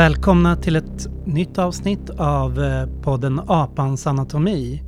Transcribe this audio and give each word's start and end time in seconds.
Välkomna 0.00 0.56
till 0.56 0.76
ett 0.76 1.26
nytt 1.26 1.58
avsnitt 1.58 2.10
av 2.10 2.62
eh, 2.62 3.02
podden 3.02 3.40
Apans 3.46 4.06
anatomi. 4.06 4.82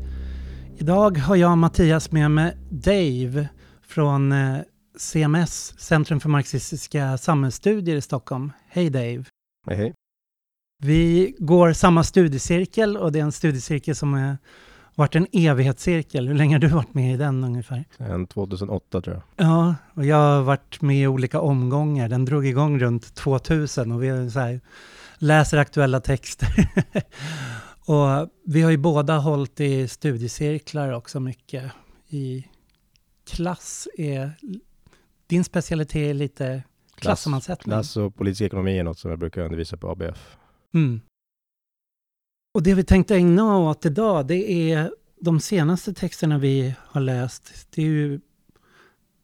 Idag 0.76 1.18
har 1.18 1.36
jag 1.36 1.58
Mattias 1.58 2.12
med 2.12 2.30
mig 2.30 2.56
Dave 2.70 3.48
från 3.82 4.32
eh, 4.32 4.58
CMS, 4.98 5.80
Centrum 5.80 6.20
för 6.20 6.28
marxistiska 6.28 7.18
samhällsstudier 7.18 7.96
i 7.96 8.00
Stockholm. 8.00 8.52
Hej 8.68 8.90
Dave! 8.90 9.24
Hej 9.66 9.76
hej! 9.76 9.92
Vi 10.82 11.34
går 11.38 11.72
samma 11.72 12.04
studiecirkel 12.04 12.96
och 12.96 13.12
det 13.12 13.18
är 13.18 13.22
en 13.22 13.32
studiecirkel 13.32 13.96
som 13.96 14.12
har 14.12 14.36
varit 14.94 15.16
en 15.16 15.26
evighetscirkel. 15.32 16.28
Hur 16.28 16.34
länge 16.34 16.54
har 16.54 16.60
du 16.60 16.68
varit 16.68 16.94
med 16.94 17.14
i 17.14 17.16
den 17.16 17.44
ungefär? 17.44 17.84
Sen 17.98 18.26
2008 18.26 19.00
tror 19.00 19.16
jag. 19.16 19.46
Ja, 19.46 19.74
och 19.94 20.04
jag 20.04 20.16
har 20.16 20.42
varit 20.42 20.82
med 20.82 20.96
i 20.96 21.06
olika 21.06 21.40
omgångar. 21.40 22.08
Den 22.08 22.24
drog 22.24 22.46
igång 22.46 22.78
runt 22.78 23.14
2000 23.14 23.92
och 23.92 24.02
vi 24.02 24.08
har 24.08 24.28
så 24.28 24.40
här, 24.40 24.60
läser 25.22 25.58
aktuella 25.58 26.00
texter. 26.00 26.48
och 27.86 28.30
vi 28.44 28.62
har 28.62 28.70
ju 28.70 28.76
båda 28.76 29.18
hållit 29.18 29.60
i 29.60 29.88
studiecirklar 29.88 30.92
också 30.92 31.20
mycket. 31.20 31.72
I 32.08 32.46
klass 33.30 33.88
är... 33.98 34.32
Din 35.26 35.44
specialitet 35.44 35.96
är 35.96 36.14
lite 36.14 36.62
klassammansättning. 36.94 37.72
Klass 37.72 37.96
och 37.96 38.14
politisk 38.14 38.42
ekonomi 38.42 38.78
är 38.78 38.84
något 38.84 38.98
som 38.98 39.10
jag 39.10 39.18
brukar 39.18 39.42
undervisa 39.42 39.76
på 39.76 39.90
ABF. 39.90 40.36
Mm. 40.74 41.00
Och 42.54 42.62
det 42.62 42.74
vi 42.74 42.84
tänkte 42.84 43.16
ägna 43.16 43.58
åt 43.58 43.86
idag, 43.86 44.26
det 44.26 44.72
är 44.72 44.90
de 45.20 45.40
senaste 45.40 45.94
texterna 45.94 46.38
vi 46.38 46.74
har 46.78 47.00
läst. 47.00 47.66
Det 47.70 47.82
är 47.82 47.86
ju 47.86 48.20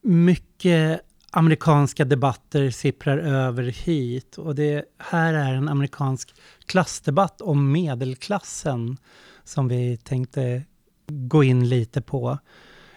mycket 0.03 1.01
amerikanska 1.33 2.05
debatter 2.05 2.71
sipprar 2.71 3.19
över 3.19 3.63
hit. 3.63 4.39
Och 4.39 4.55
det 4.55 4.85
här 4.99 5.35
är 5.35 5.55
en 5.55 5.69
amerikansk 5.69 6.35
klassdebatt 6.67 7.41
om 7.41 7.73
medelklassen 7.73 8.97
som 9.45 9.69
vi 9.69 9.97
tänkte 9.97 10.63
gå 11.07 11.45
in 11.45 11.69
lite 11.69 12.03
på. 12.03 12.39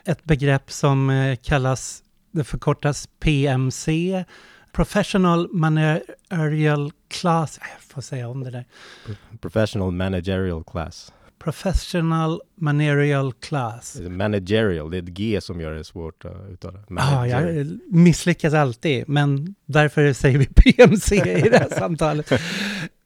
Ett 0.05 0.23
begrepp 0.23 0.71
som 0.71 1.09
eh, 1.09 1.35
kallas, 1.35 2.03
det 2.31 2.43
förkortas 2.43 3.09
PMC, 3.19 4.23
Professional 4.71 5.49
Managerial 5.51 6.91
Class. 7.07 7.59
Jag 7.61 7.81
får 7.81 8.01
säga 8.01 8.29
om 8.29 8.43
det 8.43 8.51
där. 8.51 8.65
Professional 9.41 9.91
Managerial 9.91 10.63
Class. 10.63 11.13
Professional 11.43 12.41
Managerial 12.55 13.33
Class. 13.33 13.99
Managerial, 14.09 14.91
det 14.91 14.97
är 14.97 15.01
ett 15.01 15.07
G 15.07 15.41
som 15.41 15.61
gör 15.61 15.73
det 15.73 15.83
svårt 15.83 16.25
att 16.25 16.49
uttala. 16.49 16.79
Ja, 16.89 17.27
jag 17.27 17.67
misslyckas 17.87 18.53
alltid, 18.53 19.09
men 19.09 19.55
därför 19.65 20.13
säger 20.13 20.37
vi 20.37 20.45
PMC 20.55 21.15
i 21.15 21.49
det 21.49 21.57
här 21.57 21.69
samtalet. 21.79 22.31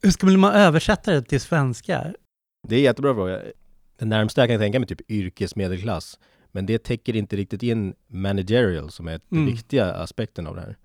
Hur 0.01 0.11
skulle 0.11 0.37
man 0.37 0.53
översätta 0.53 1.11
det 1.11 1.21
till 1.21 1.41
svenska? 1.41 2.13
Det 2.67 2.75
är 2.75 2.79
en 2.79 2.83
jättebra 2.83 3.13
fråga. 3.13 3.41
Det 3.99 4.05
närmsta 4.05 4.41
jag 4.41 4.49
kan 4.49 4.59
tänka 4.59 4.79
mig 4.79 4.87
typ 4.87 5.11
yrkesmedelklass. 5.11 6.19
Men 6.51 6.65
det 6.65 6.83
täcker 6.83 7.15
inte 7.15 7.35
riktigt 7.35 7.63
in 7.63 7.93
managerial 8.07 8.91
som 8.91 9.07
är 9.07 9.19
den 9.29 9.39
mm. 9.39 9.45
viktiga 9.45 9.93
aspekten 9.93 10.47
av 10.47 10.55
det 10.55 10.61
här. 10.61 10.77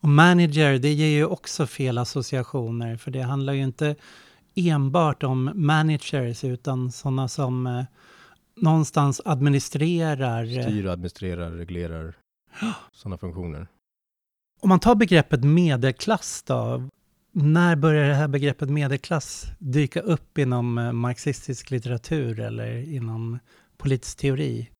Och 0.00 0.08
manager, 0.08 0.78
det 0.78 0.92
ger 0.92 1.08
ju 1.08 1.24
också 1.24 1.66
fel 1.66 1.98
associationer, 1.98 2.96
för 2.96 3.10
det 3.10 3.22
handlar 3.22 3.52
ju 3.52 3.62
inte 3.62 3.96
enbart 4.58 5.22
om 5.22 5.50
managers, 5.54 6.44
utan 6.44 6.92
sådana 6.92 7.28
som 7.28 7.66
eh, 7.66 7.84
någonstans 8.56 9.20
administrerar. 9.24 10.58
Eh, 10.58 10.62
Styr, 10.62 10.86
administrerar, 10.86 11.50
reglerar 11.50 12.14
sådana 12.92 13.18
funktioner. 13.18 13.66
Om 14.60 14.68
man 14.68 14.80
tar 14.80 14.94
begreppet 14.94 15.44
medelklass 15.44 16.42
då, 16.42 16.88
när 17.32 17.76
börjar 17.76 18.08
det 18.08 18.14
här 18.14 18.28
begreppet 18.28 18.70
medelklass 18.70 19.46
dyka 19.58 20.00
upp 20.00 20.38
inom 20.38 20.78
eh, 20.78 20.92
marxistisk 20.92 21.70
litteratur 21.70 22.40
eller 22.40 22.92
inom 22.94 23.38
politisk 23.76 24.18
teori? 24.18 24.70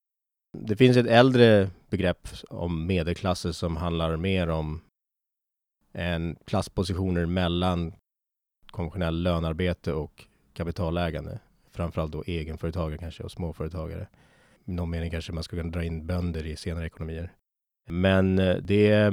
Det 0.59 0.77
finns 0.77 0.97
ett 0.97 1.06
äldre 1.06 1.71
begrepp 1.91 2.28
om 2.50 2.87
medelklasser 2.87 3.53
som 3.53 3.77
handlar 3.77 4.16
mer 4.16 4.49
om 4.49 4.81
en 5.93 6.37
klasspositioner 6.45 7.27
mellan 7.27 7.93
konventionell 8.78 9.22
lönarbete 9.22 9.93
och 9.93 10.25
kapitalägande. 10.53 11.39
Framförallt 11.71 12.12
då 12.12 12.25
egenföretagare 12.27 12.99
kanske 12.99 13.22
och 13.22 13.31
småföretagare. 13.31 14.06
I 14.65 14.72
någon 14.72 14.91
mening 14.91 15.11
kanske 15.11 15.33
man 15.33 15.43
skulle 15.43 15.62
kunna 15.62 15.72
dra 15.72 15.84
in 15.84 16.06
bönder 16.06 16.47
i 16.47 16.56
senare 16.56 16.87
ekonomier. 16.87 17.33
Men 17.89 18.39
eh, 18.39 18.56
det, 18.56 19.12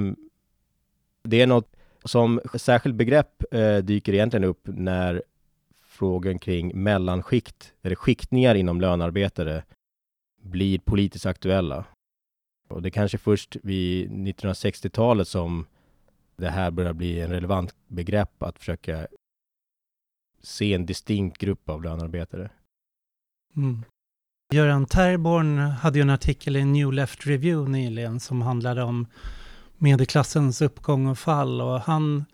det 1.23 1.41
är 1.41 1.47
något 1.47 1.75
som 2.03 2.41
särskilt 2.53 2.95
begrepp 2.95 3.53
eh, 3.53 3.77
dyker 3.77 4.13
egentligen 4.13 4.43
upp 4.43 4.61
när 4.63 5.23
frågan 5.81 6.39
kring 6.39 6.83
mellanskikt, 6.83 7.73
eller 7.81 7.95
skiktningar 7.95 8.55
inom 8.55 8.81
lönarbetare 8.81 9.63
blir 10.41 10.79
politiskt 10.79 11.25
aktuella. 11.25 11.85
Och 12.69 12.81
det 12.81 12.89
är 12.89 12.91
kanske 12.91 13.17
först 13.17 13.57
vid 13.63 14.09
1960-talet 14.09 15.27
som 15.27 15.65
det 16.35 16.49
här 16.49 16.71
börjar 16.71 16.93
bli 16.93 17.19
en 17.21 17.29
relevant 17.29 17.75
begrepp 17.87 18.43
att 18.43 18.59
försöka 18.59 19.07
se 20.45 20.73
en 20.73 20.85
distinkt 20.85 21.37
grupp 21.37 21.69
av 21.69 21.83
lönearbetare. 21.83 22.49
Mm. 23.55 23.83
Göran 24.53 24.85
Terborn 24.85 25.57
hade 25.57 25.97
ju 25.97 26.01
en 26.01 26.09
artikel 26.09 26.55
i 26.55 26.65
New 26.65 26.93
Left 26.93 27.27
Review 27.27 27.71
nyligen 27.71 28.19
som 28.19 28.41
handlade 28.41 28.83
om 28.83 29.07
medelklassens 29.77 30.61
uppgång 30.61 31.07
och 31.07 31.19
fall 31.19 31.61
och 31.61 31.79
han, 31.79 32.25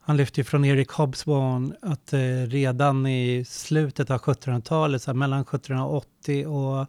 han 0.00 0.16
lyfte 0.16 0.44
från 0.44 0.64
Erik 0.64 0.90
Hobsbawm 0.90 1.74
att 1.82 2.12
eh, 2.12 2.18
redan 2.46 3.06
i 3.06 3.44
slutet 3.44 4.10
av 4.10 4.20
1700-talet, 4.20 5.16
mellan 5.16 5.40
1780 5.40 6.46
och 6.46 6.86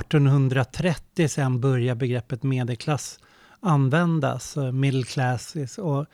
1830 0.00 1.28
sen 1.28 1.60
börjar 1.60 1.94
begreppet 1.94 2.42
medelklass 2.42 3.18
användas, 3.60 4.56
eh, 4.56 4.72
middle 4.72 5.04
classes, 5.04 5.78
och 5.78 6.06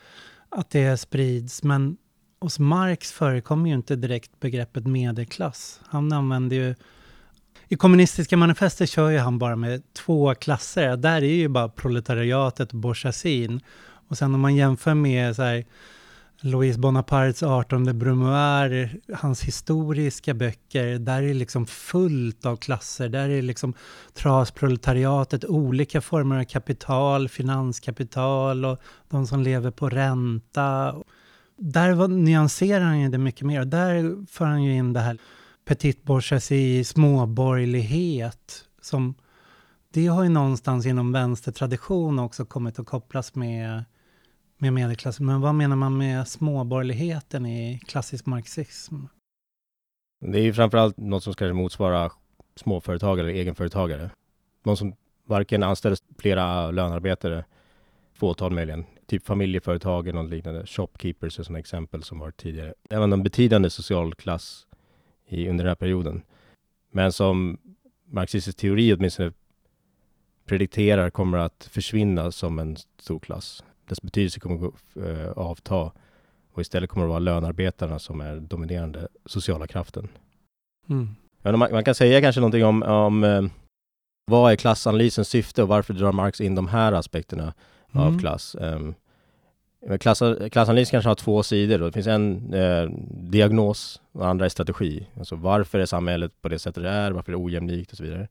att 0.49 0.69
det 0.69 0.97
sprids. 0.97 1.63
Men 1.63 1.97
hos 2.41 2.59
Marx 2.59 3.11
förekommer 3.11 3.69
ju 3.69 3.75
inte 3.75 3.95
direkt 3.95 4.39
begreppet 4.39 4.87
medelklass. 4.87 5.79
Han 5.85 6.11
använder 6.11 6.55
ju... 6.55 6.75
I 7.67 7.75
kommunistiska 7.75 8.37
manifestet 8.37 8.89
kör 8.89 9.09
ju 9.09 9.17
han 9.17 9.39
bara 9.39 9.55
med 9.55 9.93
två 9.93 10.35
klasser. 10.35 10.97
Där 10.97 11.21
är 11.21 11.35
ju 11.35 11.47
bara 11.47 11.69
proletariatet 11.69 12.73
och 12.73 12.79
bourgeoisien. 12.79 13.61
Och 14.07 14.17
sen 14.17 14.35
om 14.35 14.41
man 14.41 14.55
jämför 14.55 14.93
med 14.93 15.35
så 15.35 15.41
här, 15.43 15.65
Louise 16.41 16.79
Bonapartes 16.79 17.43
18 17.43 17.99
Brumoir, 17.99 18.99
hans 19.13 19.41
historiska 19.41 20.33
böcker, 20.33 20.99
där 20.99 21.23
är 21.23 21.33
liksom 21.33 21.65
fullt 21.65 22.45
av 22.45 22.57
klasser. 22.57 23.09
Där 23.09 23.29
är 23.29 23.41
liksom 23.41 23.73
trasproletariatet, 24.13 25.45
olika 25.45 26.01
former 26.01 26.39
av 26.39 26.43
kapital, 26.43 27.29
finanskapital 27.29 28.65
och 28.65 28.79
de 29.09 29.27
som 29.27 29.41
lever 29.41 29.71
på 29.71 29.89
ränta. 29.89 30.95
Där 31.63 31.93
var, 31.93 32.07
nyanserar 32.07 32.85
han 32.85 32.99
ju 32.99 33.09
det 33.09 33.17
mycket 33.17 33.47
mer. 33.47 33.65
Där 33.65 34.25
för 34.25 34.45
han 34.45 34.63
ju 34.63 34.73
in 34.73 34.93
det 34.93 34.99
här 34.99 35.17
petit 35.65 36.03
bourgeoisie, 36.03 36.85
småborgerlighet, 36.85 38.65
som 38.81 39.15
det 39.93 40.07
har 40.07 40.23
ju 40.23 40.29
någonstans 40.29 40.85
inom 40.85 41.11
vänstertradition 41.11 42.19
också 42.19 42.45
kommit 42.45 42.79
att 42.79 42.85
kopplas 42.85 43.35
med 43.35 43.83
med 44.61 44.73
medelklassen. 44.73 45.25
Men 45.25 45.41
vad 45.41 45.55
menar 45.55 45.75
man 45.75 45.97
med 45.97 46.27
småborgerligheten 46.27 47.45
i 47.45 47.79
klassisk 47.87 48.25
marxism? 48.25 48.95
Det 50.25 50.39
är 50.39 50.43
ju 50.43 50.53
framförallt 50.53 50.97
något 50.97 51.23
som 51.23 51.33
ska 51.33 51.53
motsvara 51.53 52.11
småföretagare 52.55 53.29
eller 53.29 53.39
egenföretagare. 53.39 54.09
Någon 54.63 54.77
som 54.77 54.95
varken 55.25 55.63
anställer 55.63 55.97
flera 56.19 56.71
lönarbetare, 56.71 57.45
fåtal 58.21 58.51
möjligen, 58.51 58.85
typ 59.07 59.25
familjeföretag 59.25 60.07
eller 60.07 60.21
något 60.21 60.31
liknande, 60.31 60.65
shopkeepers 60.65 61.39
är 61.39 61.43
sådana 61.43 61.59
exempel 61.59 62.03
som 62.03 62.19
varit 62.19 62.37
tidigare. 62.37 62.73
Även 62.89 63.13
en 63.13 63.23
betydande 63.23 63.69
social 63.69 64.15
klass 64.15 64.67
i, 65.27 65.49
under 65.49 65.63
den 65.63 65.69
här 65.69 65.75
perioden. 65.75 66.21
Men 66.91 67.11
som 67.11 67.57
marxistisk 68.05 68.57
teori 68.57 68.93
åtminstone 68.93 69.31
predikterar 70.45 71.09
kommer 71.09 71.37
att 71.37 71.69
försvinna 71.71 72.31
som 72.31 72.59
en 72.59 72.77
stor 72.99 73.19
klass 73.19 73.63
dess 73.91 74.01
betydelse 74.01 74.39
kommer 74.39 74.67
att 74.67 74.97
uh, 74.97 75.31
avta 75.31 75.91
och 76.53 76.61
istället 76.61 76.89
kommer 76.89 77.05
det 77.05 77.09
vara 77.09 77.19
lönarbetarna 77.19 77.99
som 77.99 78.21
är 78.21 78.35
dominerande 78.35 79.07
sociala 79.25 79.67
kraften. 79.67 80.07
Mm. 80.89 81.07
Man, 81.41 81.59
man, 81.59 81.83
kan 81.83 81.95
säga 81.95 82.21
kanske 82.21 82.41
någonting 82.41 82.65
om, 82.65 82.83
om 82.83 83.23
uh, 83.23 83.49
vad 84.25 84.51
är 84.51 84.55
klassanalysens 84.55 85.29
syfte 85.29 85.63
och 85.63 85.67
varför 85.67 85.93
drar 85.93 86.11
Marx 86.11 86.41
in 86.41 86.55
de 86.55 86.67
här 86.67 86.91
aspekterna 86.91 87.53
mm. 87.93 88.07
av 88.07 88.19
klass? 88.19 88.55
Um, 88.59 88.95
klass 89.99 90.23
klassanalys 90.51 90.91
kanske 90.91 91.09
har 91.09 91.15
två 91.15 91.43
sidor. 91.43 91.79
Då. 91.79 91.85
Det 91.85 91.91
finns 91.91 92.07
en 92.07 92.53
eh, 92.53 92.89
diagnos 93.09 94.01
och 94.11 94.27
andra 94.27 94.45
är 94.45 94.49
strategi. 94.49 95.07
Alltså 95.17 95.35
varför 95.35 95.79
är 95.79 95.85
samhället 95.85 96.41
på 96.41 96.49
det 96.49 96.59
sättet 96.59 96.83
det 96.83 96.89
är? 96.89 97.11
Varför 97.11 97.31
är 97.31 97.37
det 97.37 97.43
ojämlikt 97.43 97.91
och 97.91 97.97
så 97.97 98.03
vidare. 98.03 98.27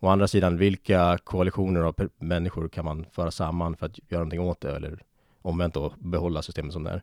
Å 0.00 0.08
andra 0.08 0.28
sidan, 0.28 0.56
vilka 0.56 1.18
koalitioner 1.24 1.80
av 1.80 1.94
människor 2.18 2.68
kan 2.68 2.84
man 2.84 3.06
föra 3.12 3.30
samman 3.30 3.76
för 3.76 3.86
att 3.86 3.98
göra 4.08 4.20
någonting 4.20 4.40
åt 4.40 4.60
det 4.60 4.76
eller 4.76 5.02
omvänt 5.42 5.74
då 5.74 5.92
behålla 5.98 6.42
systemet 6.42 6.72
som 6.72 6.84
det 6.84 7.02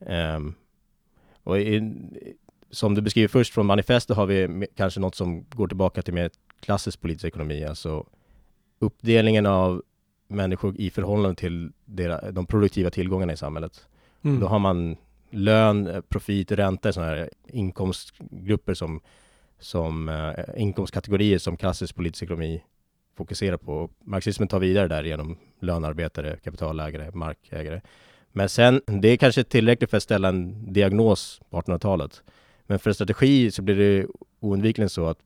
är. 0.00 0.36
Um, 0.36 0.54
Och 1.46 1.58
i, 1.58 1.82
som 2.70 2.94
du 2.94 3.02
beskriver 3.02 3.28
först 3.28 3.54
från 3.54 3.66
manifestet 3.66 4.16
har 4.16 4.26
vi 4.26 4.66
kanske 4.76 5.00
något 5.00 5.14
som 5.14 5.44
går 5.44 5.68
tillbaka 5.68 6.02
till 6.02 6.14
mer 6.14 6.30
klassisk 6.60 7.00
politisk 7.00 7.24
ekonomi, 7.24 7.64
alltså 7.64 8.06
uppdelningen 8.78 9.46
av 9.46 9.82
människor 10.28 10.76
i 10.76 10.90
förhållande 10.90 11.36
till 11.36 11.72
deras, 11.84 12.32
de 12.32 12.46
produktiva 12.46 12.90
tillgångarna 12.90 13.32
i 13.32 13.36
samhället. 13.36 13.88
Mm. 14.22 14.40
Då 14.40 14.46
har 14.46 14.58
man 14.58 14.96
lön, 15.30 16.02
profit, 16.08 16.52
ränta, 16.52 16.92
sådana 16.92 17.10
här 17.10 17.30
inkomstgrupper 17.46 18.74
som, 18.74 19.00
som 19.58 20.08
eh, 20.08 20.62
inkomstkategorier 20.62 21.38
som 21.38 21.56
klassisk 21.56 21.94
politisk 21.96 22.22
ekonomi 22.22 22.62
fokuserar 23.16 23.56
på. 23.56 23.90
Marxismen 24.04 24.48
tar 24.48 24.58
vidare 24.58 24.88
där 24.88 25.04
genom 25.04 25.36
lönarbetare, 25.60 26.36
kapitalägare, 26.44 27.10
markägare. 27.10 27.80
Men 28.32 28.48
sen, 28.48 28.80
det 28.86 29.08
är 29.08 29.16
kanske 29.16 29.44
tillräckligt 29.44 29.90
för 29.90 29.96
att 29.96 30.02
ställa 30.02 30.28
en 30.28 30.72
diagnos 30.72 31.40
på 31.50 31.60
1800-talet. 31.60 32.22
Men 32.66 32.78
för 32.78 32.92
strategi 32.92 33.50
så 33.50 33.62
blir 33.62 33.76
det 33.76 34.06
oundvikligen 34.40 34.90
så 34.90 35.06
att 35.06 35.18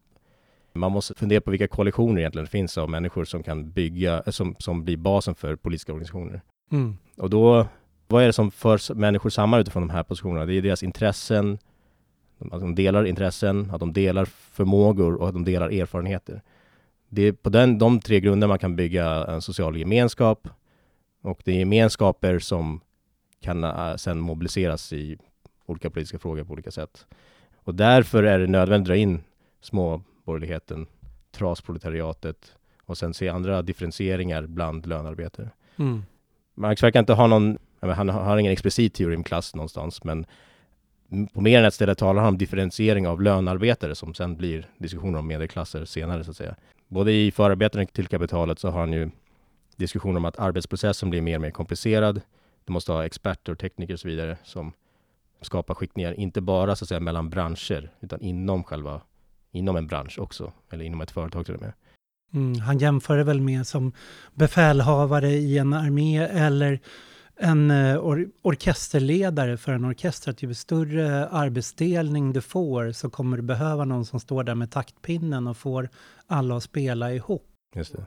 man 0.72 0.93
måste 0.93 1.14
fundera 1.14 1.40
på 1.40 1.50
vilka 1.50 1.69
koalitioner 1.69 2.20
egentligen 2.20 2.46
finns 2.46 2.78
av 2.78 2.90
människor 2.90 3.25
som 3.25 3.43
kan 3.43 3.70
bygga, 3.70 4.22
eh, 4.26 4.31
som, 4.31 4.56
som 4.58 4.84
blir 4.84 4.96
basen 4.96 5.34
för 5.34 5.56
politiska 5.56 5.93
organisationer. 5.93 6.43
Mm. 6.72 6.96
Och 7.17 7.31
då, 7.31 7.67
vad 8.08 8.22
är 8.22 8.26
det 8.26 8.32
som 8.32 8.50
för 8.50 8.94
människor 8.94 9.31
samman 9.31 9.61
utifrån 9.61 9.87
de 9.87 9.90
här 9.90 10.02
positionerna? 10.02 10.46
Det 10.46 10.55
är 10.55 10.62
deras 10.62 10.82
intressen, 10.82 11.58
att 12.38 12.61
de 12.61 12.75
delar 12.75 13.05
intressen, 13.05 13.70
att 13.70 13.81
de 13.81 13.93
delar 13.93 14.25
förmågor 14.25 15.14
och 15.14 15.28
att 15.28 15.34
de 15.34 15.44
delar 15.44 15.70
erfarenheter. 15.70 16.43
Det 17.08 17.22
är 17.22 17.32
på 17.32 17.50
den, 17.50 17.78
de 17.78 18.00
tre 18.00 18.20
grunder 18.20 18.49
man 18.49 18.58
kan 18.58 18.76
bygga 18.76 19.25
en 19.25 19.43
social 19.43 19.76
gemenskap 19.76 20.49
och 21.22 21.43
det 21.44 21.52
är 21.52 21.58
gemenskaper 21.58 22.38
som 22.38 22.81
kan 23.40 23.64
uh, 23.64 23.96
sen 23.96 24.20
mobiliseras 24.20 24.93
i 24.93 25.19
olika 25.67 25.90
politiska 25.90 26.19
frågor 26.19 26.44
på 26.44 26.52
olika 26.52 26.70
sätt. 26.70 27.06
Och 27.56 27.75
därför 27.75 28.22
är 28.22 28.38
det 28.38 28.46
nödvändigt 28.46 28.84
att 28.84 28.87
dra 28.87 28.96
in 28.96 29.22
småborgerligheten, 30.25 30.87
trasproletariatet 31.32 32.55
och 32.84 32.99
sen 32.99 33.14
se 33.14 33.28
andra 33.28 33.62
differentieringar 33.62 34.46
bland 34.46 34.87
lönarbetare. 34.87 35.50
Mm. 35.76 36.02
Marx 36.55 36.82
verkar 36.82 37.00
inte 37.00 37.12
ha 37.12 37.26
någon, 37.26 37.58
han 37.81 38.08
har 38.08 38.38
ingen 38.38 38.52
explicit 38.52 38.94
teori 38.94 39.17
om 39.17 39.25
klass 39.25 39.55
någonstans, 39.55 40.05
men 40.05 40.26
på 41.34 41.40
mer 41.40 41.58
än 41.58 41.64
ett 41.64 41.75
ställe 41.75 41.94
talar 41.94 42.22
han 42.22 42.28
om 42.28 42.38
differentiering 42.38 43.08
av 43.08 43.22
lönarbetare 43.22 43.94
som 43.94 44.14
sen 44.14 44.37
blir 44.37 44.69
diskussioner 44.78 45.19
om 45.19 45.26
medelklasser 45.26 45.84
senare 45.84 46.25
så 46.25 46.31
att 46.31 46.37
säga. 46.37 46.56
Både 46.88 47.12
i 47.12 47.31
förarbetena 47.31 47.87
till 47.87 48.06
kapitalet 48.06 48.58
så 48.58 48.69
har 48.69 48.81
han 48.81 48.93
ju 48.93 49.11
diskussioner 49.76 50.17
om 50.17 50.25
att 50.25 50.38
arbetsprocessen 50.38 51.11
blir 51.11 51.22
mer 51.22 51.37
och 51.37 51.40
mer 51.40 51.50
komplicerad. 51.50 52.20
Du 52.64 52.72
måste 52.72 52.93
ha 52.93 53.05
experter 53.05 53.52
och 53.52 53.58
tekniker 53.58 53.94
och 53.94 54.00
så 54.00 54.08
vidare 54.08 54.37
som 54.44 54.72
skapar 55.40 55.75
skiktningar, 55.75 56.12
inte 56.12 56.40
bara 56.40 56.76
så 56.76 56.84
att 56.84 56.88
säga 56.88 57.00
mellan 57.00 57.31
branscher, 57.31 57.90
utan 58.00 58.20
inom 58.20 58.64
själva, 58.64 59.00
inom 59.52 59.76
en 59.76 59.87
bransch 59.87 60.19
också, 60.19 60.52
eller 60.70 60.85
inom 60.85 61.00
ett 61.00 61.11
företag 61.11 61.47
till 61.47 61.55
och 61.55 61.61
med. 61.61 61.73
Mm, 62.35 62.61
han 62.61 62.79
jämför 62.79 63.17
det 63.17 63.25
väl 63.25 63.41
med 63.41 63.67
som 63.67 63.93
befälhavare 64.35 65.29
i 65.29 65.58
en 65.58 65.73
armé 65.73 66.19
eller 66.19 66.81
en 67.37 67.70
eh, 67.70 67.99
or 67.99 68.29
orkesterledare 68.43 69.56
för 69.56 69.73
en 69.73 69.85
orkester. 69.85 70.31
Att 70.31 70.43
ju 70.43 70.55
större 70.55 71.29
arbetsdelning 71.29 72.32
du 72.32 72.41
får 72.41 72.93
så 72.93 73.11
kommer 73.11 73.37
du 73.37 73.43
behöva 73.43 73.85
någon 73.85 74.05
som 74.05 74.20
står 74.20 74.44
där 74.44 74.55
med 74.55 74.70
taktpinnen 74.70 75.47
och 75.47 75.56
får 75.56 75.88
alla 76.26 76.56
att 76.56 76.62
spela 76.62 77.12
ihop. 77.12 77.46
Just 77.75 77.93
det. 77.93 78.06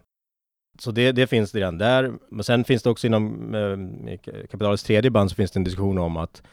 Så 0.79 0.91
det, 0.91 1.11
det 1.11 1.27
finns 1.27 1.55
redan 1.55 1.77
där. 1.77 2.13
Men 2.29 2.43
sen 2.43 2.63
finns 2.63 2.83
det 2.83 2.89
också 2.89 3.07
inom 3.07 3.55
eh, 3.55 4.17
kapitalets 4.47 4.83
tredje 4.83 5.11
band 5.11 5.29
så 5.29 5.35
finns 5.35 5.51
det 5.51 5.59
en 5.59 5.63
diskussion 5.63 5.97
om 5.97 6.17
att 6.17 6.43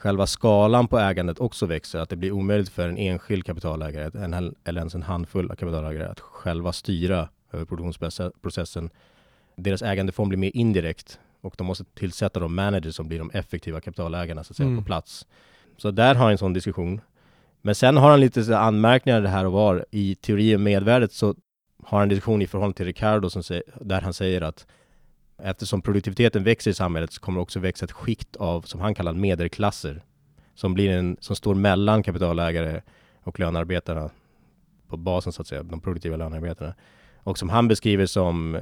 själva 0.00 0.26
skalan 0.26 0.88
på 0.88 0.98
ägandet 0.98 1.38
också 1.38 1.66
växer. 1.66 1.98
Att 1.98 2.08
det 2.08 2.16
blir 2.16 2.32
omöjligt 2.32 2.68
för 2.68 2.88
en 2.88 2.98
enskild 2.98 3.46
kapitalägare 3.46 4.24
en, 4.24 4.54
eller 4.64 4.80
ens 4.80 4.94
en 4.94 5.02
handfull 5.02 5.48
kapitalägare 5.48 6.04
att 6.04 6.20
själva 6.20 6.72
styra 6.72 7.28
över 7.52 7.64
produktionsprocessen. 7.64 8.90
Deras 9.56 9.82
ägandeform 9.82 10.28
blir 10.28 10.38
mer 10.38 10.50
indirekt 10.54 11.20
och 11.40 11.54
de 11.58 11.66
måste 11.66 11.84
tillsätta 11.84 12.40
de 12.40 12.54
managers 12.54 12.94
som 12.94 13.08
blir 13.08 13.18
de 13.18 13.30
effektiva 13.30 13.80
kapitalägarna 13.80 14.44
så 14.44 14.52
att 14.52 14.56
säga, 14.56 14.66
mm. 14.66 14.78
på 14.78 14.84
plats. 14.84 15.26
Så 15.76 15.90
där 15.90 16.14
har 16.14 16.22
han 16.22 16.32
en 16.32 16.38
sån 16.38 16.52
diskussion. 16.52 17.00
Men 17.62 17.74
sen 17.74 17.96
har 17.96 18.10
han 18.10 18.20
lite 18.20 18.44
så 18.44 18.54
anmärkningar 18.54 19.20
det 19.20 19.28
här 19.28 19.46
och 19.46 19.52
var. 19.52 19.86
I 19.90 20.14
teori 20.14 20.56
om 20.56 20.62
medvärdet 20.62 21.12
så 21.12 21.34
har 21.84 21.98
han 21.98 22.02
en 22.02 22.08
diskussion 22.08 22.42
i 22.42 22.46
förhållande 22.46 22.76
till 22.76 22.86
Ricardo 22.86 23.30
som 23.30 23.42
säger, 23.42 23.62
där 23.80 24.00
han 24.00 24.12
säger 24.12 24.40
att 24.40 24.66
eftersom 25.44 25.82
produktiviteten 25.82 26.44
växer 26.44 26.70
i 26.70 26.74
samhället 26.74 27.12
så 27.12 27.20
kommer 27.20 27.38
det 27.38 27.42
också 27.42 27.60
växa 27.60 27.84
ett 27.84 27.92
skikt 27.92 28.36
av, 28.36 28.62
som 28.62 28.80
han 28.80 28.94
kallar 28.94 29.12
medelklasser, 29.12 30.04
som 30.54 30.74
blir 30.74 30.90
en, 30.90 31.16
som 31.20 31.36
står 31.36 31.54
mellan 31.54 32.02
kapitalägare 32.02 32.82
och 33.22 33.40
lönearbetarna 33.40 34.10
på 34.88 34.96
basen 34.96 35.32
så 35.32 35.42
att 35.42 35.48
säga, 35.48 35.62
de 35.62 35.80
produktiva 35.80 36.16
lönearbetarna. 36.16 36.74
Och 37.16 37.38
som 37.38 37.48
han 37.48 37.68
beskriver 37.68 38.06
som 38.06 38.60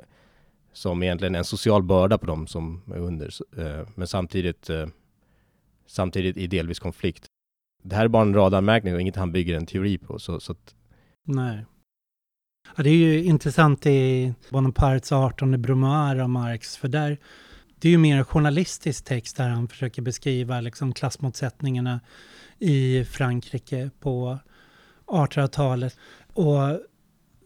som 0.78 1.02
egentligen 1.02 1.34
en 1.34 1.44
social 1.44 1.82
börda 1.82 2.19
på 2.19 2.26
dem 2.26 2.46
som 2.46 2.82
är 2.86 2.98
under, 2.98 3.31
eh, 3.58 3.88
men 3.94 4.06
samtidigt, 4.06 4.70
eh, 4.70 4.86
samtidigt 5.86 6.36
i 6.36 6.46
delvis 6.46 6.78
konflikt. 6.78 7.26
Det 7.82 7.96
här 7.96 8.04
är 8.04 8.08
bara 8.08 8.22
en 8.22 8.34
radanmärkning 8.34 8.94
och 8.94 9.00
inget 9.00 9.16
han 9.16 9.32
bygger 9.32 9.56
en 9.56 9.66
teori 9.66 9.98
på. 9.98 10.19
Så, 10.19 10.40
så 10.40 10.52
att... 10.52 10.74
Nej. 11.24 11.64
Ja, 12.76 12.82
det 12.82 12.91
är 12.91 12.94
ju 12.94 13.25
intressant 13.25 13.87
i 13.87 14.35
Bonapartes 14.50 15.12
18 15.12 15.62
Brumaire 15.62 16.23
av 16.23 16.29
Marx, 16.29 16.76
för 16.76 16.88
där 16.88 17.19
det 17.79 17.88
är 17.88 17.93
ju 17.93 17.99
mer 17.99 18.25
journalistisk 18.25 19.05
text 19.05 19.37
där 19.37 19.49
han 19.49 19.69
försöker 19.69 20.03
beskriva 20.03 20.60
liksom 20.60 20.93
klassmotsättningarna 20.94 22.01
i 22.58 23.05
Frankrike 23.05 23.91
på 24.01 24.39
1800-talet. 25.06 25.96
Och 26.32 26.81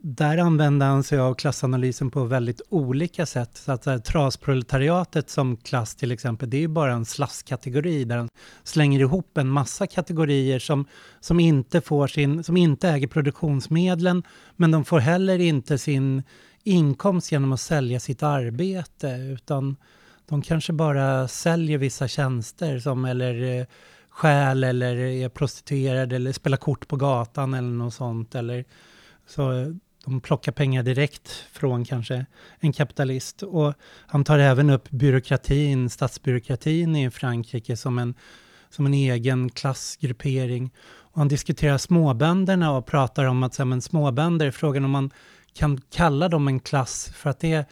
där 0.05 0.39
använder 0.39 0.87
han 0.87 1.03
sig 1.03 1.19
av 1.19 1.35
klassanalysen 1.35 2.11
på 2.11 2.25
väldigt 2.25 2.61
olika 2.69 3.27
sätt. 3.27 3.57
Så 3.57 3.73
att 3.73 3.85
så 3.85 3.91
här, 3.91 3.99
trasproletariatet 3.99 5.31
som 5.31 5.57
klass 5.57 5.95
till 5.95 6.13
exempel, 6.13 6.51
det 6.51 6.57
är 6.57 6.61
ju 6.61 6.69
bara 6.69 6.93
en 6.93 7.05
slaskkategori 7.05 8.05
där 8.05 8.17
han 8.17 8.29
slänger 8.63 9.01
ihop 9.01 9.39
en 9.39 9.49
massa 9.49 9.87
kategorier 9.87 10.59
som, 10.59 10.87
som, 11.21 11.41
inte 11.41 11.81
får 11.81 12.07
sin, 12.07 12.45
som 12.45 12.57
inte 12.57 12.89
äger 12.89 13.07
produktionsmedlen, 13.07 14.23
men 14.57 14.71
de 14.71 14.85
får 14.85 14.99
heller 14.99 15.39
inte 15.39 15.79
sin 15.79 16.23
inkomst 16.63 17.33
genom 17.33 17.53
att 17.53 17.61
sälja 17.61 18.01
sitt 18.01 18.23
arbete, 18.23 19.09
utan 19.09 19.77
de 20.29 20.43
kanske 20.43 20.73
bara 20.73 21.29
säljer 21.29 21.79
vissa 21.79 22.09
tjänster 22.09 22.79
som 22.79 23.05
eller 23.05 23.59
eh, 23.61 23.67
stjäl 24.11 24.65
eller 24.65 24.97
är 24.97 25.29
prostituerade 25.29 26.17
eller 26.17 26.33
spelar 26.33 26.57
kort 26.57 26.89
på 26.89 26.97
gatan 26.97 27.55
eller 27.55 27.69
något 27.69 27.95
sånt. 27.95 28.35
Eller, 28.35 28.65
så 29.27 29.53
eh, 29.53 29.69
de 30.05 30.21
plockar 30.21 30.53
pengar 30.53 30.83
direkt 30.83 31.45
från 31.53 31.85
kanske 31.85 32.27
en 32.61 32.73
kapitalist. 32.73 33.43
Och 33.43 33.75
han 34.07 34.25
tar 34.25 34.39
även 34.39 34.71
upp 34.71 34.91
byråkratin, 34.91 35.91
statsbyråkratin 35.91 36.97
i 36.97 37.11
Frankrike 37.11 37.77
som 37.77 37.99
en, 37.99 38.15
som 38.71 38.87
en 38.87 38.95
egen 38.95 39.51
klassgruppering. 39.51 40.71
Och 40.85 41.19
han 41.19 41.29
diskuterar 41.29 41.79
småbönderna 41.79 42.77
och 42.77 42.87
pratar 42.87 43.25
om 43.25 43.43
att 43.43 43.59
men 43.59 43.83
småbönder, 43.83 44.51
frågan 44.51 44.85
om 44.85 44.91
man 44.91 45.11
kan 45.55 45.81
kalla 45.95 46.29
dem 46.29 46.49
en 46.49 46.61
klass 46.61 47.11
för 47.15 47.31
att 47.31 47.41
det 47.41 47.53
är 47.53 47.65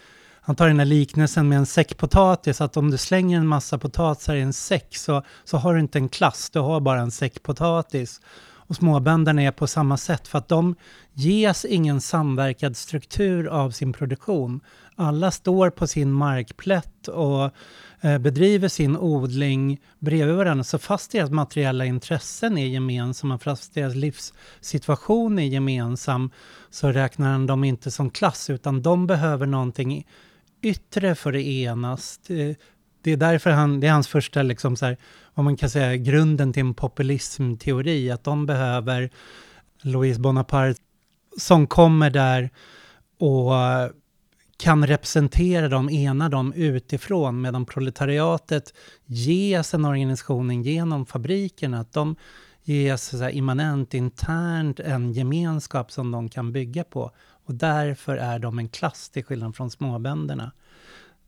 han 0.42 0.56
tar 0.56 0.68
den 0.68 0.78
här 0.78 0.86
liknelsen 0.86 1.48
med 1.48 1.58
en 1.58 1.66
säck 1.66 1.96
potatis, 1.96 2.60
att 2.60 2.76
om 2.76 2.90
du 2.90 2.98
slänger 2.98 3.38
en 3.38 3.46
massa 3.46 3.78
potatisar 3.78 4.34
i 4.34 4.40
en 4.40 4.52
säck 4.52 4.96
så, 4.96 5.22
så 5.44 5.56
har 5.56 5.74
du 5.74 5.80
inte 5.80 5.98
en 5.98 6.08
klass, 6.08 6.50
du 6.50 6.58
har 6.58 6.80
bara 6.80 7.00
en 7.00 7.10
säck 7.10 7.42
potatis. 7.42 8.20
Och 8.70 8.76
småbönderna 8.76 9.42
är 9.42 9.50
på 9.50 9.66
samma 9.66 9.96
sätt 9.96 10.28
för 10.28 10.38
att 10.38 10.48
de 10.48 10.74
ges 11.12 11.64
ingen 11.64 12.00
samverkad 12.00 12.76
struktur 12.76 13.46
av 13.46 13.70
sin 13.70 13.92
produktion. 13.92 14.60
Alla 14.96 15.30
står 15.30 15.70
på 15.70 15.86
sin 15.86 16.12
markplätt 16.12 17.08
och 17.08 17.50
eh, 18.00 18.18
bedriver 18.18 18.68
sin 18.68 18.96
odling 18.96 19.80
bredvid 19.98 20.36
varandra. 20.36 20.64
Så 20.64 20.78
fast 20.78 21.12
deras 21.12 21.30
materiella 21.30 21.84
intressen 21.84 22.58
är 22.58 22.66
gemensamma, 22.66 23.38
fast 23.38 23.74
deras 23.74 23.94
livssituation 23.94 25.38
är 25.38 25.46
gemensam, 25.46 26.30
så 26.70 26.92
räknar 26.92 27.32
han 27.32 27.46
dem 27.46 27.64
inte 27.64 27.90
som 27.90 28.10
klass, 28.10 28.50
utan 28.50 28.82
de 28.82 29.06
behöver 29.06 29.46
någonting 29.46 30.06
yttre 30.62 31.14
för 31.14 31.32
att 31.32 31.44
enas. 31.44 32.20
Det, 32.26 32.56
det 33.02 33.12
är 33.12 33.16
därför 33.16 33.50
han, 33.50 33.80
det 33.80 33.86
är 33.86 33.92
hans 33.92 34.08
första, 34.08 34.42
liksom 34.42 34.76
så 34.76 34.86
här, 34.86 34.96
vad 35.34 35.44
man 35.44 35.56
kan 35.56 35.70
säga, 35.70 35.96
grunden 35.96 36.52
till 36.52 36.60
en 36.60 36.74
populismteori, 36.74 38.10
att 38.10 38.24
de 38.24 38.46
behöver 38.46 39.10
Louise 39.82 40.20
Bonaparte 40.20 40.80
som 41.38 41.66
kommer 41.66 42.10
där 42.10 42.50
och 43.18 43.52
kan 44.56 44.86
representera 44.86 45.68
dem, 45.68 45.90
ena 45.90 46.28
dem 46.28 46.52
utifrån, 46.52 47.40
medan 47.40 47.66
proletariatet 47.66 48.74
ges 49.06 49.74
en 49.74 49.84
organisation 49.84 50.62
genom 50.62 51.06
fabrikerna, 51.06 51.80
att 51.80 51.92
de 51.92 52.16
ges 52.62 53.04
så 53.04 53.16
här, 53.16 53.30
immanent, 53.30 53.94
internt 53.94 54.80
en 54.80 55.12
gemenskap 55.12 55.92
som 55.92 56.10
de 56.10 56.28
kan 56.28 56.52
bygga 56.52 56.84
på. 56.84 57.10
Och 57.46 57.54
därför 57.54 58.16
är 58.16 58.38
de 58.38 58.58
en 58.58 58.68
klass 58.68 59.10
till 59.10 59.24
skillnad 59.24 59.56
från 59.56 59.70
småbönderna. 59.70 60.52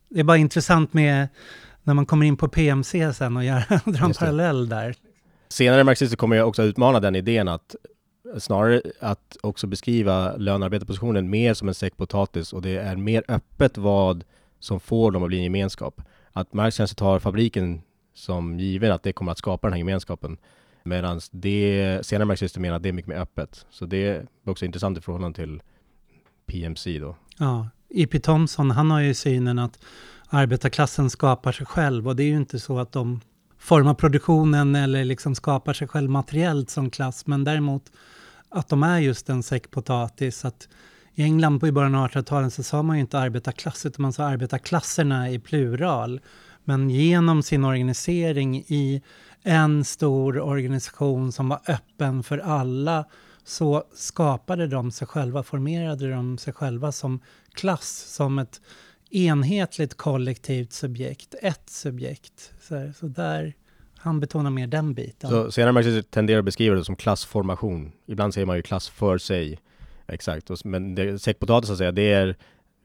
Det 0.09 0.19
är 0.19 0.23
bara 0.23 0.37
intressant 0.37 0.93
med 0.93 1.27
när 1.83 1.93
man 1.93 2.05
kommer 2.05 2.25
in 2.25 2.37
på 2.37 2.47
PMC 2.47 3.13
sen 3.13 3.37
och 3.37 3.43
gör, 3.43 3.63
drar 3.91 4.05
en 4.05 4.13
parallell 4.13 4.69
där. 4.69 4.95
senare 5.49 5.83
marxister 5.83 6.17
kommer 6.17 6.35
ju 6.35 6.41
också 6.43 6.63
utmana 6.63 6.99
den 6.99 7.15
idén 7.15 7.47
att 7.47 7.75
snarare 8.37 8.81
att 8.99 9.37
också 9.41 9.67
beskriva 9.67 10.35
lönearbetarpositionen 10.35 11.29
mer 11.29 11.53
som 11.53 11.67
en 11.67 11.73
säck 11.73 11.97
potatis 11.97 12.53
och 12.53 12.61
det 12.61 12.77
är 12.77 12.95
mer 12.95 13.23
öppet 13.27 13.77
vad 13.77 14.23
som 14.59 14.79
får 14.79 15.11
dem 15.11 15.23
att 15.23 15.27
bli 15.27 15.37
en 15.37 15.43
gemenskap. 15.43 16.01
Att 16.31 16.53
Marx 16.53 16.77
kanske 16.77 16.95
tar 16.95 17.19
fabriken 17.19 17.81
som 18.13 18.59
given 18.59 18.91
att 18.91 19.03
det 19.03 19.13
kommer 19.13 19.31
att 19.31 19.37
skapa 19.37 19.67
den 19.67 19.73
här 19.73 19.77
gemenskapen. 19.77 20.37
Medan 20.83 21.19
det 21.31 21.99
senare 22.01 22.25
marxister 22.25 22.59
menar 22.59 22.75
att 22.75 22.83
det 22.83 22.89
är 22.89 22.93
mycket 22.93 23.09
mer 23.09 23.19
öppet. 23.19 23.65
Så 23.69 23.85
det 23.85 24.07
är 24.07 24.27
också 24.45 24.65
intressant 24.65 24.97
i 24.97 25.01
förhållande 25.01 25.35
till 25.35 25.61
PMC 26.45 26.99
då. 26.99 27.15
Ja, 27.37 27.69
E.P. 27.89 28.19
Thompson, 28.19 28.71
han 28.71 28.91
har 28.91 28.99
ju 28.99 29.13
synen 29.13 29.59
att 29.59 29.79
arbetarklassen 30.33 31.09
skapar 31.09 31.51
sig 31.51 31.65
själv 31.65 32.07
och 32.07 32.15
det 32.15 32.23
är 32.23 32.27
ju 32.27 32.37
inte 32.37 32.59
så 32.59 32.79
att 32.79 32.91
de 32.91 33.21
formar 33.59 33.93
produktionen 33.93 34.75
eller 34.75 35.05
liksom 35.05 35.35
skapar 35.35 35.73
sig 35.73 35.87
själv 35.87 36.09
materiellt 36.09 36.69
som 36.69 36.89
klass, 36.89 37.27
men 37.27 37.43
däremot 37.43 37.91
att 38.49 38.69
de 38.69 38.83
är 38.83 38.99
just 38.99 39.29
en 39.29 39.43
säck 39.43 39.71
potatis. 39.71 40.45
Att 40.45 40.67
I 41.15 41.23
England 41.23 41.59
på 41.59 41.67
i 41.67 41.71
början 41.71 41.95
av 41.95 42.07
1800-talet 42.07 42.53
så 42.53 42.63
sa 42.63 42.83
man 42.83 42.95
ju 42.95 43.01
inte 43.01 43.19
arbetarklass, 43.19 43.85
utan 43.85 44.01
man 44.01 44.13
sa 44.13 44.23
arbetarklasserna 44.23 45.29
i 45.29 45.39
plural. 45.39 46.21
Men 46.63 46.89
genom 46.89 47.43
sin 47.43 47.63
organisering 47.63 48.55
i 48.55 49.01
en 49.43 49.85
stor 49.85 50.39
organisation 50.39 51.31
som 51.31 51.49
var 51.49 51.61
öppen 51.67 52.23
för 52.23 52.37
alla 52.37 53.05
så 53.43 53.83
skapade 53.95 54.67
de 54.67 54.91
sig 54.91 55.07
själva, 55.07 55.43
formerade 55.43 56.11
de 56.11 56.37
sig 56.37 56.53
själva 56.53 56.91
som 56.91 57.19
klass, 57.53 58.05
som 58.15 58.39
ett 58.39 58.61
enhetligt 59.15 59.93
kollektivt 59.97 60.73
subjekt, 60.73 61.35
ett 61.41 61.69
subjekt. 61.69 62.53
Så, 62.61 62.91
så 62.95 63.07
där, 63.07 63.53
han 63.95 64.19
betonar 64.19 64.49
mer 64.49 64.67
den 64.67 64.93
biten. 64.93 65.29
Så 65.29 65.51
senare 65.51 65.71
marxister 65.71 66.01
tenderar 66.01 66.39
att 66.39 66.45
beskriva 66.45 66.75
det 66.75 66.83
som 66.83 66.95
klassformation. 66.95 67.91
Ibland 68.05 68.33
säger 68.33 68.45
man 68.45 68.55
ju 68.55 68.61
klass 68.61 68.89
för 68.89 69.17
sig. 69.17 69.59
Exakt, 70.07 70.65
men 70.65 70.95
det, 70.95 71.19
säckpotatis 71.19 71.67
så 71.67 71.73
att 71.73 71.77
säga, 71.77 71.91
det 71.91 72.13
är 72.13 72.35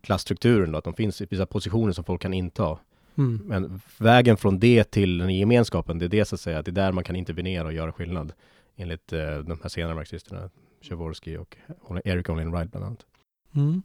klassstrukturen 0.00 0.72
då, 0.72 0.78
att 0.78 0.84
de 0.84 0.94
finns 0.94 1.20
i 1.20 1.26
vissa 1.30 1.46
positioner 1.46 1.92
som 1.92 2.04
folk 2.04 2.22
kan 2.22 2.34
inta. 2.34 2.78
Mm. 3.18 3.42
Men 3.44 3.80
vägen 3.98 4.36
från 4.36 4.58
det 4.58 4.90
till 4.90 5.18
den 5.18 5.34
gemenskapen, 5.34 5.98
det 5.98 6.04
är 6.04 6.08
det 6.08 6.24
så 6.24 6.34
att 6.34 6.40
säga, 6.40 6.62
det 6.62 6.70
är 6.70 6.72
där 6.72 6.92
man 6.92 7.04
kan 7.04 7.16
intervenera 7.16 7.66
och 7.66 7.72
göra 7.72 7.92
skillnad. 7.92 8.32
Enligt 8.76 9.12
eh, 9.12 9.38
de 9.38 9.58
här 9.62 9.68
senare 9.68 9.94
marxisterna, 9.94 10.50
Jaworski 10.80 11.36
och 11.36 11.56
Eric 12.04 12.28
Olin 12.28 12.50
Wright 12.50 12.70
bland 12.70 12.86
annat. 12.86 13.06
Mm. 13.54 13.82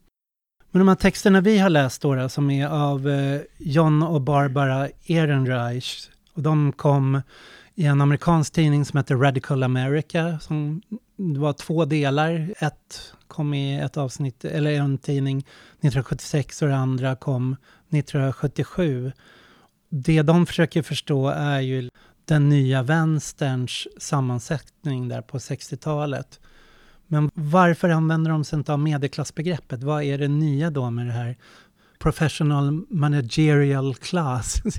Men 0.74 0.80
de 0.80 0.88
här 0.88 0.96
texterna 0.96 1.42
vi 1.42 1.60
har 1.60 1.70
läst 1.70 2.02
då, 2.02 2.30
som 2.30 2.50
är 2.50 2.68
av 2.68 3.10
eh, 3.10 3.42
John 3.58 4.04
och 4.04 4.22
Barbara 4.22 4.90
Ehrenreich, 5.08 6.10
och 6.34 6.42
de 6.42 6.72
kom 6.72 7.22
i 7.76 7.86
en 7.86 8.02
amerikansk 8.02 8.54
tidning 8.54 8.86
som 8.86 8.98
heter 8.98 9.16
Radical 9.16 9.64
America. 9.64 10.40
Som, 10.40 10.82
det 11.16 11.40
var 11.40 11.54
två 11.54 11.86
delar. 11.86 12.54
Ett 12.60 13.14
kom 13.28 13.54
i 13.54 13.80
ett 13.80 13.98
avsnitt, 13.98 14.46
eller 14.46 14.72
en 14.72 14.98
tidning 14.98 15.38
1976 15.38 16.62
och 16.62 16.68
det 16.68 16.76
andra 16.76 17.16
kom 17.16 17.56
1977. 17.90 19.12
Det 19.90 20.22
de 20.22 20.46
försöker 20.46 20.82
förstå 20.82 21.30
är 21.30 21.60
ju 21.60 21.90
den 22.26 22.50
nya 22.50 22.84
vänsterns 22.84 23.88
sammansättning 23.98 25.08
där 25.08 25.22
på 25.22 25.38
60-talet. 25.38 26.40
Men 27.14 27.32
varför 27.34 27.90
använder 27.90 28.32
de 28.32 28.44
sig 28.44 28.58
inte 28.58 28.74
av 28.74 28.80
medelklassbegreppet? 28.80 29.84
Vad 29.84 30.04
är 30.04 30.18
det 30.18 30.28
nya 30.28 30.70
då 30.70 30.90
med 30.90 31.06
det 31.06 31.12
här 31.12 31.36
professional 32.00 32.86
managerial 32.90 33.96
class? 33.96 34.62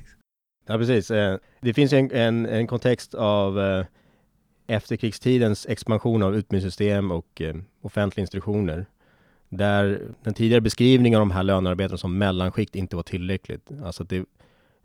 Ja, 0.67 0.79
precis. 0.79 1.11
Eh, 1.11 1.39
det 1.61 1.75
finns 1.75 1.93
en, 1.93 2.11
en, 2.11 2.47
en 2.47 2.67
kontext 2.67 3.15
av 3.15 3.61
eh, 3.61 3.87
efterkrigstidens 4.67 5.67
expansion 5.67 6.23
av 6.23 6.37
utbildningssystem 6.37 7.11
och 7.11 7.43
eh, 7.43 7.55
offentliga 7.83 8.23
institutioner 8.23 8.87
där 9.49 10.01
den 10.23 10.35
tidigare 10.35 10.61
beskrivningen 10.61 11.21
av 11.21 11.27
de 11.27 11.31
här 11.31 11.43
lönearbetarna 11.43 11.99
som 11.99 12.19
mellanskikt 12.19 12.77
inte 12.77 12.97
var 12.97 13.03
tillräckligt. 13.03 13.71
Alltså 13.85 14.05
det, 14.05 14.25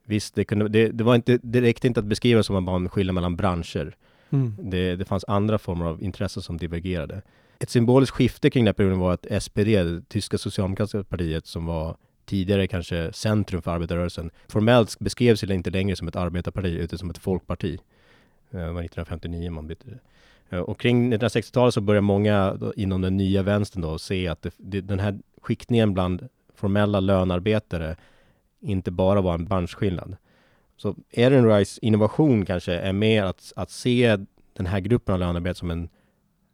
visst, 0.06 0.36
det, 0.36 0.44
kunde, 0.44 0.68
det, 0.68 0.90
det 0.90 1.04
var 1.04 1.16
inte, 1.16 1.40
det 1.44 1.62
räckte 1.62 1.88
inte 1.88 2.00
att 2.00 2.06
beskriva 2.06 2.44
som 2.44 2.66
bara 2.66 2.76
en 2.76 2.90
skillnad 2.90 3.16
mellan 3.16 3.36
branscher. 3.36 3.96
Mm. 4.30 4.56
Det, 4.58 4.96
det 4.96 5.06
fanns 5.06 5.26
andra 5.28 5.58
former 5.58 5.86
av 5.86 6.04
intressen 6.04 6.44
som 6.44 6.58
divergerade. 6.58 7.22
Ett 7.60 7.70
symboliskt 7.70 8.16
skifte 8.16 8.50
kring 8.50 8.66
den 8.66 8.68
här 8.68 8.74
perioden 8.74 9.00
var 9.00 9.14
att 9.14 9.44
SPD, 9.44 9.66
det 9.66 10.10
tyska 10.10 10.38
socialdemokratiska 10.38 11.04
partiet, 11.04 11.48
som 11.48 11.66
var 11.66 11.98
tidigare 12.26 12.68
kanske 12.68 13.14
centrum 13.14 13.62
för 13.62 13.72
arbetarrörelsen, 13.72 14.32
formellt 14.48 15.00
beskrevs 15.00 15.42
det 15.42 15.54
inte 15.54 15.70
längre 15.70 15.96
som 15.96 16.08
ett 16.08 16.16
arbetarparti 16.16 16.78
utan 16.78 17.00
som 17.00 17.10
ett 17.10 17.18
folkparti. 17.18 17.74
Eh, 18.52 18.60
det 18.60 18.72
var 18.72 18.84
1959 18.84 19.52
man 19.52 19.68
bytte 19.68 19.88
det. 19.90 20.00
Eh, 20.56 20.62
och 20.62 20.80
kring 20.80 21.14
1960-talet 21.14 21.74
så 21.74 21.82
började 21.82 22.02
många 22.02 22.58
inom 22.76 23.02
den 23.02 23.18
nya 23.18 23.44
vänstern 23.44 23.82
då 23.82 23.98
se 23.98 24.28
att 24.28 24.42
det, 24.42 24.54
det, 24.58 24.82
den 24.82 25.00
här 25.00 25.20
skiktningen 25.42 25.94
bland 25.94 26.28
formella 26.56 27.00
lönarbetare 27.00 27.96
inte 28.60 28.92
bara 28.92 29.22
var 29.22 29.34
en 29.34 29.46
branschskillnad. 29.46 30.16
Så 30.82 30.96
Ehrenreichs 31.10 31.78
innovation 31.78 32.46
kanske 32.46 32.74
är 32.74 32.94
mer 32.94 33.24
att, 33.24 33.54
att 33.56 33.72
se 33.72 34.18
den 34.54 34.66
här 34.66 34.80
gruppen 34.80 35.14
av 35.14 35.20
lönarbetare 35.20 35.56
som 35.56 35.72
en, 35.72 35.90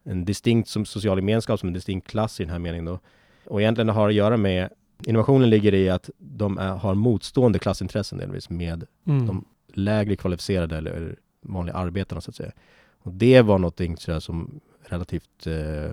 en 0.03 0.25
distinkt 0.25 0.69
som 0.69 0.85
social 0.85 1.17
gemenskap, 1.17 1.59
som 1.59 1.67
en 1.67 1.73
distinkt 1.73 2.07
klass 2.07 2.39
i 2.39 2.43
den 2.43 2.51
här 2.51 2.59
meningen 2.59 2.85
då. 2.85 2.99
Och 3.45 3.61
egentligen 3.61 3.89
har 3.89 4.09
att 4.09 4.15
göra 4.15 4.37
med 4.37 4.69
Innovationen 5.03 5.49
ligger 5.49 5.73
i 5.73 5.89
att 5.89 6.09
de 6.17 6.57
är, 6.57 6.75
har 6.75 6.95
motstående 6.95 7.59
klassintressen 7.59 8.17
delvis 8.17 8.49
med 8.49 8.83
mm. 9.05 9.27
de 9.27 9.45
lägre 9.73 10.15
kvalificerade 10.15 10.77
eller 10.77 11.15
vanliga 11.41 11.75
arbetarna 11.75 12.21
så 12.21 12.29
att 12.31 12.35
säga. 12.35 12.51
Och 12.99 13.11
det 13.11 13.41
var 13.41 13.59
någonting 13.59 13.97
sådär 13.97 14.19
som 14.19 14.59
relativt 14.81 15.47
eh, 15.47 15.91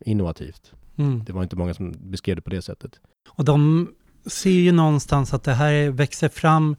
innovativt. 0.00 0.72
Mm. 0.96 1.24
Det 1.24 1.32
var 1.32 1.42
inte 1.42 1.56
många 1.56 1.74
som 1.74 1.94
beskrev 1.98 2.36
det 2.36 2.42
på 2.42 2.50
det 2.50 2.62
sättet. 2.62 3.00
Och 3.28 3.44
de 3.44 3.88
ser 4.26 4.50
ju 4.50 4.72
någonstans 4.72 5.34
att 5.34 5.44
det 5.44 5.52
här 5.52 5.90
växer 5.90 6.28
fram 6.28 6.76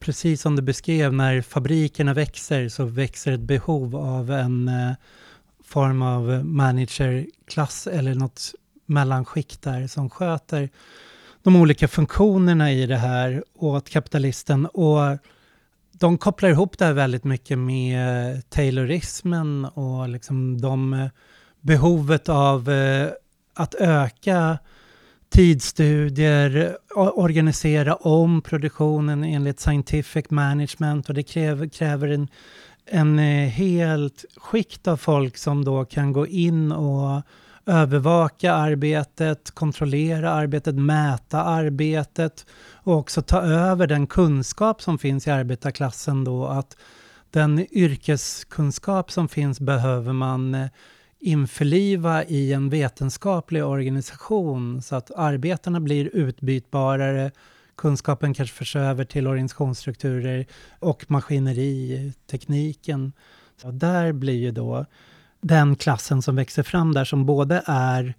precis 0.00 0.40
som 0.40 0.56
du 0.56 0.62
beskrev, 0.62 1.12
när 1.12 1.42
fabrikerna 1.42 2.14
växer 2.14 2.68
så 2.68 2.84
växer 2.84 3.32
ett 3.32 3.40
behov 3.40 3.96
av 3.96 4.30
en 4.30 4.68
eh, 4.68 4.92
form 5.64 6.02
av 6.02 6.44
managerklass 6.44 7.86
eller 7.86 8.14
något 8.14 8.54
mellanskikt 8.86 9.62
där 9.62 9.86
som 9.86 10.10
sköter 10.10 10.68
de 11.42 11.56
olika 11.56 11.88
funktionerna 11.88 12.72
i 12.72 12.86
det 12.86 12.96
här 12.96 13.44
åt 13.54 13.90
kapitalisten. 13.90 14.66
Och 14.66 15.18
de 15.92 16.18
kopplar 16.18 16.48
ihop 16.48 16.78
det 16.78 16.84
här 16.84 16.92
väldigt 16.92 17.24
mycket 17.24 17.58
med 17.58 18.50
taylorismen 18.50 19.64
och 19.64 20.08
liksom 20.08 20.60
de 20.60 20.92
eh, 20.92 21.08
behovet 21.60 22.28
av 22.28 22.70
eh, 22.70 23.10
att 23.54 23.74
öka 23.74 24.58
tidsstudier, 25.34 26.76
organisera 26.94 27.94
om 27.94 28.42
produktionen 28.42 29.24
enligt 29.24 29.60
scientific 29.60 30.30
management 30.30 31.08
och 31.08 31.14
det 31.14 31.22
kräver, 31.22 31.68
kräver 31.68 32.08
en, 32.08 32.28
en 32.86 33.18
eh, 33.18 33.48
helt 33.48 34.24
skikt 34.36 34.88
av 34.88 34.96
folk 34.96 35.36
som 35.36 35.64
då 35.64 35.84
kan 35.84 36.12
gå 36.12 36.26
in 36.26 36.72
och 36.72 37.22
övervaka 37.66 38.52
arbetet, 38.54 39.50
kontrollera 39.50 40.30
arbetet, 40.30 40.74
mäta 40.74 41.42
arbetet 41.42 42.46
och 42.72 42.94
också 42.94 43.22
ta 43.22 43.40
över 43.40 43.86
den 43.86 44.06
kunskap 44.06 44.82
som 44.82 44.98
finns 44.98 45.26
i 45.26 45.30
arbetarklassen 45.30 46.24
då 46.24 46.46
att 46.46 46.76
den 47.30 47.66
yrkeskunskap 47.70 49.10
som 49.10 49.28
finns 49.28 49.60
behöver 49.60 50.12
man 50.12 50.54
eh, 50.54 50.68
införliva 51.24 52.24
i 52.24 52.52
en 52.52 52.70
vetenskaplig 52.70 53.64
organisation 53.64 54.82
så 54.82 54.96
att 54.96 55.10
arbetarna 55.10 55.80
blir 55.80 56.10
utbytbarare, 56.12 57.30
kunskapen 57.76 58.34
kanske 58.34 58.56
förs 58.56 58.76
över 58.76 59.04
till 59.04 59.26
organisationsstrukturer 59.26 60.46
och 60.78 61.10
maskineri, 61.10 62.12
tekniken. 62.30 63.12
Så 63.62 63.70
där 63.70 64.12
blir 64.12 64.34
ju 64.34 64.50
då 64.50 64.86
den 65.40 65.76
klassen 65.76 66.22
som 66.22 66.36
växer 66.36 66.62
fram 66.62 66.94
där 66.94 67.04
som 67.04 67.26
både 67.26 67.62
är 67.66 68.14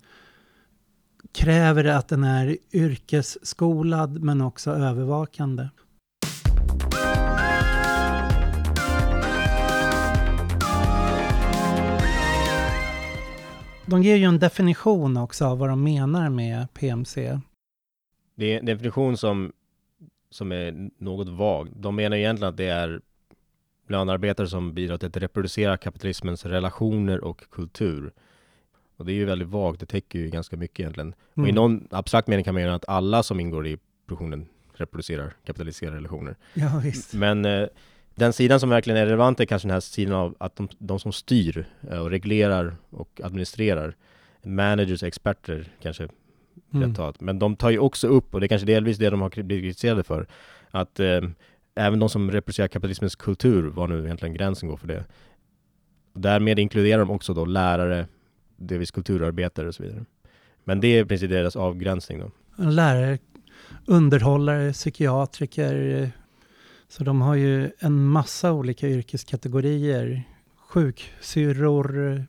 kräver 1.33 1.85
att 1.85 2.07
den 2.07 2.23
är 2.23 2.57
yrkesskolad 2.73 4.23
men 4.23 4.41
också 4.41 4.71
övervakande. 4.71 5.67
De 13.87 14.03
ger 14.03 14.15
ju 14.15 14.23
en 14.23 14.39
definition 14.39 15.17
också 15.17 15.45
av 15.45 15.57
vad 15.57 15.69
de 15.69 15.83
menar 15.83 16.29
med 16.29 16.73
PMC. 16.73 17.39
Det 18.35 18.53
är 18.53 18.59
en 18.59 18.65
definition 18.65 19.17
som, 19.17 19.51
som 20.29 20.51
är 20.51 20.89
något 20.97 21.29
vag. 21.29 21.69
De 21.75 21.95
menar 21.95 22.17
egentligen 22.17 22.49
att 22.49 22.57
det 22.57 22.67
är 22.67 23.01
lönearbetare 23.87 24.47
som 24.47 24.73
bidrar 24.73 24.97
till 24.97 25.07
att 25.07 25.17
reproducera 25.17 25.77
kapitalismens 25.77 26.45
relationer 26.45 27.23
och 27.23 27.49
kultur. 27.49 28.13
Och 28.97 29.05
det 29.05 29.11
är 29.11 29.15
ju 29.15 29.25
väldigt 29.25 29.47
vagt, 29.47 29.79
det 29.79 29.85
täcker 29.85 30.19
ju 30.19 30.29
ganska 30.29 30.57
mycket 30.57 30.79
egentligen. 30.79 31.07
Mm. 31.07 31.43
Och 31.43 31.47
i 31.47 31.51
mm. 31.51 31.55
någon 31.55 31.87
abstrakt 31.91 32.27
mening 32.27 32.43
kan 32.43 32.53
man 32.53 32.63
mena 32.63 32.75
att 32.75 32.89
alla 32.89 33.23
som 33.23 33.39
ingår 33.39 33.67
i 33.67 33.77
produktionen 34.07 34.47
reproducerar 34.73 35.33
kapitalistiska 35.45 35.95
relationer. 35.95 36.35
Ja, 36.53 36.81
visst. 36.83 37.13
Men 37.13 37.45
eh, 37.45 37.67
Den 38.15 38.33
sidan 38.33 38.59
som 38.59 38.69
verkligen 38.69 38.99
är 38.99 39.05
relevant 39.05 39.39
är 39.39 39.45
kanske 39.45 39.67
den 39.67 39.73
här 39.73 39.79
sidan 39.79 40.13
av 40.13 40.35
att 40.39 40.55
de, 40.55 40.67
de 40.77 40.99
som 40.99 41.13
styr 41.13 41.65
eh, 41.91 41.99
och 41.99 42.09
reglerar 42.09 42.75
och 42.89 43.21
administrerar, 43.23 43.95
managers, 44.43 45.03
experter 45.03 45.67
kanske 45.81 46.07
Mm. 46.73 46.93
rätt. 46.93 47.21
Men 47.21 47.39
de 47.39 47.55
tar 47.55 47.69
ju 47.69 47.79
också 47.79 48.07
upp, 48.07 48.33
och 48.33 48.39
det 48.39 48.45
är 48.45 48.47
kanske 48.47 48.65
delvis 48.65 48.97
det 48.97 49.09
de 49.09 49.21
har 49.21 49.29
blivit 49.43 49.63
kritiserade 49.63 50.03
för, 50.03 50.27
att 50.71 50.99
eh, 50.99 51.21
även 51.75 51.99
de 51.99 52.09
som 52.09 52.31
representerar 52.31 52.67
kapitalismens 52.67 53.15
kultur, 53.15 53.63
var 53.63 53.87
nu 53.87 54.05
egentligen 54.05 54.33
gränsen 54.33 54.69
går 54.69 54.77
för 54.77 54.87
det, 54.87 55.05
därmed 56.13 56.59
inkluderar 56.59 56.99
de 56.99 57.11
också 57.11 57.33
då 57.33 57.45
lärare, 57.45 58.07
delvis 58.57 58.91
kulturarbetare 58.91 59.67
och 59.67 59.75
så 59.75 59.83
vidare. 59.83 60.05
Men 60.63 60.79
det 60.79 60.87
är 60.87 61.01
i 61.01 61.05
princip 61.05 61.29
deras 61.29 61.55
avgränsning 61.55 62.19
då. 62.19 62.31
Lärare, 62.63 63.17
underhållare, 63.85 64.73
psykiatriker. 64.73 66.11
Så 66.87 67.03
de 67.03 67.21
har 67.21 67.35
ju 67.35 67.71
en 67.79 68.05
massa 68.05 68.53
olika 68.53 68.87
yrkeskategorier. 68.87 70.23
Sjuksyrror, 70.55 72.25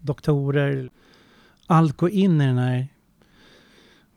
doktorer. 0.00 0.90
Allt 1.66 1.96
går 1.96 2.10
in 2.10 2.40
i 2.40 2.46
den 2.46 2.58
här 2.58 2.88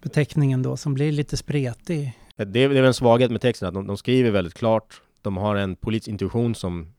beteckningen 0.02 0.64
då 0.64 0.78
som 0.78 0.94
blir 0.94 1.12
lite 1.12 1.38
spretig. 1.38 2.20
Det 2.36 2.44
är, 2.44 2.46
det 2.46 2.60
är 2.60 2.68
väl 2.68 2.86
en 2.86 2.94
svaghet 2.94 3.32
med 3.32 3.42
texten, 3.42 3.68
att 3.68 3.74
de, 3.74 3.88
de 3.88 3.98
skriver 3.98 4.32
väldigt 4.32 4.54
klart, 4.54 5.02
de 5.22 5.38
har 5.38 5.56
en 5.56 5.76
politisk 5.76 6.08
intuition 6.08 6.56
som 6.56 6.94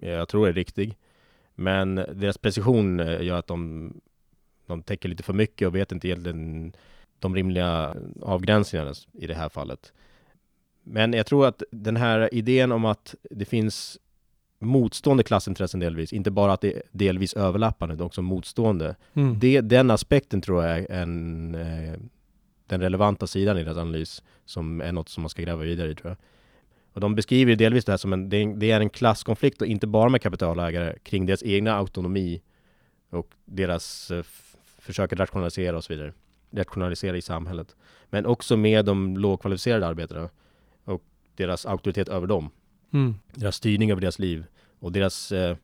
jag 0.00 0.28
tror 0.28 0.48
är 0.48 0.52
riktig. 0.52 0.96
Men 1.54 1.94
deras 1.94 2.38
precision 2.38 3.00
eh, 3.00 3.22
gör 3.22 3.38
att 3.38 3.46
de, 3.46 3.92
de 4.66 4.82
täcker 4.82 5.08
lite 5.08 5.22
för 5.22 5.32
mycket 5.32 5.68
och 5.68 5.74
vet 5.74 5.92
inte 5.92 6.08
egentligen 6.08 6.72
de 7.18 7.34
rimliga 7.34 7.94
eh, 7.94 8.22
avgränsningarna 8.22 8.92
i 9.12 9.26
det 9.26 9.34
här 9.34 9.48
fallet. 9.48 9.92
Men 10.90 11.12
jag 11.12 11.26
tror 11.26 11.46
att 11.46 11.62
den 11.70 11.96
här 11.96 12.34
idén 12.34 12.72
om 12.72 12.84
att 12.84 13.14
det 13.30 13.44
finns 13.44 13.98
motstående 14.58 15.22
klassintressen 15.22 15.80
delvis, 15.80 16.12
inte 16.12 16.30
bara 16.30 16.52
att 16.52 16.60
det 16.60 16.76
är 16.76 16.82
delvis 16.92 17.34
överlappande, 17.34 17.94
utan 17.94 18.06
också 18.06 18.22
motstående. 18.22 18.96
Mm. 19.14 19.38
Det, 19.38 19.60
den 19.60 19.90
aspekten 19.90 20.40
tror 20.40 20.64
jag 20.64 20.78
är 20.78 20.90
en, 20.90 21.54
eh, 21.54 21.98
den 22.66 22.80
relevanta 22.80 23.26
sidan 23.26 23.58
i 23.58 23.64
deras 23.64 23.76
analys, 23.76 24.22
som 24.44 24.80
är 24.80 24.92
något 24.92 25.08
som 25.08 25.22
man 25.22 25.30
ska 25.30 25.42
gräva 25.42 25.62
vidare 25.62 25.90
i 25.90 25.94
tror 25.94 26.08
jag. 26.08 26.16
Och 26.92 27.00
de 27.00 27.14
beskriver 27.14 27.56
delvis 27.56 27.84
det 27.84 27.92
här 27.92 27.96
som 27.96 28.12
en, 28.12 28.28
det 28.28 28.70
är, 28.70 28.80
en 28.80 28.90
klasskonflikt 28.90 29.62
och 29.62 29.66
inte 29.66 29.86
bara 29.86 30.08
med 30.08 30.22
kapitalägare 30.22 30.98
kring 31.02 31.26
deras 31.26 31.42
egna 31.42 31.76
autonomi 31.76 32.42
och 33.10 33.30
deras 33.44 34.10
eh, 34.10 34.22
försök 34.78 35.12
att 35.12 35.18
rationalisera 35.18 35.76
och 35.76 35.84
så 35.84 35.92
vidare. 35.92 36.12
Rationalisera 36.50 37.16
i 37.16 37.22
samhället. 37.22 37.76
Men 38.10 38.26
också 38.26 38.56
med 38.56 38.84
de 38.84 39.16
lågkvalificerade 39.16 39.86
arbetarna 39.86 40.28
deras 41.38 41.66
auktoritet 41.66 42.08
över 42.08 42.26
dem. 42.26 42.50
Mm. 42.92 43.14
Deras 43.34 43.56
styrning 43.56 43.90
över 43.90 44.00
deras 44.00 44.18
liv 44.18 44.44
och 44.80 44.92
deras 44.92 45.32
eh, 45.32 45.56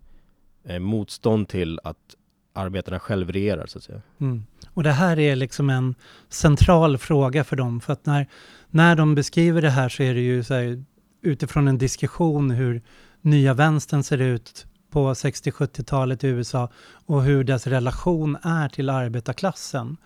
eh, 0.64 0.78
motstånd 0.78 1.48
till 1.48 1.80
att 1.84 2.14
arbetarna 2.52 3.00
själv 3.00 3.32
regerar 3.32 3.66
så 3.66 3.78
att 3.78 3.84
säga. 3.84 4.02
Mm. 4.20 4.44
Och 4.68 4.82
det 4.82 4.92
här 4.92 5.18
är 5.18 5.36
liksom 5.36 5.70
en 5.70 5.94
central 6.28 6.98
fråga 6.98 7.44
för 7.44 7.56
dem. 7.56 7.80
För 7.80 7.92
att 7.92 8.06
när, 8.06 8.26
när 8.70 8.96
de 8.96 9.14
beskriver 9.14 9.62
det 9.62 9.70
här 9.70 9.88
så 9.88 10.02
är 10.02 10.14
det 10.14 10.20
ju 10.20 10.44
så 10.44 10.54
här, 10.54 10.84
utifrån 11.22 11.68
en 11.68 11.78
diskussion 11.78 12.50
hur 12.50 12.82
nya 13.20 13.54
vänstern 13.54 14.02
ser 14.02 14.18
ut 14.18 14.66
på 14.90 15.12
60-70-talet 15.12 16.24
i 16.24 16.26
USA 16.26 16.70
och 17.06 17.22
hur 17.22 17.44
dess 17.44 17.66
relation 17.66 18.36
är 18.42 18.68
till 18.68 18.90
arbetarklassen. 18.90 19.96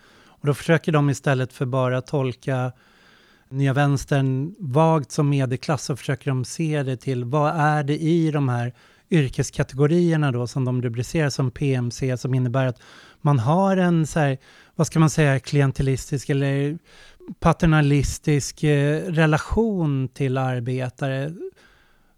Och 0.40 0.46
då 0.46 0.54
försöker 0.54 0.92
de 0.92 1.10
istället 1.10 1.52
för 1.52 1.66
bara 1.66 2.00
tolka 2.02 2.72
nya 3.50 3.72
vänstern 3.72 4.54
vagt 4.58 5.12
som 5.12 5.28
medelklass 5.28 5.84
så 5.84 5.96
försöker 5.96 6.30
de 6.30 6.44
se 6.44 6.82
det 6.82 6.96
till 6.96 7.24
vad 7.24 7.56
är 7.56 7.82
det 7.82 7.98
i 7.98 8.30
de 8.30 8.48
här 8.48 8.72
yrkeskategorierna 9.10 10.32
då 10.32 10.46
som 10.46 10.64
de 10.64 10.82
rubricerar 10.82 11.30
som 11.30 11.50
PMC 11.50 12.18
som 12.18 12.34
innebär 12.34 12.66
att 12.66 12.80
man 13.20 13.38
har 13.38 13.76
en 13.76 14.06
så 14.06 14.20
här, 14.20 14.38
vad 14.74 14.86
ska 14.86 14.98
man 14.98 15.10
säga, 15.10 15.40
klientelistisk 15.40 16.30
eller 16.30 16.78
paternalistisk 17.40 18.64
eh, 18.64 19.02
relation 19.02 20.08
till 20.08 20.38
arbetare 20.38 21.32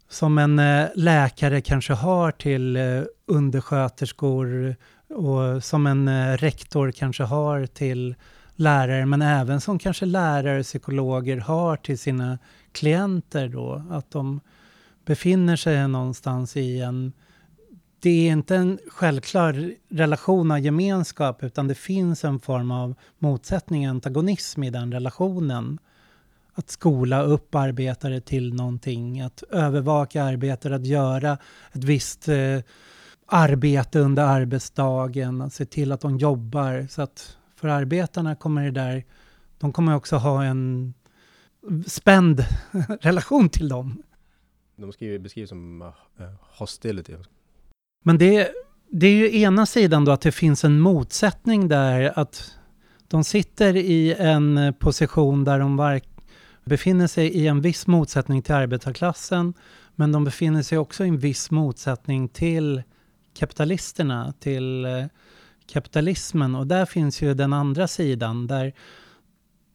som 0.09 0.37
en 0.37 0.59
eh, 0.59 0.87
läkare 0.95 1.61
kanske 1.61 1.93
har 1.93 2.31
till 2.31 2.75
eh, 2.75 3.01
undersköterskor 3.25 4.75
och 5.09 5.63
som 5.63 5.87
en 5.87 6.37
rektor 6.37 6.91
kanske 6.91 7.23
har 7.23 7.65
till 7.65 8.15
lärare, 8.61 9.05
men 9.05 9.21
även 9.21 9.61
som 9.61 9.79
kanske 9.79 10.05
lärare, 10.05 10.59
och 10.59 10.65
psykologer 10.65 11.37
har 11.37 11.75
till 11.77 11.99
sina 11.99 12.39
klienter 12.71 13.47
då, 13.47 13.83
att 13.89 14.11
de 14.11 14.39
befinner 15.05 15.55
sig 15.55 15.87
någonstans 15.87 16.57
i 16.57 16.81
en 16.81 17.13
det 18.01 18.27
är 18.27 18.31
inte 18.31 18.55
en 18.55 18.79
självklar 18.87 19.71
relation 19.89 20.51
av 20.51 20.59
gemenskap 20.59 21.43
utan 21.43 21.67
det 21.67 21.75
finns 21.75 22.23
en 22.23 22.39
form 22.39 22.71
av 22.71 22.95
motsättning, 23.19 23.85
antagonism 23.85 24.63
i 24.63 24.69
den 24.69 24.91
relationen. 24.91 25.79
Att 26.53 26.69
skola 26.69 27.21
upp 27.21 27.55
arbetare 27.55 28.21
till 28.21 28.53
någonting, 28.53 29.21
att 29.21 29.43
övervaka 29.43 30.23
arbetare, 30.23 30.75
att 30.75 30.85
göra 30.85 31.37
ett 31.71 31.83
visst 31.83 32.27
eh, 32.27 32.59
arbete 33.25 33.99
under 33.99 34.23
arbetsdagen, 34.23 35.41
att 35.41 35.53
se 35.53 35.65
till 35.65 35.91
att 35.91 36.01
de 36.01 36.17
jobbar. 36.17 36.87
Så 36.89 37.01
att 37.01 37.37
för 37.61 37.67
arbetarna 37.67 38.35
kommer 38.35 38.63
det 38.63 38.71
där, 38.71 39.05
de 39.57 39.73
kommer 39.73 39.95
också 39.95 40.15
ha 40.15 40.43
en 40.43 40.93
spänd 41.87 42.45
relation 43.01 43.49
till 43.49 43.69
dem. 43.69 44.03
De 44.75 44.91
skriver, 44.91 45.19
beskrivs 45.19 45.49
som 45.49 45.81
uh, 45.81 45.89
hostility. 46.39 47.15
Men 48.03 48.17
det, 48.17 48.51
det 48.89 49.07
är 49.07 49.11
ju 49.11 49.39
ena 49.41 49.65
sidan 49.65 50.05
då 50.05 50.11
att 50.11 50.21
det 50.21 50.31
finns 50.31 50.63
en 50.63 50.79
motsättning 50.79 51.67
där 51.67 52.19
att 52.19 52.57
de 53.07 53.23
sitter 53.23 53.75
i 53.75 54.13
en 54.13 54.73
position 54.79 55.43
där 55.43 55.59
de 55.59 55.77
var, 55.77 56.01
befinner 56.63 57.07
sig 57.07 57.27
i 57.27 57.47
en 57.47 57.61
viss 57.61 57.87
motsättning 57.87 58.41
till 58.41 58.55
arbetarklassen 58.55 59.53
men 59.95 60.11
de 60.11 60.23
befinner 60.23 60.63
sig 60.63 60.77
också 60.77 61.05
i 61.05 61.07
en 61.07 61.17
viss 61.17 61.51
motsättning 61.51 62.27
till 62.27 62.83
kapitalisterna, 63.33 64.33
till 64.39 64.85
eh, 64.85 65.05
kapitalismen. 65.71 66.55
Och 66.55 66.67
där 66.67 66.85
finns 66.85 67.21
ju 67.21 67.33
den 67.33 67.53
andra 67.53 67.87
sidan 67.87 68.47
där 68.47 68.73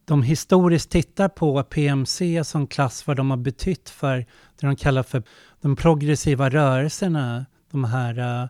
de 0.05 0.23
historiskt 0.23 0.91
tittar 0.91 1.29
på 1.29 1.63
PMC 1.63 2.45
som 2.45 2.67
klass, 2.67 3.07
vad 3.07 3.17
de 3.17 3.31
har 3.31 3.37
betytt 3.37 3.91
för 3.91 4.17
det 4.61 4.67
de 4.67 4.77
kallar 4.77 5.03
för 5.03 5.23
de 5.61 5.77
progressiva 5.77 6.51
rörelserna, 6.51 7.47
de 7.71 7.85
här 7.85 8.43
uh, 8.43 8.49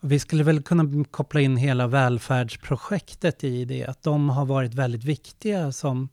vi 0.00 0.18
skulle 0.18 0.42
väl 0.42 0.62
kunna 0.62 1.04
koppla 1.10 1.40
in 1.40 1.56
hela 1.56 1.86
välfärdsprojektet 1.86 3.44
i 3.44 3.64
det, 3.64 3.84
att 3.84 4.02
de 4.02 4.28
har 4.28 4.46
varit 4.46 4.74
väldigt 4.74 5.04
viktiga 5.04 5.72
som 5.72 6.08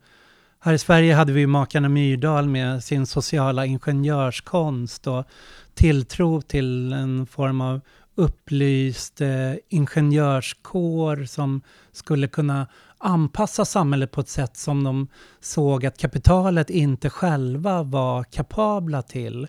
här 0.59 0.73
i 0.73 0.77
Sverige 0.77 1.15
hade 1.15 1.33
vi 1.33 1.47
makarna 1.47 1.89
Myrdal 1.89 2.49
med 2.49 2.83
sin 2.83 3.05
sociala 3.05 3.65
ingenjörskonst 3.65 5.07
och 5.07 5.25
tilltro 5.73 6.41
till 6.41 6.93
en 6.93 7.25
form 7.25 7.61
av 7.61 7.81
upplyst 8.15 9.21
eh, 9.21 9.53
ingenjörskår 9.69 11.25
som 11.25 11.61
skulle 11.91 12.27
kunna 12.27 12.67
anpassa 12.97 13.65
samhället 13.65 14.11
på 14.11 14.21
ett 14.21 14.29
sätt 14.29 14.57
som 14.57 14.83
de 14.83 15.07
såg 15.39 15.85
att 15.85 15.97
kapitalet 15.97 16.69
inte 16.69 17.09
själva 17.09 17.83
var 17.83 18.23
kapabla 18.23 19.01
till. 19.01 19.47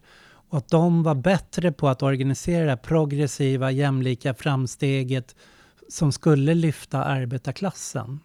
Och 0.48 0.58
att 0.58 0.68
de 0.68 1.02
var 1.02 1.14
bättre 1.14 1.72
på 1.72 1.88
att 1.88 2.02
organisera 2.02 2.70
det 2.70 2.76
progressiva, 2.76 3.70
jämlika 3.70 4.34
framsteget 4.34 5.36
som 5.88 6.12
skulle 6.12 6.54
lyfta 6.54 7.04
arbetarklassen. 7.04 8.20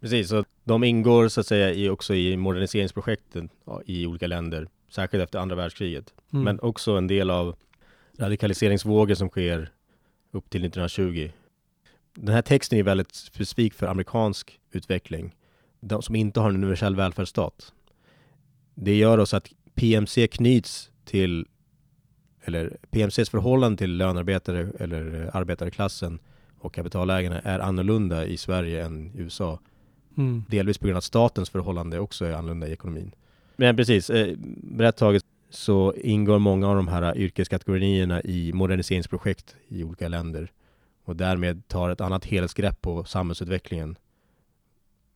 Precis, 0.00 0.28
så 0.28 0.44
de 0.64 0.84
ingår 0.84 1.28
så 1.28 1.40
att 1.40 1.46
säga 1.46 1.72
i, 1.72 1.88
också 1.88 2.14
i 2.14 2.36
moderniseringsprojekten 2.36 3.48
i 3.86 4.06
olika 4.06 4.26
länder, 4.26 4.68
särskilt 4.90 5.22
efter 5.22 5.38
andra 5.38 5.56
världskriget. 5.56 6.14
Mm. 6.32 6.44
Men 6.44 6.60
också 6.60 6.92
en 6.92 7.06
del 7.06 7.30
av 7.30 7.56
radikaliseringsvågor 8.18 9.14
som 9.14 9.28
sker 9.28 9.70
upp 10.30 10.50
till 10.50 10.64
1920. 10.64 11.30
Den 12.14 12.34
här 12.34 12.42
texten 12.42 12.78
är 12.78 12.82
väldigt 12.82 13.14
specifik 13.14 13.74
för 13.74 13.86
amerikansk 13.86 14.60
utveckling, 14.72 15.34
de 15.80 16.02
som 16.02 16.16
inte 16.16 16.40
har 16.40 16.48
en 16.48 16.56
universell 16.56 16.96
välfärdsstat. 16.96 17.72
Det 18.74 18.96
gör 18.96 19.18
oss 19.18 19.34
att 19.34 19.50
PMC 19.74 20.26
knyts 20.26 20.90
till, 21.04 21.46
eller 22.42 22.76
PMCs 22.90 23.30
förhållande 23.30 23.78
till 23.78 23.96
lönarbetare 23.96 24.68
eller 24.78 25.30
arbetarklassen 25.32 26.18
och 26.58 26.74
kapitalägarna 26.74 27.40
är 27.40 27.58
annorlunda 27.58 28.26
i 28.26 28.36
Sverige 28.36 28.84
än 28.84 29.06
i 29.06 29.18
USA. 29.20 29.60
Mm. 30.16 30.44
Delvis 30.48 30.78
på 30.78 30.86
grund 30.86 30.96
av 30.96 30.98
att 30.98 31.04
statens 31.04 31.50
förhållande 31.50 31.98
också 31.98 32.24
är 32.24 32.32
annorlunda 32.32 32.68
i 32.68 32.72
ekonomin. 32.72 33.14
Men 33.56 33.76
precis, 33.76 34.10
eh, 34.10 34.36
rätt 34.78 34.96
taget 34.96 35.22
så 35.50 35.94
ingår 35.94 36.38
många 36.38 36.68
av 36.68 36.76
de 36.76 36.88
här 36.88 37.16
yrkeskategorierna 37.18 38.22
i 38.22 38.52
moderniseringsprojekt 38.52 39.56
i 39.68 39.84
olika 39.84 40.08
länder 40.08 40.52
och 41.04 41.16
därmed 41.16 41.68
tar 41.68 41.90
ett 41.90 42.00
annat 42.00 42.24
helhetsgrepp 42.24 42.80
på 42.80 43.04
samhällsutvecklingen. 43.04 43.98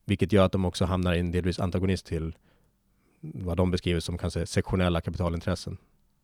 Vilket 0.05 0.33
gör 0.33 0.45
att 0.45 0.53
de 0.53 0.65
också 0.65 0.85
hamnar 0.85 1.15
i 1.15 1.21
en 1.21 1.31
delvis 1.31 1.61
antagonist 1.61 2.07
till 2.07 2.37
vad 3.21 3.57
de 3.57 3.71
beskriver 3.71 4.01
som 4.01 4.19
kanske 4.19 4.47
sektionella 4.47 5.01
kapitalintressen 5.01 5.79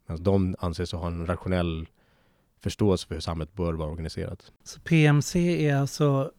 Alltså 0.08 0.24
de 0.24 0.56
anses 0.58 0.92
ha 0.92 1.06
en 1.06 1.26
rationell 1.26 1.88
förståelse 2.60 3.06
för 3.06 3.14
hur 3.14 3.20
samhället 3.20 3.54
bör 3.54 3.72
vara 3.72 3.90
organiserat. 3.90 4.52
Så 4.64 4.80
PMC 4.80 5.66
är 5.68 5.76
alltså 5.76 6.30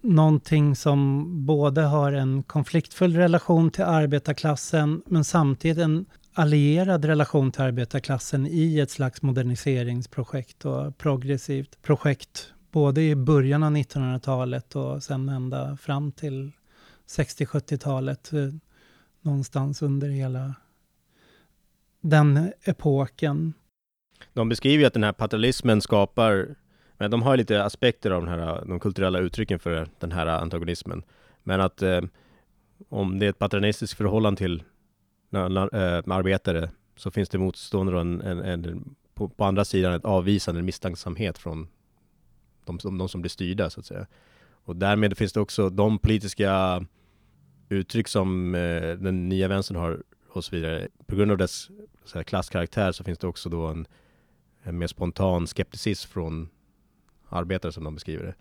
någonting 0.00 0.76
som 0.76 1.26
både 1.46 1.82
har 1.82 2.12
en 2.12 2.42
konfliktfull 2.42 3.16
relation 3.16 3.70
till 3.70 3.84
arbetarklassen 3.84 5.02
men 5.06 5.24
samtidigt 5.24 5.78
en 5.78 6.06
allierad 6.40 7.04
relation 7.04 7.52
till 7.52 7.62
arbetarklassen 7.62 8.46
i 8.46 8.78
ett 8.78 8.90
slags 8.90 9.22
moderniseringsprojekt 9.22 10.64
och 10.64 10.98
progressivt 10.98 11.82
projekt 11.82 12.52
både 12.70 13.02
i 13.02 13.16
början 13.16 13.62
av 13.62 13.72
1900-talet 13.72 14.76
och 14.76 15.02
sen 15.02 15.28
ända 15.28 15.76
fram 15.76 16.12
till 16.12 16.52
60-70-talet. 17.08 18.32
Eh, 18.32 18.48
någonstans 19.22 19.82
under 19.82 20.08
hela 20.08 20.54
den 22.00 22.52
epoken. 22.64 23.52
De 24.32 24.48
beskriver 24.48 24.80
ju 24.80 24.86
att 24.86 24.94
den 24.94 25.04
här 25.04 25.12
paternalismen 25.12 25.80
skapar, 25.80 26.54
men 26.98 27.10
de 27.10 27.22
har 27.22 27.36
lite 27.36 27.64
aspekter 27.64 28.10
av 28.10 28.24
den 28.24 28.40
här, 28.40 28.64
de 28.66 28.80
kulturella 28.80 29.18
uttrycken 29.18 29.58
för 29.58 29.88
den 29.98 30.12
här 30.12 30.26
antagonismen. 30.26 31.02
Men 31.42 31.60
att 31.60 31.82
eh, 31.82 32.00
om 32.88 33.18
det 33.18 33.26
är 33.26 33.30
ett 33.30 33.38
paternistiskt 33.38 33.96
förhållande 33.96 34.38
till 34.38 34.62
äh, 35.32 36.12
arbetare 36.14 36.70
så 36.96 37.10
finns 37.10 37.28
det 37.28 37.38
motståndare 37.38 38.00
en, 38.00 38.20
en, 38.20 38.40
en, 38.40 38.94
på, 39.14 39.28
på, 39.28 39.44
andra 39.44 39.64
sidan 39.64 39.92
ett 39.92 40.04
avvisande, 40.04 40.58
en 40.58 40.64
misstänksamhet 40.64 41.38
från 41.38 41.68
de, 42.64 42.78
de, 42.82 42.98
de 42.98 43.08
som 43.08 43.20
blir 43.20 43.30
styrda 43.30 43.70
så 43.70 43.80
att 43.80 43.86
säga. 43.86 44.06
Och 44.64 44.76
därmed 44.76 45.18
finns 45.18 45.32
det 45.32 45.40
också 45.40 45.70
de 45.70 45.98
politiska 45.98 46.84
uttryck 47.68 48.08
som 48.08 48.54
eh, 48.54 48.92
den 48.92 49.28
nya 49.28 49.48
vänstern 49.48 49.76
har 49.76 50.02
och 50.32 50.44
så 50.44 50.56
vidare. 50.56 50.88
På 51.06 51.16
grund 51.16 51.30
av 51.30 51.38
dess 51.38 51.68
så 52.04 52.18
här, 52.18 52.22
klasskaraktär 52.22 52.92
så 52.92 53.04
finns 53.04 53.18
det 53.18 53.26
också 53.26 53.48
då 53.48 53.66
en, 53.66 53.86
en 54.62 54.78
mer 54.78 54.86
spontan 54.86 55.46
skepticism 55.46 56.12
från 56.12 56.48
arbetare 57.28 57.72
som 57.72 57.84
de 57.84 57.94
beskriver 57.94 58.24
det. 58.24 58.34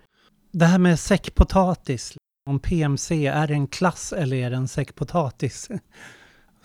Det 0.52 0.65
här 0.65 0.80
med 0.80 0.99
säckpotatis, 0.99 2.17
om 2.45 2.60
PMC, 2.60 3.28
är 3.28 3.47
det 3.47 3.54
en 3.54 3.67
klass 3.67 4.13
eller 4.13 4.38
är 4.38 4.49
det 4.49 4.56
en 4.56 4.67
säckpotatis? 4.67 5.69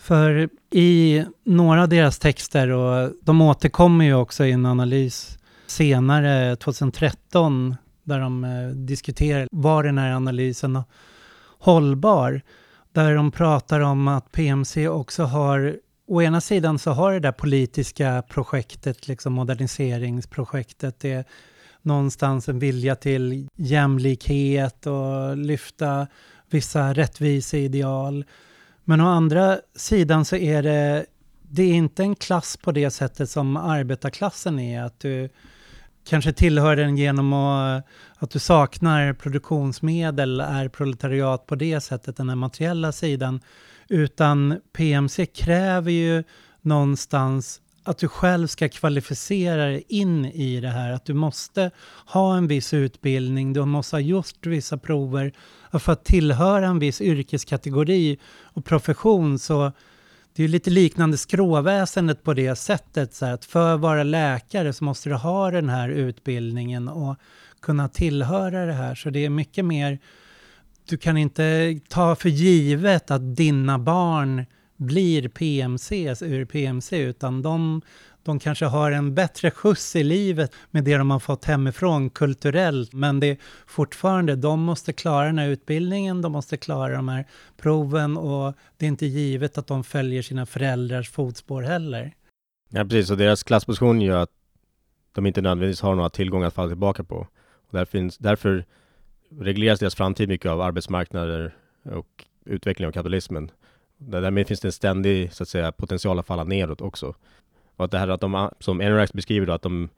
För 0.05 0.49
i 0.71 1.25
några 1.43 1.81
av 1.81 1.89
deras 1.89 2.19
texter, 2.19 2.69
och 2.69 3.11
de 3.21 3.41
återkommer 3.41 4.05
ju 4.05 4.13
också 4.13 4.45
i 4.45 4.51
en 4.51 4.65
analys 4.65 5.37
senare, 5.67 6.55
2013, 6.55 7.75
där 8.03 8.19
de 8.19 8.43
eh, 8.43 8.67
diskuterar, 8.67 9.47
var 9.51 9.83
den 9.83 9.97
här 9.97 10.11
analysen 10.11 10.83
hållbar? 11.59 12.41
Där 12.93 13.15
de 13.15 13.31
pratar 13.31 13.79
om 13.79 14.07
att 14.07 14.31
PMC 14.31 14.87
också 14.87 15.23
har 15.23 15.77
Å 16.07 16.21
ena 16.21 16.41
sidan 16.41 16.79
så 16.79 16.91
har 16.91 17.13
det 17.13 17.19
där 17.19 17.31
politiska 17.31 18.23
projektet, 18.29 19.07
liksom 19.07 19.33
moderniseringsprojektet, 19.33 20.99
det 20.99 21.11
är 21.11 21.25
någonstans 21.81 22.49
en 22.49 22.59
vilja 22.59 22.95
till 22.95 23.47
jämlikhet 23.55 24.87
och 24.87 25.37
lyfta 25.37 26.07
vissa 26.49 26.93
rättviseideal. 26.93 28.25
Men 28.85 29.01
å 29.01 29.07
andra 29.07 29.57
sidan 29.75 30.25
så 30.25 30.35
är 30.35 30.63
det, 30.63 31.05
det 31.41 31.63
är 31.63 31.73
inte 31.73 32.03
en 32.03 32.15
klass 32.15 32.57
på 32.57 32.71
det 32.71 32.91
sättet 32.91 33.29
som 33.29 33.57
arbetarklassen 33.57 34.59
är, 34.59 34.83
att 34.83 34.99
du 34.99 35.29
kanske 36.05 36.33
tillhör 36.33 36.75
den 36.75 36.97
genom 36.97 37.33
att, 37.33 37.85
att 38.17 38.31
du 38.31 38.39
saknar 38.39 39.13
produktionsmedel, 39.13 40.39
är 40.39 40.67
proletariat 40.67 41.45
på 41.45 41.55
det 41.55 41.81
sättet, 41.81 42.17
den 42.17 42.29
här 42.29 42.35
materiella 42.35 42.91
sidan. 42.91 43.41
Utan 43.87 44.59
PMC 44.73 45.25
kräver 45.25 45.91
ju 45.91 46.23
någonstans 46.61 47.61
att 47.85 47.97
du 47.97 48.07
själv 48.07 48.47
ska 48.47 48.69
kvalificera 48.69 49.65
dig 49.65 49.83
in 49.87 50.25
i 50.25 50.59
det 50.59 50.69
här. 50.69 50.91
Att 50.91 51.05
du 51.05 51.13
måste 51.13 51.71
ha 52.05 52.37
en 52.37 52.47
viss 52.47 52.73
utbildning, 52.73 53.53
du 53.53 53.65
måste 53.65 53.95
ha 53.95 54.01
gjort 54.01 54.45
vissa 54.45 54.77
prover. 54.77 55.33
Och 55.71 55.81
för 55.81 55.91
att 55.91 56.05
tillhöra 56.05 56.67
en 56.67 56.79
viss 56.79 57.01
yrkeskategori 57.01 58.17
och 58.43 58.65
profession 58.65 59.39
så 59.39 59.71
det 60.35 60.43
är 60.43 60.47
lite 60.47 60.69
liknande 60.69 61.17
skråväsendet 61.17 62.23
på 62.23 62.33
det 62.33 62.55
sättet. 62.55 63.13
Så 63.13 63.25
att 63.25 63.45
för 63.45 63.75
att 63.75 63.79
vara 63.79 64.03
läkare 64.03 64.73
så 64.73 64.83
måste 64.83 65.09
du 65.09 65.15
ha 65.15 65.51
den 65.51 65.69
här 65.69 65.89
utbildningen 65.89 66.87
och 66.87 67.15
kunna 67.61 67.89
tillhöra 67.89 68.65
det 68.65 68.73
här. 68.73 68.95
Så 68.95 69.09
det 69.09 69.25
är 69.25 69.29
mycket 69.29 69.65
mer, 69.65 69.99
du 70.89 70.97
kan 70.97 71.17
inte 71.17 71.79
ta 71.89 72.15
för 72.15 72.29
givet 72.29 73.11
att 73.11 73.35
dina 73.35 73.79
barn 73.79 74.45
blir 74.77 75.27
PMC 75.27 76.15
ur 76.21 76.45
PMC, 76.45 76.97
utan 76.97 77.41
de, 77.41 77.81
de 78.23 78.39
kanske 78.39 78.65
har 78.65 78.91
en 78.91 79.15
bättre 79.15 79.51
skjuts 79.51 79.95
i 79.95 80.03
livet 80.03 80.53
med 80.71 80.83
det 80.83 80.97
de 80.97 81.11
har 81.11 81.19
fått 81.19 81.45
hemifrån 81.45 82.09
kulturellt, 82.09 82.93
men 82.93 83.19
det 83.19 83.27
är 83.27 83.37
fortfarande, 83.67 84.35
de 84.35 84.61
måste 84.61 84.93
klara 84.93 85.25
den 85.25 85.37
här 85.37 85.47
utbildningen, 85.47 86.21
de 86.21 86.31
måste 86.31 86.57
klara 86.57 86.95
de 86.95 87.09
här 87.09 87.25
proven 87.57 88.17
och 88.17 88.53
det 88.77 88.85
är 88.85 88.87
inte 88.87 89.05
givet 89.05 89.57
att 89.57 89.67
de 89.67 89.83
följer 89.83 90.21
sina 90.21 90.45
föräldrars 90.45 91.09
fotspår 91.09 91.61
heller. 91.61 92.13
Ja, 92.69 92.83
precis, 92.83 93.11
och 93.11 93.17
deras 93.17 93.43
klassposition 93.43 94.01
gör 94.01 94.17
att 94.17 94.31
de 95.11 95.25
inte 95.25 95.41
nödvändigtvis 95.41 95.81
har 95.81 95.95
några 95.95 96.09
tillgångar 96.09 96.47
att 96.47 96.53
falla 96.53 96.69
tillbaka 96.69 97.03
på. 97.03 97.27
Och 97.67 97.77
där 97.77 97.85
finns, 97.85 98.17
därför 98.17 98.65
regleras 99.39 99.79
deras 99.79 99.95
framtid 99.95 100.29
mycket 100.29 100.51
av 100.51 100.61
arbetsmarknader 100.61 101.55
och 101.83 102.25
utveckling 102.45 102.87
av 102.87 102.91
kapitalismen. 102.91 103.51
Därmed 103.97 104.47
finns 104.47 104.59
det 104.59 104.67
en 104.67 104.71
ständig 104.71 105.33
så 105.33 105.43
att 105.43 105.49
säga, 105.49 105.71
potential 105.71 106.19
att 106.19 106.27
falla 106.27 106.43
neråt 106.43 106.81
också. 106.81 107.15
Och 107.75 107.85
att 107.85 107.91
det 107.91 107.97
här 107.97 108.07
att 108.07 108.21
de, 108.21 108.49
som 108.59 108.81
Enrax 108.81 109.13
beskriver 109.13 109.47
då, 109.47 109.53
att 109.53 109.61
de, 109.61 109.89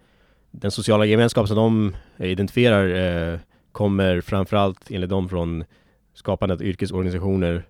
den 0.51 0.71
sociala 0.71 1.05
gemenskap 1.05 1.47
som 1.47 1.55
de 1.55 1.95
identifierar 2.25 2.87
eh, 3.33 3.39
kommer 3.71 4.21
framförallt 4.21 4.91
enligt 4.91 5.09
dem 5.09 5.29
från 5.29 5.63
skapandet 6.13 6.59
av 6.59 6.65
yrkesorganisationer 6.65 7.63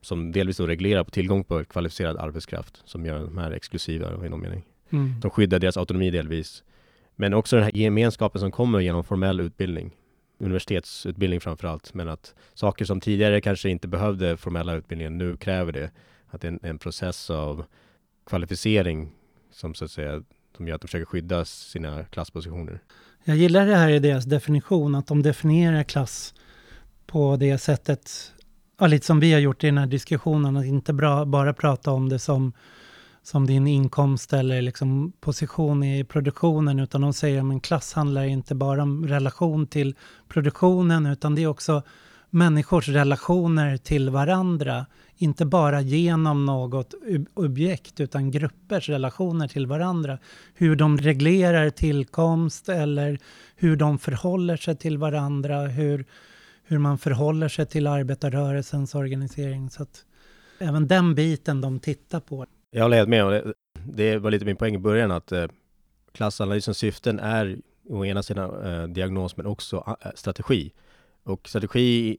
som 0.00 0.32
delvis 0.32 0.56
då 0.56 0.66
reglerar 0.66 1.04
på 1.04 1.10
tillgång 1.10 1.44
på 1.44 1.64
kvalificerad 1.64 2.16
arbetskraft 2.16 2.82
som 2.84 3.06
gör 3.06 3.18
de 3.18 3.38
här 3.38 3.50
exklusiva 3.50 4.26
i 4.26 4.28
någon 4.28 4.40
mening. 4.40 4.62
Mm. 4.90 5.20
De 5.20 5.30
skyddar 5.30 5.58
deras 5.58 5.76
autonomi 5.76 6.10
delvis. 6.10 6.62
Men 7.16 7.34
också 7.34 7.56
den 7.56 7.64
här 7.64 7.76
gemenskapen 7.76 8.40
som 8.40 8.50
kommer 8.50 8.80
genom 8.80 9.04
formell 9.04 9.40
utbildning 9.40 9.92
universitetsutbildning 10.38 11.40
framför 11.40 11.68
allt, 11.68 11.94
men 11.94 12.08
att 12.08 12.34
saker 12.54 12.84
som 12.84 13.00
tidigare 13.00 13.40
kanske 13.40 13.70
inte 13.70 13.88
behövde 13.88 14.36
formella 14.36 14.74
utbildningen 14.74 15.18
nu 15.18 15.36
kräver 15.36 15.72
det. 15.72 15.90
Att 16.26 16.40
det 16.40 16.48
är 16.48 16.52
en, 16.52 16.60
en 16.62 16.78
process 16.78 17.30
av 17.30 17.64
kvalificering 18.26 19.12
som 19.50 19.74
så 19.74 19.84
att 19.84 19.90
säga, 19.90 20.22
som 20.56 20.68
gör 20.68 20.74
att 20.74 20.80
de 20.80 20.88
försöker 20.88 21.04
skydda 21.04 21.44
sina 21.44 22.04
klasspositioner. 22.04 22.80
Jag 23.24 23.36
gillar 23.36 23.66
det 23.66 23.76
här 23.76 23.90
i 23.90 23.98
deras 23.98 24.24
definition, 24.24 24.94
att 24.94 25.06
de 25.06 25.22
definierar 25.22 25.82
klass 25.82 26.34
på 27.06 27.36
det 27.36 27.58
sättet, 27.58 28.32
ja, 28.78 28.86
lite 28.86 29.06
som 29.06 29.20
vi 29.20 29.32
har 29.32 29.40
gjort 29.40 29.64
i 29.64 29.66
den 29.66 29.78
här 29.78 29.86
diskussionen, 29.86 30.56
att 30.56 30.64
inte 30.64 30.92
bra, 30.92 31.24
bara 31.24 31.54
prata 31.54 31.90
om 31.90 32.08
det 32.08 32.18
som 32.18 32.52
som 33.24 33.46
din 33.46 33.66
inkomst 33.66 34.32
eller 34.32 34.62
liksom 34.62 35.12
position 35.20 35.82
i 35.82 36.04
produktionen, 36.04 36.80
utan 36.80 37.00
de 37.00 37.12
säger 37.12 37.38
att 37.38 37.44
en 37.44 37.60
klass 37.60 37.92
handlar 37.92 38.24
inte 38.24 38.54
bara 38.54 38.82
om 38.82 39.08
relation 39.08 39.66
till 39.66 39.94
produktionen, 40.28 41.06
utan 41.06 41.34
det 41.34 41.42
är 41.42 41.46
också 41.46 41.82
människors 42.30 42.88
relationer 42.88 43.76
till 43.76 44.10
varandra. 44.10 44.86
Inte 45.16 45.46
bara 45.46 45.80
genom 45.80 46.46
något 46.46 46.94
objekt, 47.34 48.00
utan 48.00 48.30
gruppers 48.30 48.88
relationer 48.88 49.48
till 49.48 49.66
varandra. 49.66 50.18
Hur 50.54 50.76
de 50.76 50.98
reglerar 50.98 51.70
tillkomst 51.70 52.68
eller 52.68 53.18
hur 53.56 53.76
de 53.76 53.98
förhåller 53.98 54.56
sig 54.56 54.76
till 54.76 54.98
varandra, 54.98 55.60
hur, 55.60 56.04
hur 56.64 56.78
man 56.78 56.98
förhåller 56.98 57.48
sig 57.48 57.66
till 57.66 57.86
arbetarrörelsens 57.86 58.94
organisering. 58.94 59.70
Så 59.70 59.82
att 59.82 60.04
även 60.58 60.86
den 60.86 61.14
biten 61.14 61.60
de 61.60 61.80
tittar 61.80 62.20
på. 62.20 62.46
Jag 62.76 62.82
håller 62.82 62.96
helt 62.96 63.08
med. 63.08 63.26
Det, 63.26 63.54
det 63.74 64.18
var 64.18 64.30
lite 64.30 64.44
min 64.44 64.56
poäng 64.56 64.74
i 64.74 64.78
början 64.78 65.10
att 65.10 65.32
eh, 65.32 65.46
klassanalysens 66.12 66.78
syften 66.78 67.18
är 67.18 67.58
å 67.88 68.04
ena 68.04 68.22
sidan 68.22 68.66
eh, 68.66 68.88
diagnos 68.88 69.36
men 69.36 69.46
också 69.46 69.96
eh, 70.04 70.10
strategi. 70.14 70.72
Och 71.22 71.48
strategi 71.48 72.18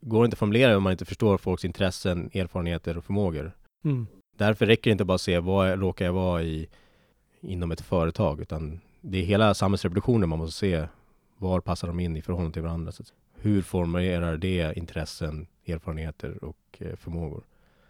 går 0.00 0.24
inte 0.24 0.34
att 0.34 0.38
formulera 0.38 0.76
om 0.76 0.82
man 0.82 0.92
inte 0.92 1.04
förstår 1.04 1.38
folks 1.38 1.64
intressen, 1.64 2.30
erfarenheter 2.34 2.98
och 2.98 3.04
förmågor. 3.04 3.52
Mm. 3.84 4.06
Därför 4.36 4.66
räcker 4.66 4.90
det 4.90 4.92
inte 4.92 5.04
bara 5.04 5.14
att 5.14 5.20
se 5.20 5.38
vad 5.38 5.80
råkar 5.80 6.04
jag 6.04 6.12
vara 6.12 6.42
i 6.42 6.68
inom 7.40 7.70
ett 7.70 7.80
företag, 7.80 8.40
utan 8.40 8.80
det 9.00 9.18
är 9.18 9.22
hela 9.22 9.54
samhällsrevolutionen 9.54 10.28
man 10.28 10.38
måste 10.38 10.58
se. 10.58 10.86
Var 11.38 11.60
passar 11.60 11.88
de 11.88 12.00
in 12.00 12.16
i 12.16 12.22
förhållande 12.22 12.52
till 12.52 12.62
varandra? 12.62 12.92
Så 12.92 13.04
hur 13.34 13.62
formulerar 13.62 14.36
det 14.36 14.76
intressen, 14.76 15.46
erfarenheter 15.66 16.44
och 16.44 16.82
förmågor? 16.96 17.42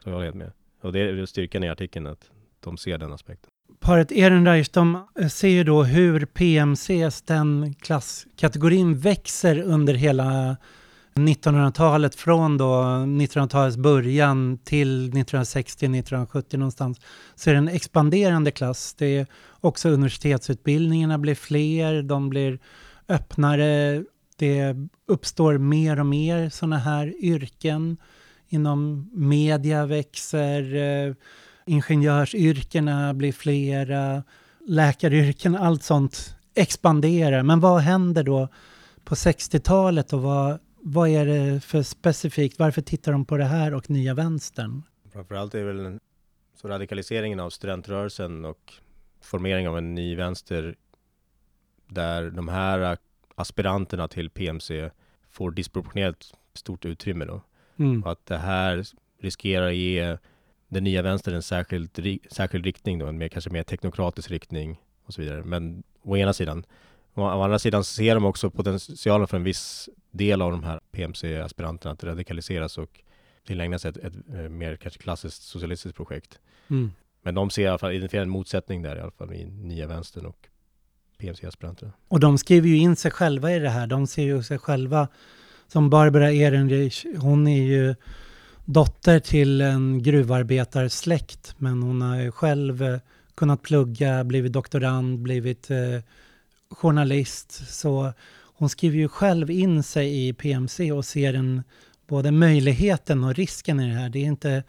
Så 0.03 0.09
jag 0.09 0.15
håller 0.15 0.25
helt 0.25 0.37
med. 0.37 0.53
Och 0.87 0.93
det 0.93 1.01
är 1.01 1.27
styrkan 1.27 1.65
i 1.65 1.69
artikeln, 1.69 2.07
att 2.07 2.31
de 2.61 2.77
ser 2.77 2.99
den 2.99 3.13
aspekten. 3.13 3.51
Paret 3.81 4.13
Ehrenreich, 4.13 4.69
de 4.69 5.07
eh, 5.21 5.29
ser 5.29 5.49
ju 5.49 5.65
då 5.65 5.83
hur 5.83 6.27
PMCs, 6.27 7.23
den 7.23 7.75
klasskategorin, 7.75 8.99
växer 8.99 9.63
under 9.63 9.95
hela 9.95 10.57
1900-talet 11.15 12.15
från 12.15 12.59
då 12.59 12.65
1900-talets 12.65 13.77
början 13.77 14.59
till 14.59 15.13
1960-1970 15.13 16.57
någonstans 16.57 17.01
så 17.35 17.51
är 17.51 17.55
det 17.55 17.59
en 17.59 17.69
expanderande 17.69 18.51
klass. 18.51 18.95
Det 18.95 19.17
är 19.17 19.27
också 19.61 19.89
universitetsutbildningarna 19.89 21.19
blir 21.19 21.35
fler, 21.35 22.03
de 22.03 22.31
blir 22.31 22.59
öppnare, 23.09 24.05
det 24.37 24.77
uppstår 25.07 25.59
mer 25.59 26.01
och 26.01 26.07
mer 26.07 26.51
sådana 26.51 26.79
här 26.79 27.15
yrken. 27.21 27.97
Inom 28.49 29.11
media 29.13 29.87
växer, 29.87 30.75
eh, 30.75 31.15
ingenjörsyrkena 31.67 33.15
blir 33.15 33.33
flera, 33.33 34.23
läkaryrken, 34.67 35.57
allt 35.57 35.83
sånt 35.83 36.37
expanderar. 36.55 37.43
Men 37.43 37.61
vad 37.61 37.81
händer 37.81 38.23
då 38.23 38.49
på 39.05 39.15
60-talet 39.15 40.13
och 40.13 40.23
vad, 40.23 40.59
vad 40.81 41.09
är 41.09 41.27
det 41.27 41.61
för 41.61 41.83
specifikt? 41.83 42.59
Varför 42.59 42.83
tittar 42.83 43.13
de 43.13 43.25
på 43.25 43.37
det 43.37 43.45
här 43.45 43.75
och 43.75 43.91
nya 43.91 44.15
vänstern? 44.15 44.83
Framförallt 45.13 45.55
är 45.55 45.59
det 45.59 45.73
väl 45.73 45.99
så 46.55 46.69
radikaliseringen 46.69 47.41
av 47.41 47.51
studentrörelsen 47.51 48.45
och 48.45 48.73
formering 49.21 49.69
av 49.69 49.79
en 49.79 49.95
ny 49.95 50.17
vänster 50.17 50.77
där 51.89 52.31
de 52.31 52.49
här 52.49 52.99
aspiranterna 53.35 54.09
till 54.09 54.31
PMC 54.31 54.91
får 55.31 55.51
disproportionerligt 55.51 56.35
stort 56.55 56.85
utrymme 56.85 57.25
då. 57.25 57.43
Mm. 57.79 58.03
Och 58.03 58.13
att 58.13 58.27
det 58.27 58.39
här 58.39 58.85
riskerar 59.21 59.69
att 59.69 59.75
ge 59.75 60.19
den 60.69 60.85
nya 60.85 61.03
vänstern 61.03 61.35
en 61.35 61.43
särskild, 61.43 62.21
särskild 62.31 62.65
riktning 62.65 62.99
då, 62.99 63.07
en 63.07 63.19
mer, 63.19 63.29
kanske 63.29 63.51
mer 63.51 63.63
teknokratisk 63.63 64.31
riktning 64.31 64.81
och 65.05 65.15
så 65.15 65.23
vidare. 65.23 65.43
Men 65.45 65.83
å 66.03 66.17
ena 66.17 66.33
sidan. 66.33 66.65
Å, 67.15 67.25
andra 67.25 67.59
sidan 67.59 67.85
ser 67.85 68.15
de 68.15 68.25
också 68.25 68.51
potentialen 68.51 69.27
för 69.27 69.37
en 69.37 69.45
viss 69.45 69.89
del 70.11 70.43
av 70.43 70.51
de 70.51 70.65
här 70.65 70.81
PMC-aspiranterna 70.93 71.93
att 71.93 72.05
radikaliseras 72.05 72.79
och 72.79 73.01
tillägna 73.47 73.79
sig 73.79 73.91
ett, 73.91 73.97
ett, 73.97 74.17
ett, 74.17 74.35
eh, 74.35 74.49
mer 74.49 74.77
kanske 74.77 75.01
klassiskt 75.01 75.43
socialistiskt 75.43 75.97
projekt. 75.97 76.39
Mm. 76.69 76.93
Men 77.23 77.35
de 77.35 77.51
ser 77.51 77.63
i 77.63 77.67
alla 77.67 77.79
fall, 77.79 77.93
identifierar 77.93 78.23
en 78.23 78.31
motsättning 78.31 78.83
där 78.83 78.97
i 78.97 79.01
alla 79.01 79.11
fall 79.11 79.33
i 79.33 79.45
nya 79.45 79.87
vänstern 79.87 80.27
och 80.27 80.49
PMC-aspiranterna. 81.19 81.93
Och 82.09 82.21
de 82.21 82.39
skriver 82.39 82.69
ju 82.69 82.77
in 82.77 82.97
sig 82.97 83.11
själva 83.11 83.53
i 83.53 83.59
det 83.59 83.69
här. 83.69 83.87
De 83.87 84.07
ser 84.07 84.23
ju 84.23 84.43
sig 84.43 84.59
själva 84.59 85.09
som 85.69 85.91
Barbara 85.91 86.33
Ehrenreich. 86.33 87.07
Hon 87.17 87.47
är 87.47 87.63
ju 87.63 87.95
dotter 88.65 89.21
till 89.21 89.61
en 89.61 90.03
gruvarbetarsläkt, 90.03 91.55
men 91.59 91.83
hon 91.83 92.03
har 92.03 92.17
ju 92.17 92.33
själv 92.33 92.83
eh, 92.83 92.99
kunnat 93.35 93.63
plugga, 93.63 94.25
blivit 94.25 94.53
doktorand, 94.53 95.19
blivit 95.19 95.71
eh, 95.71 96.03
journalist. 96.71 97.69
Så 97.69 98.13
hon 98.59 98.69
skriver 98.69 98.97
ju 98.99 99.09
själv 99.09 99.51
in 99.51 99.83
sig 99.83 100.29
i 100.29 100.33
PMC 100.33 100.93
och 100.93 101.05
ser 101.05 101.35
en, 101.35 101.63
både 102.07 102.31
möjligheten 102.31 103.25
och 103.25 103.35
risken 103.35 103.81
i 103.81 103.89
det 103.89 103.95
här. 103.99 104.09
Det 104.09 104.19
är 104.19 104.25
inte, 104.25 104.63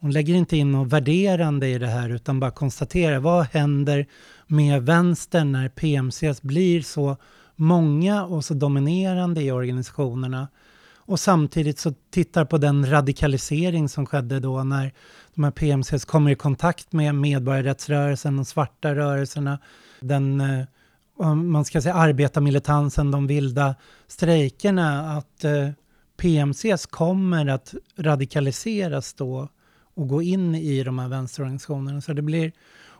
hon 0.00 0.10
lägger 0.10 0.34
inte 0.34 0.56
in 0.56 0.72
något 0.72 0.92
värderande 0.92 1.68
i 1.68 1.78
det 1.78 1.86
här 1.86 2.10
utan 2.10 2.40
bara 2.40 2.50
konstaterar 2.50 3.18
vad 3.18 3.46
händer 3.46 4.06
med 4.46 4.82
vänstern 4.82 5.52
när 5.52 5.68
PMC 5.68 6.34
blir 6.42 6.82
så 6.82 7.16
många 7.62 8.24
och 8.24 8.44
så 8.44 8.54
dominerande 8.54 9.42
i 9.42 9.50
organisationerna. 9.50 10.48
Och 10.96 11.20
samtidigt 11.20 11.78
så 11.78 11.94
tittar 12.10 12.44
på 12.44 12.58
den 12.58 12.90
radikalisering 12.90 13.88
som 13.88 14.06
skedde 14.06 14.40
då 14.40 14.64
när 14.64 14.92
de 15.34 15.44
här 15.44 15.50
PMCs 15.50 16.04
kommer 16.04 16.30
i 16.30 16.34
kontakt 16.34 16.92
med 16.92 17.14
medborgarrättsrörelsen, 17.14 18.36
de 18.36 18.44
svarta 18.44 18.94
rörelserna, 18.94 19.58
den 20.00 20.40
eh, 20.40 21.34
man 21.34 21.64
ska 21.64 21.82
säga 21.82 21.94
arbetarmilitansen, 21.94 23.10
de 23.10 23.26
vilda 23.26 23.74
strejkerna, 24.06 25.16
att 25.16 25.44
eh, 25.44 25.68
PMCs 26.16 26.86
kommer 26.86 27.46
att 27.46 27.74
radikaliseras 27.96 29.14
då 29.14 29.48
och 29.94 30.08
gå 30.08 30.22
in 30.22 30.54
i 30.54 30.82
de 30.82 30.98
här 30.98 31.08
vänsterorganisationerna. 31.08 32.00
Så 32.00 32.12
det 32.12 32.22
blir, 32.22 32.52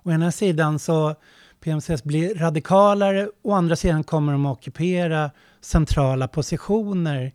å 0.03 0.11
ena 0.11 0.33
sidan 0.33 0.79
så 0.79 1.14
PMCs 1.62 2.05
blir 2.05 2.35
radikalare, 2.35 3.29
å 3.42 3.53
andra 3.53 3.77
sidan 3.77 4.05
kommer 4.05 4.33
de 4.33 4.46
att 4.46 4.59
ockupera 4.59 5.31
centrala 5.61 6.29
positioner. 6.29 7.33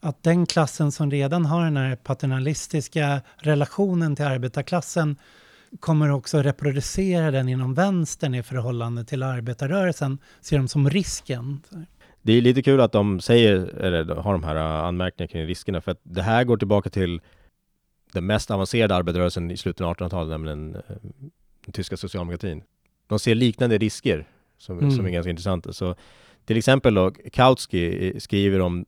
Att 0.00 0.22
den 0.22 0.46
klassen 0.46 0.92
som 0.92 1.10
redan 1.10 1.46
har 1.46 1.64
den 1.64 1.76
här 1.76 1.96
paternalistiska 1.96 3.20
relationen 3.36 4.16
till 4.16 4.24
arbetarklassen 4.24 5.16
kommer 5.80 6.10
också 6.10 6.42
reproducera 6.42 7.30
den 7.30 7.48
inom 7.48 7.74
vänstern 7.74 8.34
i 8.34 8.42
förhållande 8.42 9.04
till 9.04 9.22
arbetarrörelsen, 9.22 10.18
ser 10.40 10.58
de 10.58 10.68
som 10.68 10.90
risken. 10.90 11.60
Det 12.22 12.32
är 12.32 12.40
lite 12.40 12.62
kul 12.62 12.80
att 12.80 12.92
de 12.92 13.20
säger, 13.20 13.56
eller 13.66 14.14
har 14.14 14.32
de 14.32 14.44
här 14.44 14.56
äh, 14.56 14.84
anmärkningarna 14.84 15.32
kring 15.32 15.46
riskerna, 15.46 15.80
för 15.80 15.92
att 15.92 16.00
det 16.02 16.22
här 16.22 16.44
går 16.44 16.56
tillbaka 16.56 16.90
till 16.90 17.20
den 18.12 18.26
mest 18.26 18.50
avancerade 18.50 18.94
arbetarrörelsen 18.94 19.50
i 19.50 19.56
slutet 19.56 19.80
av 19.80 19.94
1800-talet, 19.96 20.30
nämligen 20.30 20.74
äh, 20.74 20.80
den 21.64 21.72
tyska 21.72 21.96
socialdemokratin 21.96 22.62
de 23.06 23.18
ser 23.18 23.34
liknande 23.34 23.78
risker 23.78 24.26
som, 24.58 24.78
mm. 24.78 24.90
som 24.90 25.06
är 25.06 25.10
ganska 25.10 25.30
intressanta. 25.30 25.72
Så 25.72 25.94
till 26.44 26.56
exempel 26.56 26.94
då, 26.94 27.10
Kautsky 27.10 28.20
skriver 28.20 28.60
om 28.60 28.84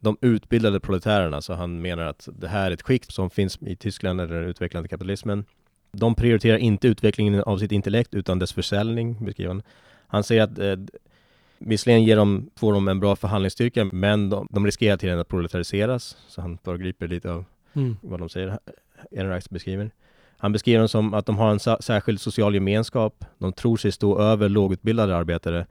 de 0.00 0.16
utbildade 0.20 0.80
proletärerna, 0.80 1.42
så 1.42 1.54
han 1.54 1.82
menar 1.82 2.04
att 2.04 2.28
det 2.38 2.48
här 2.48 2.70
är 2.70 2.74
ett 2.74 2.82
skikt 2.82 3.12
som 3.12 3.30
finns 3.30 3.58
i 3.62 3.76
Tyskland, 3.76 4.20
eller 4.20 4.34
den 4.34 4.48
utvecklande 4.48 4.88
kapitalismen. 4.88 5.44
De 5.92 6.14
prioriterar 6.14 6.58
inte 6.58 6.88
utvecklingen 6.88 7.42
av 7.42 7.58
sitt 7.58 7.72
intellekt 7.72 8.14
utan 8.14 8.38
dess 8.38 8.52
försäljning, 8.52 9.24
beskriver 9.24 9.48
han. 9.48 9.62
Han 10.06 10.24
säger 10.24 10.42
att 10.42 10.58
eh, 10.58 10.76
visserligen 11.58 12.04
ger 12.04 12.16
de, 12.16 12.50
får 12.56 12.72
de 12.72 12.88
en 12.88 13.00
bra 13.00 13.16
förhandlingsstyrka, 13.16 13.84
men 13.84 14.30
de, 14.30 14.48
de 14.50 14.66
riskerar 14.66 14.96
till 14.96 15.18
att 15.18 15.28
proletariseras. 15.28 16.16
Så 16.28 16.40
han 16.40 16.58
föregriper 16.58 17.08
lite 17.08 17.30
av 17.30 17.44
mm. 17.74 17.96
vad 18.00 18.20
de 18.20 18.28
säger, 18.28 18.58
Ehrenreichs 19.10 19.50
beskriver. 19.50 19.90
Han 20.44 20.52
beskriver 20.52 20.78
dem 20.78 20.88
som 20.88 21.14
att 21.14 21.26
de 21.26 21.38
har 21.38 21.50
en 21.50 21.60
särskild 21.82 22.20
social 22.20 22.54
gemenskap. 22.54 23.24
De 23.38 23.52
tror 23.52 23.76
sig 23.76 23.92
stå 23.92 24.18
över 24.18 24.48
lågutbildade 24.48 25.16
arbetare, 25.16 25.66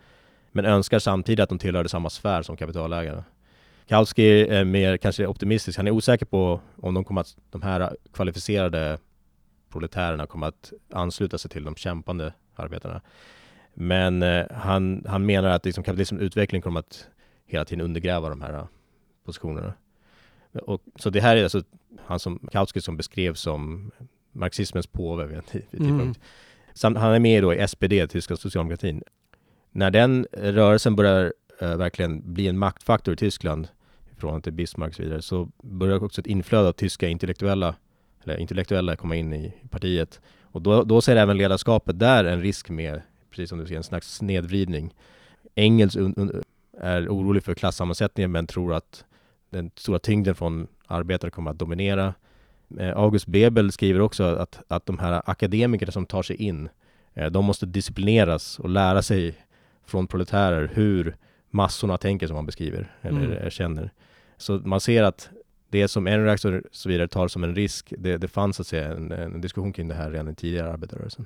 men 0.52 0.66
önskar 0.66 1.00
samtidigt 1.00 1.44
att 1.44 1.50
de 1.50 1.60
tillhörde 1.60 1.90
samma 1.90 2.10
sfär 2.10 2.42
som 2.42 2.58
kapitalägare. 2.58 3.24
Kautsky 3.88 4.48
är 4.48 4.64
mer 4.64 4.98
kanske 4.98 5.28
optimistisk. 5.28 5.78
Han 5.78 5.88
är 5.88 5.92
osäker 5.92 6.26
på 6.26 6.62
om 6.82 6.94
de, 6.94 7.04
kommer 7.04 7.22
att, 7.22 7.36
de 7.52 7.62
här 7.62 7.96
kvalificerade 8.14 8.98
proletärerna 9.70 10.26
kommer 10.26 10.48
att 10.48 10.74
ansluta 10.94 11.38
sig 11.38 11.52
till 11.52 11.64
de 11.64 11.76
kämpande 11.76 12.34
arbetarna. 12.56 13.02
Men 13.74 14.24
eh, 14.24 14.46
han, 14.52 15.06
han 15.08 15.26
menar 15.26 15.50
att 15.50 15.66
liksom 15.66 15.84
kapitalismens 15.84 16.24
utveckling 16.24 16.62
kommer 16.62 16.80
att 16.80 17.08
hela 17.46 17.66
tiden 17.66 17.86
undergräva 17.86 18.30
de 18.30 18.42
här 18.42 18.54
eh, 18.54 18.66
positionerna. 19.26 19.74
Och, 20.54 20.82
så 20.96 21.10
det 21.10 21.22
här 21.22 21.38
är 21.38 21.44
alltså 21.44 21.62
han 22.06 22.20
som 22.20 22.40
Kautsky 22.52 22.82
som 22.82 22.98
beskrevs 22.98 23.42
som 23.42 23.92
marxismens 24.34 24.88
påve 24.88 25.26
vid 25.26 25.38
en 25.38 25.43
tidpunkt. 25.43 26.19
Mm. 26.84 26.96
han 26.96 27.13
är 27.13 27.19
med 27.19 27.43
då 27.43 27.54
i 27.54 27.67
SPD, 27.67 28.10
tyska 28.10 28.36
socialdemokratin. 28.36 29.04
När 29.72 29.91
den 29.91 30.28
rörelsen 30.32 30.96
börjar 30.96 31.34
uh, 31.63 31.76
verkligen 31.76 32.34
bli 32.34 32.48
en 32.48 32.58
maktfaktor 32.58 33.13
i 33.13 33.17
Tyskland, 33.17 33.67
i 34.12 34.15
förhållande 34.15 34.43
till 34.43 34.54
Bismarck 34.54 34.89
och 34.89 34.96
så 34.96 35.04
vidare, 35.04 35.22
så 35.22 35.50
börjar 35.63 36.04
också 36.04 36.22
ett 36.22 36.28
inflöde 36.28 36.67
av 36.67 36.74
tyska 36.74 37.08
intellektuella, 37.08 37.76
eller 38.24 38.38
intellektuella 38.38 38.96
komma 38.96 39.15
in 39.15 39.34
i 39.34 39.54
partiet. 39.69 40.22
Och 40.41 40.62
då, 40.62 40.84
då 40.84 41.02
ser 41.02 41.15
även 41.15 41.38
ledarskapet 41.38 42.00
där 42.00 42.24
en 42.24 42.41
risk 42.41 42.69
med, 42.69 43.02
precis 43.30 43.50
som 43.50 43.60
du 43.60 43.65
säger, 43.65 43.78
en 43.78 43.84
slags 43.84 44.15
snedvridning. 44.15 44.93
Engels 45.56 45.98
är 46.80 47.08
orolig 47.08 47.43
för 47.43 47.54
klassammansättningen 47.54 48.32
men 48.32 48.48
tror 48.48 48.74
att 48.74 49.06
den 49.50 49.72
stora 49.76 50.00
tyngden 50.00 50.36
från 50.36 50.67
arbetare 50.88 51.32
kommer 51.32 51.52
att 51.52 51.60
dominera. 51.60 52.13
Eh, 52.80 52.98
August 52.98 53.28
Bebel 53.28 53.72
skriver 53.72 54.02
också 54.02 54.24
att, 54.24 54.64
att 54.68 54.86
de 54.86 55.00
här 55.00 55.22
akademikerna 55.26 55.92
som 55.92 56.06
tar 56.06 56.24
sig 56.24 56.36
in, 56.36 56.70
eh, 57.14 57.32
de 57.32 57.46
måste 57.46 57.66
disciplineras 57.66 58.60
och 58.60 58.70
lära 58.70 59.02
sig 59.02 59.36
från 59.86 60.08
proletärer 60.08 60.72
hur 60.74 61.16
massorna 61.50 61.98
tänker 61.98 62.28
som 62.28 62.36
man 62.36 62.46
beskriver 62.46 62.96
eller 63.02 63.38
mm. 63.38 63.50
känner. 63.50 63.92
Så 64.38 64.54
man 64.54 64.80
ser 64.80 65.04
att 65.04 65.30
det 65.70 65.88
som 65.88 66.08
Enrax 66.08 66.46
och 66.46 66.62
så 66.72 66.90
vidare 66.90 67.08
tar 67.08 67.28
som 67.28 67.44
en 67.44 67.56
risk, 67.56 67.94
det, 67.98 68.18
det 68.18 68.28
fanns 68.28 68.60
att 68.60 68.68
säga 68.68 68.92
en, 68.92 69.12
en 69.12 69.42
diskussion 69.42 69.74
kring 69.74 69.88
det 69.88 69.96
här 69.96 70.12
redan 70.12 70.30
i 70.30 70.36
tidigare 70.36 70.74
arbetarrörelsen. 70.74 71.26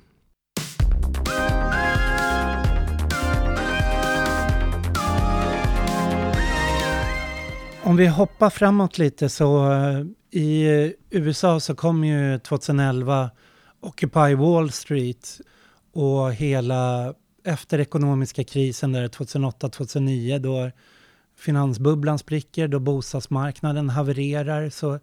Om 7.82 7.96
vi 7.96 8.06
hoppar 8.06 8.50
framåt 8.50 8.98
lite 8.98 9.28
så 9.28 9.72
eh, 9.72 10.04
i 10.30 10.94
USA 11.10 11.60
så 11.60 11.74
kom 11.74 12.04
ju 12.04 12.38
2011 12.38 13.30
Occupy 13.80 14.34
Wall 14.34 14.70
Street 14.70 15.40
och 15.92 16.32
hela 16.32 17.14
efter 17.44 17.78
ekonomiska 17.78 18.44
krisen 18.44 18.92
där 18.92 19.08
2008-2009 19.08 20.38
då 20.38 20.70
finansbubblan 21.36 22.18
spricker, 22.18 22.68
då 22.68 22.78
bostadsmarknaden 22.78 23.90
havererar 23.90 24.70
så 24.70 24.98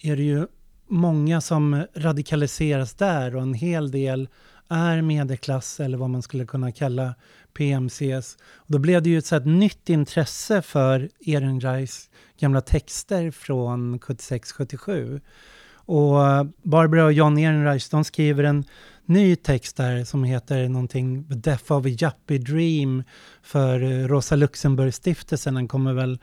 är 0.00 0.16
det 0.16 0.22
ju 0.22 0.46
många 0.88 1.40
som 1.40 1.84
radikaliseras 1.94 2.94
där 2.94 3.36
och 3.36 3.42
en 3.42 3.54
hel 3.54 3.90
del 3.90 4.28
är 4.68 5.02
medelklass 5.02 5.80
eller 5.80 5.98
vad 5.98 6.10
man 6.10 6.22
skulle 6.22 6.46
kunna 6.46 6.72
kalla 6.72 7.14
PMCs. 7.54 8.36
Och 8.42 8.72
då 8.72 8.78
blev 8.78 9.02
det 9.02 9.10
ju 9.10 9.18
ett, 9.18 9.26
så 9.26 9.36
ett 9.36 9.46
nytt 9.46 9.88
intresse 9.88 10.62
för 10.62 11.08
Ehrenreichs 11.26 12.10
gamla 12.38 12.60
texter 12.60 13.30
från 13.30 14.00
76-77. 14.00 15.20
Och 15.74 16.16
Barbara 16.62 17.04
och 17.04 17.12
John 17.12 17.38
Ehrenreich, 17.38 17.88
de 17.88 18.04
skriver 18.04 18.44
en 18.44 18.64
ny 19.04 19.36
text 19.36 19.76
där 19.76 20.04
som 20.04 20.24
heter 20.24 20.68
någonting 20.68 21.28
The 21.28 21.34
Death 21.34 21.72
of 21.72 21.86
a 21.86 21.88
Yuppie 21.88 22.38
Dream 22.38 23.02
för 23.42 23.82
eh, 23.82 24.08
Rosa 24.08 24.36
Luxemburg-stiftelsen. 24.36 25.54
Den 25.54 25.68
kommer 25.68 25.92
väl 25.92 26.18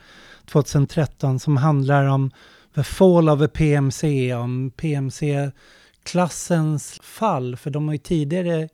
2013 0.46 1.40
som 1.40 1.58
handlar 1.58 2.06
om 2.06 2.32
The 2.76 2.84
Fall 2.84 3.30
of 3.30 3.42
a 3.42 3.48
PMC, 3.54 4.34
om 4.34 4.72
PMC-klassens 4.72 7.02
fall. 7.02 7.56
För 7.56 7.70
de 7.70 7.88
har 7.88 7.94
ju 7.94 8.00
tidigare 8.00 8.70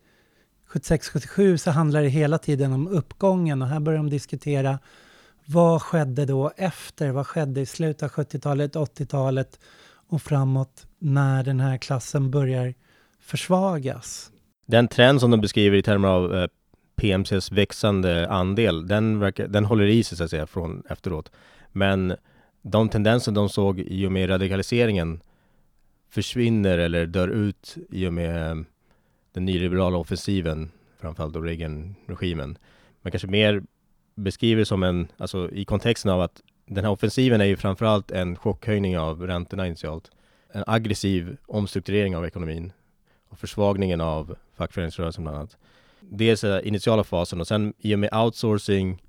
76-77 0.72 1.58
så 1.58 1.72
handlar 1.72 2.02
det 2.02 2.10
hela 2.10 2.38
tiden 2.38 2.74
om 2.74 2.88
uppgången 2.88 3.62
och 3.62 3.68
här 3.68 3.80
börjar 3.80 3.98
de 3.98 4.10
diskutera 4.10 4.80
vad 5.52 5.82
skedde 5.82 6.26
då 6.26 6.52
efter? 6.58 7.12
Vad 7.12 7.28
skedde 7.28 7.62
i 7.62 7.66
slutet 7.66 8.04
av 8.04 8.10
70-talet, 8.10 8.76
80-talet 8.76 9.60
och 10.08 10.22
framåt 10.22 10.88
när 11.00 11.44
den 11.44 11.60
här 11.60 11.78
klassen 11.78 12.32
börjar 12.32 12.74
försvagas? 13.20 14.32
Den 14.66 14.88
trend 14.88 15.20
som 15.20 15.32
de 15.32 15.42
beskriver 15.42 15.78
i 15.78 15.82
termer 15.82 16.08
av 16.08 16.36
eh, 16.36 16.48
PMCs 16.96 17.52
växande 17.52 18.30
andel, 18.30 18.88
den, 18.88 19.20
verkar, 19.20 19.48
den 19.48 19.66
håller 19.66 19.86
i 19.86 20.04
sig 20.04 20.18
så 20.18 20.24
att 20.24 20.30
säga 20.30 20.48
från 20.48 20.84
efteråt. 20.90 21.32
Men 21.72 22.16
de 22.62 22.90
tendenser 22.90 23.32
de 23.32 23.50
såg 23.50 23.80
i 23.80 24.08
och 24.08 24.12
med 24.12 24.30
radikaliseringen 24.30 25.22
försvinner 26.10 26.78
eller 26.78 27.06
dör 27.06 27.28
ut 27.28 27.78
i 27.90 28.08
och 28.08 28.14
med 28.14 28.52
eh, 28.52 28.64
den 29.34 29.46
nyliberala 29.46 29.98
offensiven, 29.98 30.72
framförallt 31.00 31.34
då 31.34 31.42
Reagan-regimen. 31.42 32.58
Men 33.02 33.12
kanske 33.12 33.28
mer 33.28 33.64
beskriver 34.20 34.64
som 34.64 34.84
en, 34.84 35.08
alltså 35.18 35.52
i 35.52 35.66
kontexten 35.66 36.12
av 36.12 36.22
att 36.22 36.42
den 36.66 36.84
här 36.84 36.92
offensiven 36.92 37.42
är 37.42 37.46
ju 37.46 37.58
framförallt 37.58 38.12
en 38.12 38.36
chockhöjning 38.36 38.98
av 38.98 39.28
räntorna 39.28 39.68
initialt. 39.68 40.12
En 40.52 40.64
aggressiv 40.68 41.38
omstrukturering 41.48 42.16
av 42.18 42.26
ekonomin 42.26 42.72
och 43.30 43.40
försvagningen 43.40 44.02
av 44.02 44.36
fackföreningsrörelsen 44.58 45.24
bland 45.24 45.38
annat. 45.38 45.58
Dels 46.00 46.42
den 46.42 46.64
initiala 46.66 47.04
fasen 47.04 47.42
och 47.42 47.48
sen 47.48 47.74
i 47.78 47.96
och 47.96 48.00
med 48.00 48.14
outsourcing, 48.14 49.02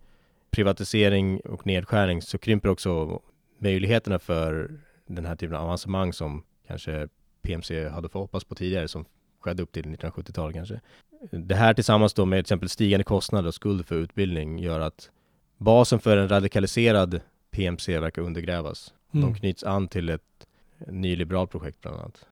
privatisering 0.50 1.40
och 1.40 1.66
nedskärning 1.66 2.22
så 2.22 2.38
krymper 2.38 2.68
också 2.68 3.22
möjligheterna 3.58 4.18
för 4.18 4.80
den 5.06 5.26
här 5.26 5.36
typen 5.36 5.56
av 5.56 5.64
avancemang 5.64 6.12
som 6.12 6.42
kanske 6.66 7.08
PMC 7.42 7.88
hade 7.88 8.08
fått 8.08 8.20
hoppas 8.20 8.44
på 8.44 8.54
tidigare 8.54 8.88
som 8.88 9.04
skedde 9.40 9.62
upp 9.62 9.72
till 9.72 9.84
1970-talet 9.84 10.54
kanske. 10.54 10.80
Det 11.30 11.54
här 11.54 11.74
tillsammans 11.74 12.14
då 12.14 12.24
med 12.24 12.36
till 12.36 12.40
exempel 12.40 12.68
stigande 12.68 13.04
kostnader 13.04 13.48
och 13.48 13.54
skuld 13.54 13.86
för 13.86 13.94
utbildning 13.94 14.58
gör 14.58 14.80
att 14.80 15.10
basen 15.58 15.98
för 15.98 16.16
en 16.16 16.28
radikaliserad 16.28 17.20
PMC 17.50 17.98
verkar 17.98 18.22
undergrävas. 18.22 18.94
Mm. 19.14 19.26
De 19.26 19.38
knyts 19.38 19.64
an 19.64 19.88
till 19.88 20.08
ett 20.08 20.46
nyliberalt 20.86 21.50
projekt 21.50 21.80
bland 21.80 21.96
annat. 21.96 22.26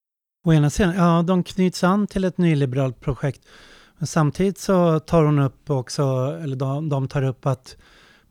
Å 0.45 0.53
ena 0.53 0.69
sidan, 0.69 0.95
ja, 0.95 1.21
de 1.21 1.43
knyts 1.43 1.83
an 1.83 2.07
till 2.07 2.23
ett 2.23 2.37
nyliberalt 2.37 2.99
projekt. 2.99 3.41
Men 3.97 4.07
samtidigt 4.07 4.57
så 4.57 4.99
tar 4.99 5.23
hon 5.23 5.39
upp 5.39 5.69
också, 5.69 6.03
eller 6.43 6.55
de, 6.55 6.89
de 6.89 7.07
tar 7.07 7.23
upp 7.23 7.45
att 7.45 7.77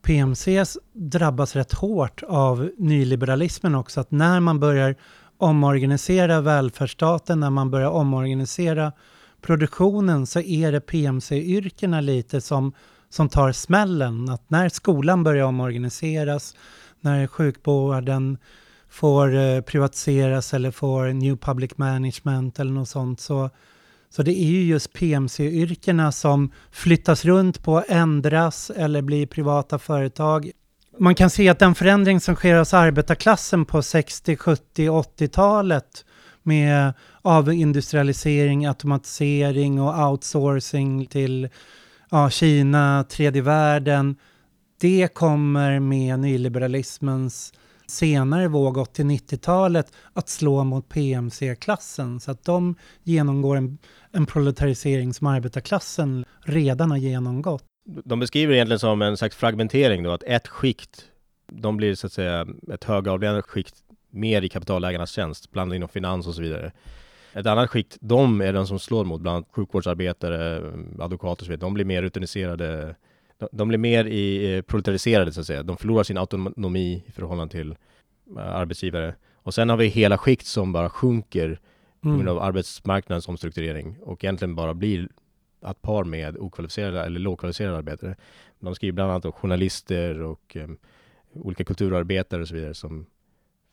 PMC 0.02 0.64
drabbas 0.92 1.56
rätt 1.56 1.72
hårt 1.72 2.22
av 2.28 2.70
nyliberalismen 2.78 3.74
också. 3.74 4.00
Att 4.00 4.10
när 4.10 4.40
man 4.40 4.60
börjar 4.60 4.96
omorganisera 5.36 6.40
välfärdsstaten, 6.40 7.40
när 7.40 7.50
man 7.50 7.70
börjar 7.70 7.90
omorganisera 7.90 8.92
produktionen 9.40 10.26
så 10.26 10.40
är 10.40 10.72
det 10.72 10.80
PMC-yrkena 10.80 12.00
lite 12.00 12.40
som, 12.40 12.72
som 13.08 13.28
tar 13.28 13.52
smällen. 13.52 14.28
Att 14.28 14.50
när 14.50 14.68
skolan 14.68 15.24
börjar 15.24 15.44
omorganiseras, 15.44 16.54
när 17.00 17.26
sjukvården 17.26 18.38
får 18.88 19.36
eh, 19.36 19.60
privatiseras 19.60 20.54
eller 20.54 20.70
får 20.70 21.06
new 21.12 21.36
public 21.36 21.70
management 21.78 22.58
eller 22.58 22.72
något 22.72 22.88
sånt 22.88 23.20
så, 23.20 23.50
så 24.10 24.22
det 24.22 24.40
är 24.40 24.46
ju 24.46 24.64
just 24.64 24.92
PMC-yrkena 24.92 26.12
som 26.12 26.52
flyttas 26.70 27.24
runt 27.24 27.62
på, 27.62 27.84
ändras 27.88 28.70
eller 28.70 29.02
blir 29.02 29.26
privata 29.26 29.78
företag. 29.78 30.50
Man 30.98 31.14
kan 31.14 31.30
se 31.30 31.48
att 31.48 31.58
den 31.58 31.74
förändring 31.74 32.20
som 32.20 32.34
sker 32.34 32.58
hos 32.58 32.74
arbetarklassen 32.74 33.64
på 33.64 33.82
60, 33.82 34.36
70, 34.36 34.88
80-talet 34.88 36.04
med 36.42 36.92
avindustrialisering, 37.22 38.66
automatisering 38.66 39.80
och 39.80 40.10
outsourcing 40.10 41.06
till 41.06 41.48
ja, 42.10 42.30
Kina, 42.30 43.04
tredje 43.08 43.42
världen. 43.42 44.16
Det 44.80 45.14
kommer 45.14 45.80
med 45.80 46.18
nyliberalismens 46.18 47.52
senare 47.86 48.48
våg 48.48 48.76
80-90-talet 48.76 49.92
att 50.12 50.28
slå 50.28 50.64
mot 50.64 50.88
PMC-klassen. 50.88 52.20
Så 52.20 52.30
att 52.30 52.44
de 52.44 52.74
genomgår 53.02 53.56
en, 53.56 53.78
en 54.12 54.26
proletarisering 54.26 55.14
som 55.14 55.26
arbetarklassen 55.26 56.24
redan 56.40 56.90
har 56.90 56.98
genomgått. 56.98 57.64
De 58.04 58.20
beskriver 58.20 58.54
egentligen 58.54 58.78
som 58.78 59.02
en 59.02 59.16
slags 59.16 59.36
fragmentering 59.36 60.02
då, 60.02 60.10
att 60.10 60.22
ett 60.22 60.48
skikt, 60.48 61.04
de 61.52 61.76
blir 61.76 61.94
så 61.94 62.06
att 62.06 62.12
säga 62.12 62.46
ett 62.72 62.84
högavlönat 62.84 63.44
skikt 63.44 63.74
mer 64.10 64.42
i 64.42 64.48
kapitalägarnas 64.48 65.10
tjänst, 65.10 65.50
bland 65.50 65.74
inom 65.74 65.88
finans 65.88 66.26
och 66.26 66.34
så 66.34 66.42
vidare. 66.42 66.72
Ett 67.32 67.46
annat 67.46 67.70
skikt, 67.70 67.96
de 68.00 68.40
är 68.40 68.52
de 68.52 68.66
som 68.66 68.78
slår 68.78 69.04
mot 69.04 69.20
bland 69.20 69.36
annat 69.36 69.48
sjukvårdsarbetare, 69.50 70.72
advokater 70.98 71.42
och 71.42 71.46
så 71.46 71.50
vidare. 71.50 71.66
De 71.66 71.74
blir 71.74 71.84
mer 71.84 72.02
rutiniserade 72.02 72.94
de 73.52 73.68
blir 73.68 73.78
mer 73.78 74.04
i, 74.04 74.62
proletariserade 74.66 75.32
så 75.32 75.40
att 75.40 75.46
säga. 75.46 75.62
De 75.62 75.76
förlorar 75.76 76.02
sin 76.02 76.18
autonomi 76.18 77.04
i 77.06 77.12
förhållande 77.12 77.52
till 77.52 77.70
eh, 78.36 78.54
arbetsgivare. 78.54 79.14
Och 79.34 79.54
sen 79.54 79.68
har 79.68 79.76
vi 79.76 79.86
hela 79.86 80.18
skikt 80.18 80.46
som 80.46 80.72
bara 80.72 80.90
sjunker 80.90 81.60
på 82.00 82.08
grund 82.08 82.22
mm. 82.22 82.36
av 82.36 82.42
arbetsmarknadens 82.42 83.28
omstrukturering 83.28 83.96
och 84.02 84.24
egentligen 84.24 84.54
bara 84.54 84.74
blir 84.74 85.08
att 85.62 85.82
par 85.82 86.04
med 86.04 86.36
okvalificerade 86.36 87.02
eller 87.02 87.20
lågkvalificerade 87.20 87.76
arbetare. 87.76 88.16
De 88.60 88.74
skriver 88.74 88.92
bland 88.92 89.10
annat 89.10 89.24
om 89.24 89.32
journalister 89.32 90.22
och 90.22 90.56
um, 90.56 90.78
olika 91.32 91.64
kulturarbetare 91.64 92.42
och 92.42 92.48
så 92.48 92.54
vidare 92.54 92.74
som 92.74 93.06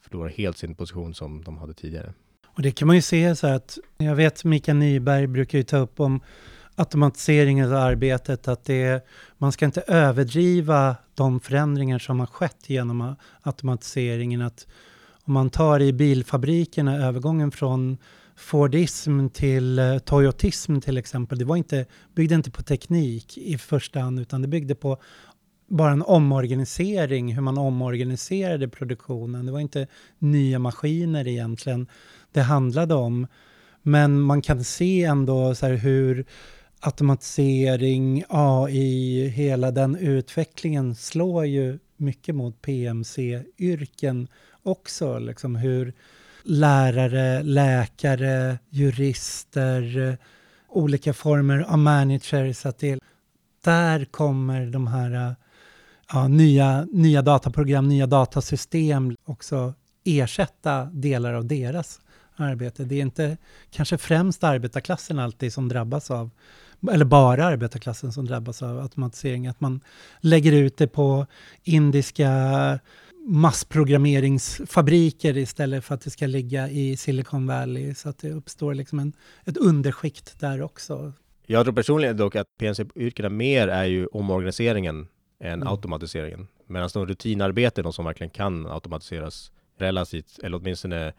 förlorar 0.09 0.29
helt 0.29 0.57
sin 0.57 0.75
position 0.75 1.13
som 1.13 1.43
de 1.43 1.57
hade 1.57 1.73
tidigare. 1.73 2.13
Och 2.47 2.61
det 2.61 2.71
kan 2.71 2.87
man 2.87 2.95
ju 2.95 3.01
se 3.01 3.35
så 3.35 3.47
att, 3.47 3.77
jag 3.97 4.15
vet 4.15 4.43
Mikael 4.43 4.77
Nyberg 4.77 5.27
brukar 5.27 5.57
ju 5.57 5.63
ta 5.63 5.77
upp 5.77 5.99
om 5.99 6.21
automatiseringen 6.75 7.67
av 7.67 7.73
arbetet, 7.73 8.47
att 8.47 8.65
det, 8.65 9.05
man 9.37 9.51
ska 9.51 9.65
inte 9.65 9.81
överdriva 9.81 10.95
de 11.13 11.39
förändringar 11.39 11.99
som 11.99 12.19
har 12.19 12.27
skett 12.27 12.69
genom 12.69 13.15
automatiseringen. 13.41 14.41
Att 14.41 14.67
om 15.23 15.33
man 15.33 15.49
tar 15.49 15.79
i 15.79 15.93
bilfabrikerna, 15.93 16.97
övergången 16.97 17.51
från 17.51 17.97
Fordism 18.35 19.29
till 19.29 19.79
eh, 19.79 19.97
Toyotism 19.97 20.79
till 20.79 20.97
exempel, 20.97 21.37
det 21.37 21.45
var 21.45 21.55
inte, 21.55 21.85
byggde 22.15 22.35
inte 22.35 22.51
på 22.51 22.63
teknik 22.63 23.37
i 23.37 23.57
första 23.57 23.99
hand, 23.99 24.19
utan 24.19 24.41
det 24.41 24.47
byggde 24.47 24.75
på 24.75 24.97
bara 25.67 25.91
en 25.91 26.01
omorganisering, 26.01 27.33
hur 27.33 27.41
man 27.41 27.57
omorganiserade 27.57 28.67
produktionen. 28.67 29.45
Det 29.45 29.51
var 29.51 29.59
inte 29.59 29.87
nya 30.19 30.59
maskiner 30.59 31.27
egentligen 31.27 31.87
det 32.31 32.41
handlade 32.41 32.93
om. 32.93 33.27
Men 33.81 34.21
man 34.21 34.41
kan 34.41 34.63
se 34.63 35.03
ändå 35.03 35.55
så 35.55 35.67
hur 35.67 36.25
automatisering, 36.79 38.23
AI, 38.29 39.27
hela 39.27 39.71
den 39.71 39.95
utvecklingen 39.95 40.95
slår 40.95 41.45
ju 41.45 41.79
mycket 41.97 42.35
mot 42.35 42.61
PMC-yrken 42.61 44.27
också. 44.63 45.19
Liksom 45.19 45.55
hur 45.55 45.93
lärare, 46.43 47.43
läkare, 47.43 48.57
jurister, 48.69 50.17
olika 50.69 51.13
former 51.13 51.59
av 51.59 51.77
managers, 51.77 52.65
att 52.65 52.79
det, 52.79 52.99
där 53.63 54.05
kommer 54.05 54.65
de 54.65 54.87
här 54.87 55.35
ja, 56.13 56.27
nya, 56.27 56.87
nya 56.91 57.21
dataprogram, 57.21 57.89
nya 57.89 58.07
datasystem 58.07 59.15
också 59.25 59.73
ersätta 60.03 60.85
delar 60.85 61.33
av 61.33 61.45
deras 61.45 62.01
arbete. 62.35 62.83
Det 62.83 62.95
är 62.95 63.01
inte 63.01 63.37
kanske 63.71 63.97
främst 63.97 64.43
arbetarklassen 64.43 65.19
alltid 65.19 65.53
som 65.53 65.67
drabbas 65.67 66.11
av 66.11 66.29
eller 66.91 67.05
bara 67.05 67.45
arbetarklassen 67.45 68.11
som 68.11 68.25
drabbas 68.25 68.63
av 68.63 68.79
automatisering, 68.79 69.47
att 69.47 69.61
man 69.61 69.81
lägger 70.19 70.51
ut 70.51 70.77
det 70.77 70.87
på 70.87 71.25
indiska 71.63 72.29
massprogrammeringsfabriker 73.27 75.37
istället 75.37 75.85
för 75.85 75.95
att 75.95 76.01
det 76.01 76.09
ska 76.09 76.27
ligga 76.27 76.69
i 76.69 76.97
Silicon 76.97 77.47
Valley, 77.47 77.95
så 77.95 78.09
att 78.09 78.17
det 78.17 78.31
uppstår 78.31 78.73
liksom 78.73 78.99
en, 78.99 79.13
ett 79.45 79.57
underskikt 79.57 80.39
där 80.39 80.61
också. 80.61 81.13
Jag 81.45 81.65
tror 81.65 81.73
personligen 81.73 82.17
dock 82.17 82.35
att 82.35 82.47
PNC-yrkena 82.59 83.29
mer 83.29 83.67
är 83.67 83.85
ju 83.85 84.07
omorganiseringen 84.07 85.07
än 85.39 85.53
mm. 85.53 85.67
automatiseringen. 85.67 86.47
Medan 86.67 86.89
de 86.93 87.05
rutinarbeten, 87.05 87.83
de 87.83 87.93
som 87.93 88.05
verkligen 88.05 88.29
kan 88.29 88.67
automatiseras 88.67 89.51
relativt, 89.77 90.39
eller 90.43 90.57
åtminstone 90.57 91.13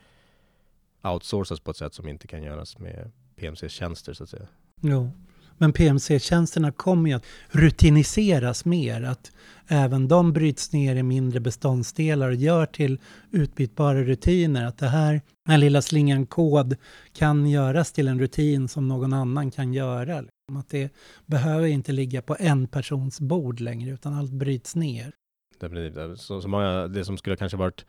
outsourcas 1.02 1.60
på 1.60 1.70
ett 1.70 1.76
sätt 1.76 1.94
som 1.94 2.08
inte 2.08 2.26
kan 2.26 2.42
göras 2.42 2.78
med 2.78 3.10
PMC-tjänster 3.36 4.12
så 4.12 4.24
att 4.24 4.30
säga. 4.30 4.46
Jo. 4.80 5.10
Men 5.58 5.72
PMC-tjänsterna 5.72 6.72
kommer 6.72 7.10
ju 7.10 7.16
att 7.16 7.24
rutiniseras 7.48 8.64
mer. 8.64 9.02
Att 9.02 9.32
även 9.68 10.08
de 10.08 10.32
bryts 10.32 10.72
ner 10.72 10.96
i 10.96 11.02
mindre 11.02 11.40
beståndsdelar 11.40 12.28
och 12.28 12.34
gör 12.34 12.66
till 12.66 13.00
utbytbara 13.30 14.02
rutiner. 14.02 14.66
Att 14.66 14.78
det 14.78 14.88
här, 14.88 15.12
den 15.12 15.50
här 15.50 15.58
lilla 15.58 15.82
slingan 15.82 16.26
kod 16.26 16.76
kan 17.12 17.46
göras 17.50 17.92
till 17.92 18.08
en 18.08 18.20
rutin 18.20 18.68
som 18.68 18.88
någon 18.88 19.12
annan 19.12 19.50
kan 19.50 19.72
göra. 19.72 20.24
Att 20.54 20.68
det 20.68 20.92
behöver 21.26 21.66
inte 21.66 21.92
ligga 21.92 22.22
på 22.22 22.36
en 22.38 22.66
persons 22.66 23.20
bord 23.20 23.60
längre 23.60 23.90
utan 23.90 24.14
allt 24.14 24.32
bryts 24.32 24.76
ner. 24.76 25.12
Definitivt. 25.60 26.20
Så, 26.20 26.42
så 26.42 26.48
många, 26.48 26.88
det 26.88 27.04
som 27.04 27.18
skulle 27.18 27.36
kanske 27.36 27.56
varit 27.56 27.84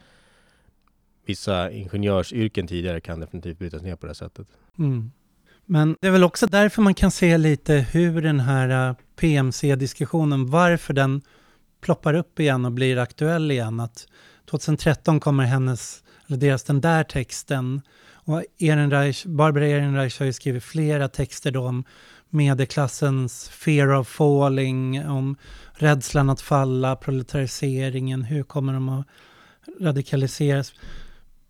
vissa 1.25 1.71
ingenjörsyrken 1.71 2.67
tidigare 2.67 3.01
kan 3.01 3.19
definitivt 3.19 3.59
brytas 3.59 3.81
ner 3.81 3.95
på 3.95 4.07
det 4.07 4.15
sättet. 4.15 4.47
Mm. 4.77 5.11
Men 5.65 5.95
det 6.01 6.07
är 6.07 6.11
väl 6.11 6.23
också 6.23 6.47
därför 6.47 6.81
man 6.81 6.93
kan 6.93 7.11
se 7.11 7.37
lite 7.37 7.73
hur 7.73 8.21
den 8.21 8.39
här 8.39 8.89
äh, 8.89 8.95
PMC-diskussionen, 9.15 10.49
varför 10.49 10.93
den 10.93 11.21
ploppar 11.81 12.13
upp 12.13 12.39
igen 12.39 12.65
och 12.65 12.71
blir 12.71 12.97
aktuell 12.97 13.51
igen. 13.51 13.79
Att 13.79 14.07
2013 14.45 15.19
kommer 15.19 15.43
hennes, 15.43 16.03
eller 16.27 16.37
deras 16.37 16.63
den 16.63 16.81
där 16.81 17.03
texten 17.03 17.81
och 18.27 18.43
Ehrenreich, 18.59 19.25
Barbara 19.25 19.67
Ehrenreich 19.67 20.19
har 20.19 20.25
ju 20.25 20.33
skrivit 20.33 20.63
flera 20.63 21.07
texter 21.07 21.51
då 21.51 21.67
om 21.67 21.83
medelklassens 22.29 23.49
fear 23.49 23.95
of 23.95 24.07
falling, 24.07 25.07
om 25.07 25.35
rädslan 25.73 26.29
att 26.29 26.41
falla, 26.41 26.95
proletariseringen, 26.95 28.23
hur 28.23 28.43
kommer 28.43 28.73
de 28.73 28.89
att 28.89 29.07
radikaliseras? 29.79 30.73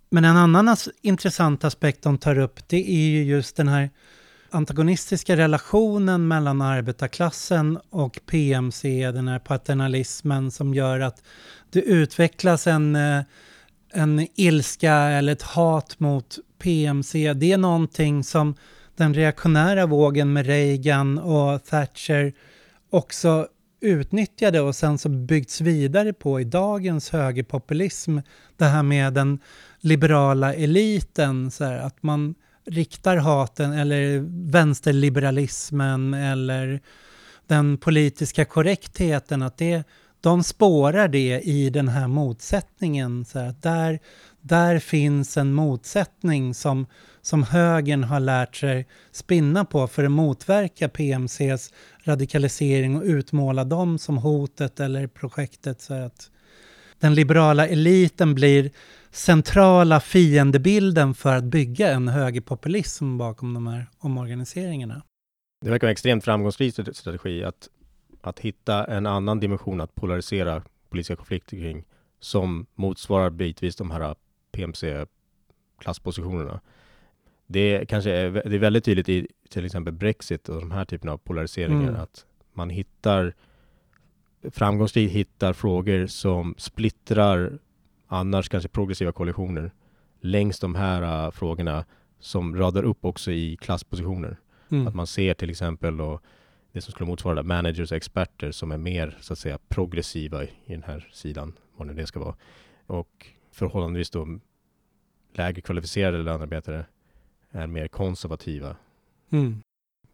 Men 0.10 0.26
en 0.26 0.38
annan 0.38 0.68
as 0.68 0.90
intressant 1.02 1.64
aspekt 1.64 2.02
de 2.02 2.18
tar 2.18 2.38
upp, 2.38 2.68
det 2.68 2.90
är 2.92 3.10
ju 3.10 3.24
just 3.24 3.56
den 3.56 3.68
här 3.68 3.90
antagonistiska 4.50 5.38
relationen 5.38 6.28
mellan 6.28 6.62
arbetarklassen 6.62 7.80
och 7.90 8.20
PMC, 8.26 9.12
den 9.12 9.28
här 9.28 9.40
paternalismen 9.40 10.52
som 10.52 10.74
gör 10.74 11.00
att 11.00 11.24
det 11.70 11.82
utvecklas 11.82 12.68
en, 12.68 12.96
eh, 12.96 13.24
en 13.94 14.28
ilska 14.36 14.94
eller 14.94 15.34
ett 15.34 15.42
hat 15.42 16.00
mot 16.00 16.38
PMC. 16.60 17.34
Det 17.34 17.52
är 17.52 17.58
någonting 17.58 18.24
som 18.24 18.56
den 18.98 19.14
reaktionära 19.14 19.86
vågen 19.86 20.34
med 20.34 20.46
Reagan 20.46 21.18
och 21.18 21.66
Thatcher 21.66 22.34
också 22.90 23.48
utnyttjade 23.82 24.62
och 24.62 24.76
sen 24.76 24.98
så 24.98 25.10
byggts 25.10 25.62
vidare 25.62 26.14
på 26.14 26.40
i 26.40 26.44
dagens 26.44 27.10
högerpopulism. 27.10 28.20
Det 28.58 28.66
här 28.66 28.84
med 28.84 29.14
den 29.14 29.40
liberala 29.80 30.54
eliten, 30.54 31.52
så 31.52 31.64
här, 31.64 31.78
att 31.78 32.04
man 32.04 32.36
riktar 32.66 33.18
haten 33.18 33.74
eller 33.74 34.20
vänsterliberalismen 34.52 36.14
eller 36.14 36.82
den 37.48 37.78
politiska 37.78 38.46
korrektheten, 38.46 39.42
att 39.42 39.58
det, 39.58 39.84
de 40.22 40.44
spårar 40.44 41.08
det 41.08 41.42
i 41.42 41.70
den 41.70 41.88
här 41.88 42.08
motsättningen. 42.08 43.26
Så 43.26 43.40
här, 43.40 43.56
där, 43.62 44.00
där 44.48 44.80
finns 44.80 45.38
en 45.38 45.54
motsättning 45.54 46.54
som, 46.54 46.86
som 47.22 47.44
högern 47.44 48.04
har 48.04 48.20
lärt 48.20 48.56
sig 48.56 48.88
spinna 49.12 49.66
på 49.66 49.88
för 49.88 50.04
att 50.04 50.12
motverka 50.12 50.90
PMCs 50.90 51.74
radikalisering 52.04 52.98
och 52.98 53.04
utmåla 53.04 53.64
dem 53.64 53.98
som 53.98 54.18
hotet 54.18 54.80
eller 54.80 55.08
projektet. 55.08 55.82
Så 55.82 55.94
att 55.94 56.32
den 57.00 57.16
liberala 57.16 57.68
eliten 57.68 58.36
blir 58.36 58.72
centrala 59.12 60.00
fiendebilden 60.00 61.14
för 61.14 61.36
att 61.36 61.44
bygga 61.44 61.92
en 61.92 62.08
högerpopulism 62.08 63.18
bakom 63.18 63.54
de 63.54 63.68
här 63.68 63.86
omorganiseringarna. 64.00 65.02
Det 65.62 65.70
verkar 65.70 65.88
vara 65.88 65.90
en 65.90 65.94
extremt 65.94 66.24
framgångsrik 66.24 66.74
strategi 66.74 67.44
att, 67.44 67.70
att 68.22 68.40
hitta 68.40 68.86
en 68.86 69.06
annan 69.06 69.40
dimension 69.40 69.82
att 69.82 69.96
polarisera 69.96 70.64
politiska 70.90 71.16
konflikter 71.16 71.58
kring 71.58 71.86
som 72.20 72.66
motsvarar 72.76 73.30
bitvis 73.30 73.76
de 73.76 73.92
här 73.92 74.16
PMC-klasspositionerna. 74.52 76.60
Det 77.48 77.86
kanske 77.90 78.12
är, 78.12 78.32
det 78.32 78.56
är 78.56 78.60
väldigt 78.60 78.86
tydligt 78.86 79.10
i 79.10 79.28
till 79.50 79.66
exempel 79.66 79.94
Brexit 79.94 80.50
och 80.50 80.60
de 80.60 80.72
här 80.72 80.86
typerna 80.86 81.14
av 81.14 81.18
polariseringar 81.18 81.90
mm. 81.90 82.02
att 82.02 82.26
man 82.54 82.70
hittar 82.70 83.34
framgångsrikt 84.52 85.14
hittar 85.14 85.54
frågor 85.54 86.08
som 86.08 86.56
splittrar 86.58 87.60
annars 88.08 88.50
kanske 88.50 88.70
progressiva 88.70 89.12
koalitioner 89.12 89.72
längs 90.22 90.60
de 90.60 90.76
här 90.76 91.26
uh, 91.26 91.32
frågorna 91.32 91.86
som 92.20 92.56
radar 92.56 92.84
upp 92.84 93.06
också 93.06 93.32
i 93.32 93.58
klasspositioner. 93.58 94.38
Mm. 94.72 94.88
Att 94.88 94.96
man 94.96 95.08
ser 95.08 95.34
till 95.34 95.50
exempel 95.50 95.98
då, 95.98 96.20
det 96.72 96.82
som 96.82 96.92
skulle 96.92 97.08
motsvara 97.08 97.44
managers 97.44 97.92
och 97.92 97.98
experter 97.98 98.52
som 98.52 98.72
är 98.72 98.78
mer 98.78 99.18
så 99.22 99.34
att 99.34 99.40
säga 99.40 99.60
progressiva 99.68 100.44
i, 100.44 100.50
i 100.66 100.74
den 100.74 100.84
här 100.84 101.08
sidan, 101.12 101.54
vad 101.76 101.88
nu 101.88 101.94
det 101.94 102.08
ska 102.08 102.20
vara. 102.20 102.36
Och 102.86 103.28
förhållandevis 103.58 104.10
då 104.10 104.40
lägre 105.34 105.62
kvalificerade 105.62 106.18
lönearbetare 106.18 106.86
är 107.52 107.68
mer 107.68 107.88
konservativa. 107.88 108.76
Mm. 109.30 109.62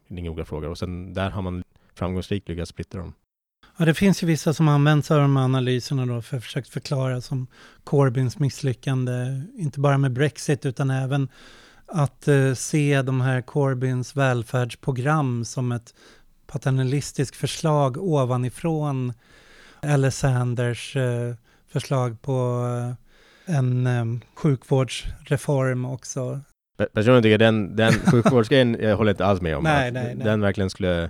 Det 0.07 0.21
är 0.21 0.29
olika 0.29 0.45
frågor. 0.45 0.69
Och 0.69 0.77
sen 0.77 1.13
där 1.13 1.29
har 1.29 1.41
man 1.41 1.63
framgångsrikt 1.93 2.49
lyckats 2.49 2.69
splittra 2.69 3.01
dem. 3.01 3.13
Ja, 3.77 3.85
det 3.85 3.93
finns 3.93 4.23
ju 4.23 4.27
vissa 4.27 4.53
som 4.53 4.67
använt 4.67 5.05
sig 5.05 5.15
av 5.15 5.21
de 5.21 5.37
här 5.37 5.43
analyserna 5.43 6.05
då 6.05 6.21
för 6.21 6.37
att 6.37 6.43
försöka 6.43 6.71
förklara 6.71 7.21
som 7.21 7.47
Corbyns 7.83 8.39
misslyckande, 8.39 9.41
inte 9.57 9.79
bara 9.79 9.97
med 9.97 10.11
Brexit 10.11 10.65
utan 10.65 10.89
även 10.89 11.29
att 11.85 12.27
eh, 12.27 12.53
se 12.53 13.01
de 13.01 13.21
här 13.21 13.41
Corbyns 13.41 14.15
välfärdsprogram 14.15 15.45
som 15.45 15.71
ett 15.71 15.93
paternalistiskt 16.47 17.35
förslag 17.35 17.97
ovanifrån 17.97 19.13
eller 19.81 20.09
Sanders 20.09 20.95
eh, 20.95 21.35
förslag 21.67 22.21
på 22.21 22.67
eh, 22.67 23.02
en 23.45 23.87
eh, 23.87 24.05
sjukvårdsreform 24.35 25.85
också. 25.85 26.39
Personligen 26.93 27.23
tycker 27.23 27.31
jag 27.31 27.39
den, 27.39 27.75
den 27.75 27.93
sjukvårdsgrejen 28.11 28.77
jag 28.79 28.97
håller 28.97 29.11
inte 29.11 29.25
alls 29.25 29.41
med 29.41 29.57
om. 29.57 29.63
nej, 29.63 29.91
nej, 29.91 30.15
nej. 30.15 30.25
Den 30.25 30.41
verkligen 30.41 30.69
skulle 30.69 31.09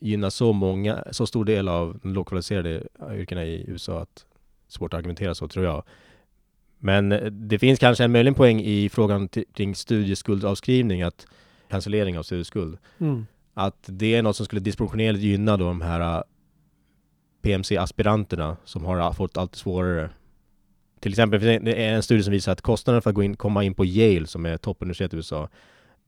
gynna 0.00 0.30
så 0.30 0.52
många, 0.52 1.04
så 1.10 1.26
stor 1.26 1.44
del 1.44 1.68
av 1.68 1.98
de 2.02 2.14
lokaliserade 2.14 2.82
yrkena 3.12 3.44
i 3.44 3.64
USA 3.68 4.02
att 4.02 4.24
svårt 4.68 4.94
att 4.94 4.98
argumentera 4.98 5.34
så 5.34 5.48
tror 5.48 5.64
jag. 5.64 5.82
Men 6.78 7.12
eh, 7.12 7.24
det 7.24 7.58
finns 7.58 7.78
kanske 7.78 8.04
en 8.04 8.12
möjlig 8.12 8.36
poäng 8.36 8.60
i 8.60 8.88
frågan 8.88 9.28
kring 9.28 9.74
studieskuldavskrivning, 9.74 11.02
att 11.02 11.26
cancellering 11.68 12.18
av 12.18 12.22
studieskuld. 12.22 12.78
Mm. 12.98 13.26
Att 13.54 13.84
det 13.86 14.14
är 14.14 14.22
något 14.22 14.36
som 14.36 14.46
skulle 14.46 14.60
disproportionerligt 14.60 15.24
gynna 15.24 15.56
då 15.56 15.64
de 15.64 15.80
här 15.80 16.00
eh, 16.00 16.22
PMC-aspiranterna 17.42 18.56
som 18.64 18.84
har 18.84 19.12
fått 19.12 19.36
allt 19.36 19.56
svårare. 19.56 20.10
Till 21.00 21.12
exempel 21.12 21.40
det 21.40 21.84
är 21.84 21.94
en 21.94 22.02
studie 22.02 22.22
som 22.22 22.32
visar 22.32 22.52
att 22.52 22.60
kostnaden 22.60 23.02
för 23.02 23.10
att 23.10 23.16
gå 23.16 23.22
in, 23.22 23.36
komma 23.36 23.64
in 23.64 23.74
på 23.74 23.84
Yale, 23.84 24.26
som 24.26 24.46
är 24.46 24.56
toppuniversitet 24.56 25.14
i 25.14 25.16
USA, 25.16 25.48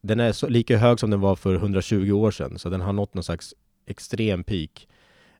den 0.01 0.21
är 0.21 0.33
så, 0.33 0.49
lika 0.49 0.79
hög 0.79 1.01
som 1.01 1.11
den 1.11 1.21
var 1.21 1.37
för 1.37 1.55
120 1.55 2.13
år 2.13 2.31
sedan, 2.31 2.59
så 2.59 2.69
den 2.69 2.81
har 2.81 2.93
nått 2.93 3.15
någon 3.15 3.25
slags 3.25 3.55
extrem 3.87 4.45
peak. 4.45 4.89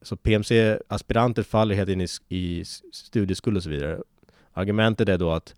Så 0.03 0.17
PMC-aspiranter 0.17 1.43
faller 1.43 1.75
helt 1.75 1.91
in 1.91 2.01
i, 2.01 2.09
i 2.29 2.65
studieskuld 2.93 3.57
och 3.57 3.63
så 3.63 3.71
vidare. 3.71 4.03
Argumentet 4.53 5.09
är 5.09 5.19
då 5.19 5.31
att, 5.31 5.55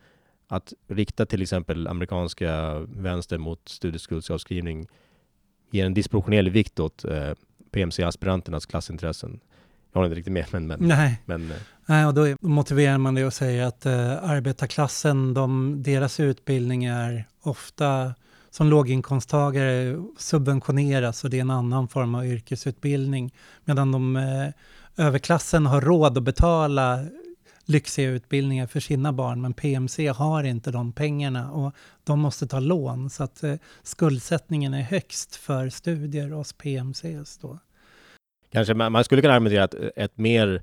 att 0.48 0.72
rikta 0.88 1.26
till 1.26 1.42
exempel 1.42 1.88
amerikanska 1.88 2.78
vänster 2.78 3.38
mot 3.38 3.68
studieskuldsavskrivning 3.68 4.86
ger 5.70 5.86
en 5.86 5.94
disproportionerlig 5.94 6.52
vikt 6.52 6.80
åt 6.80 7.04
eh, 7.04 7.32
PMC-aspiranternas 7.70 8.66
klassintressen. 8.66 9.40
Jag 9.92 10.00
håller 10.00 10.06
inte 10.06 10.18
riktigt 10.18 10.32
med, 10.32 10.46
men... 10.52 10.66
men 10.66 10.88
Nej. 10.88 11.20
men 11.24 11.50
eh. 11.50 11.56
Nej, 11.86 12.06
och 12.06 12.14
då 12.14 12.36
motiverar 12.40 12.98
man 12.98 13.14
det 13.14 13.24
och 13.24 13.32
säger 13.32 13.66
att 13.66 13.86
eh, 13.86 14.30
arbetarklassen, 14.30 15.34
de, 15.34 15.76
deras 15.82 16.20
utbildning 16.20 16.84
är 16.84 17.28
ofta 17.42 18.14
som 18.50 18.68
låginkomsttagare 18.68 20.02
subventioneras 20.18 21.24
och 21.24 21.30
det 21.30 21.36
är 21.36 21.40
en 21.40 21.50
annan 21.50 21.88
form 21.88 22.14
av 22.14 22.26
yrkesutbildning. 22.26 23.34
Medan 23.64 23.92
de 23.92 24.16
eh, 24.16 24.48
överklassen 25.06 25.66
har 25.66 25.80
råd 25.80 26.18
att 26.18 26.24
betala 26.24 27.06
lyxiga 27.64 28.10
utbildningar 28.10 28.66
för 28.66 28.80
sina 28.80 29.12
barn, 29.12 29.40
men 29.40 29.52
PMC 29.52 30.08
har 30.08 30.44
inte 30.44 30.70
de 30.70 30.92
pengarna 30.92 31.52
och 31.52 31.72
de 32.04 32.20
måste 32.20 32.46
ta 32.46 32.60
lån. 32.60 33.10
Så 33.10 33.24
att 33.24 33.42
eh, 33.42 33.54
skuldsättningen 33.82 34.74
är 34.74 34.82
högst 34.82 35.36
för 35.36 35.68
studier 35.68 36.30
hos 36.30 36.52
PMCs 36.52 37.38
då. 37.38 37.58
Kanske 38.52 38.74
man, 38.74 38.92
man 38.92 39.04
skulle 39.04 39.22
kunna 39.22 39.34
argumentera 39.34 39.64
att 39.64 39.74
eh, 39.74 39.88
ett 39.96 40.18
mer 40.18 40.62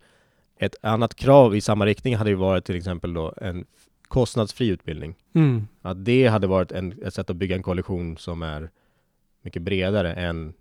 ett 0.61 0.75
annat 0.81 1.15
krav 1.15 1.55
i 1.55 1.61
samma 1.61 1.85
riktning 1.85 2.15
hade 2.15 2.29
ju 2.29 2.35
varit 2.35 2.65
till 2.65 2.75
exempel 2.75 3.13
då 3.13 3.33
en 3.37 3.65
kostnadsfri 4.07 4.67
utbildning. 4.67 5.15
Mm. 5.33 5.67
Att 5.81 6.05
det 6.05 6.27
hade 6.27 6.47
varit 6.47 6.71
en, 6.71 6.93
ett 7.05 7.13
sätt 7.13 7.29
att 7.29 7.35
bygga 7.35 7.55
en 7.55 7.63
koalition 7.63 8.17
som 8.17 8.41
är 8.41 8.69
mycket 9.41 9.61
bredare 9.61 10.13
än 10.13 10.53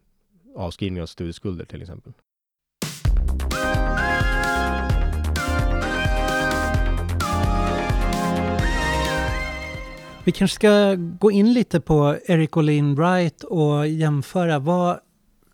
avskrivning 0.57 1.03
av 1.03 1.07
studieskulder 1.07 1.65
till 1.65 1.83
exempel. 1.83 2.13
Vi 10.25 10.33
kanske 10.33 10.55
ska 10.55 10.95
gå 10.95 11.31
in 11.31 11.53
lite 11.53 11.81
på 11.81 12.17
Eric 12.27 12.57
Olin 12.57 12.95
Wright 12.95 13.45
och 13.45 13.89
jämföra 13.89 14.59
vad 14.59 15.01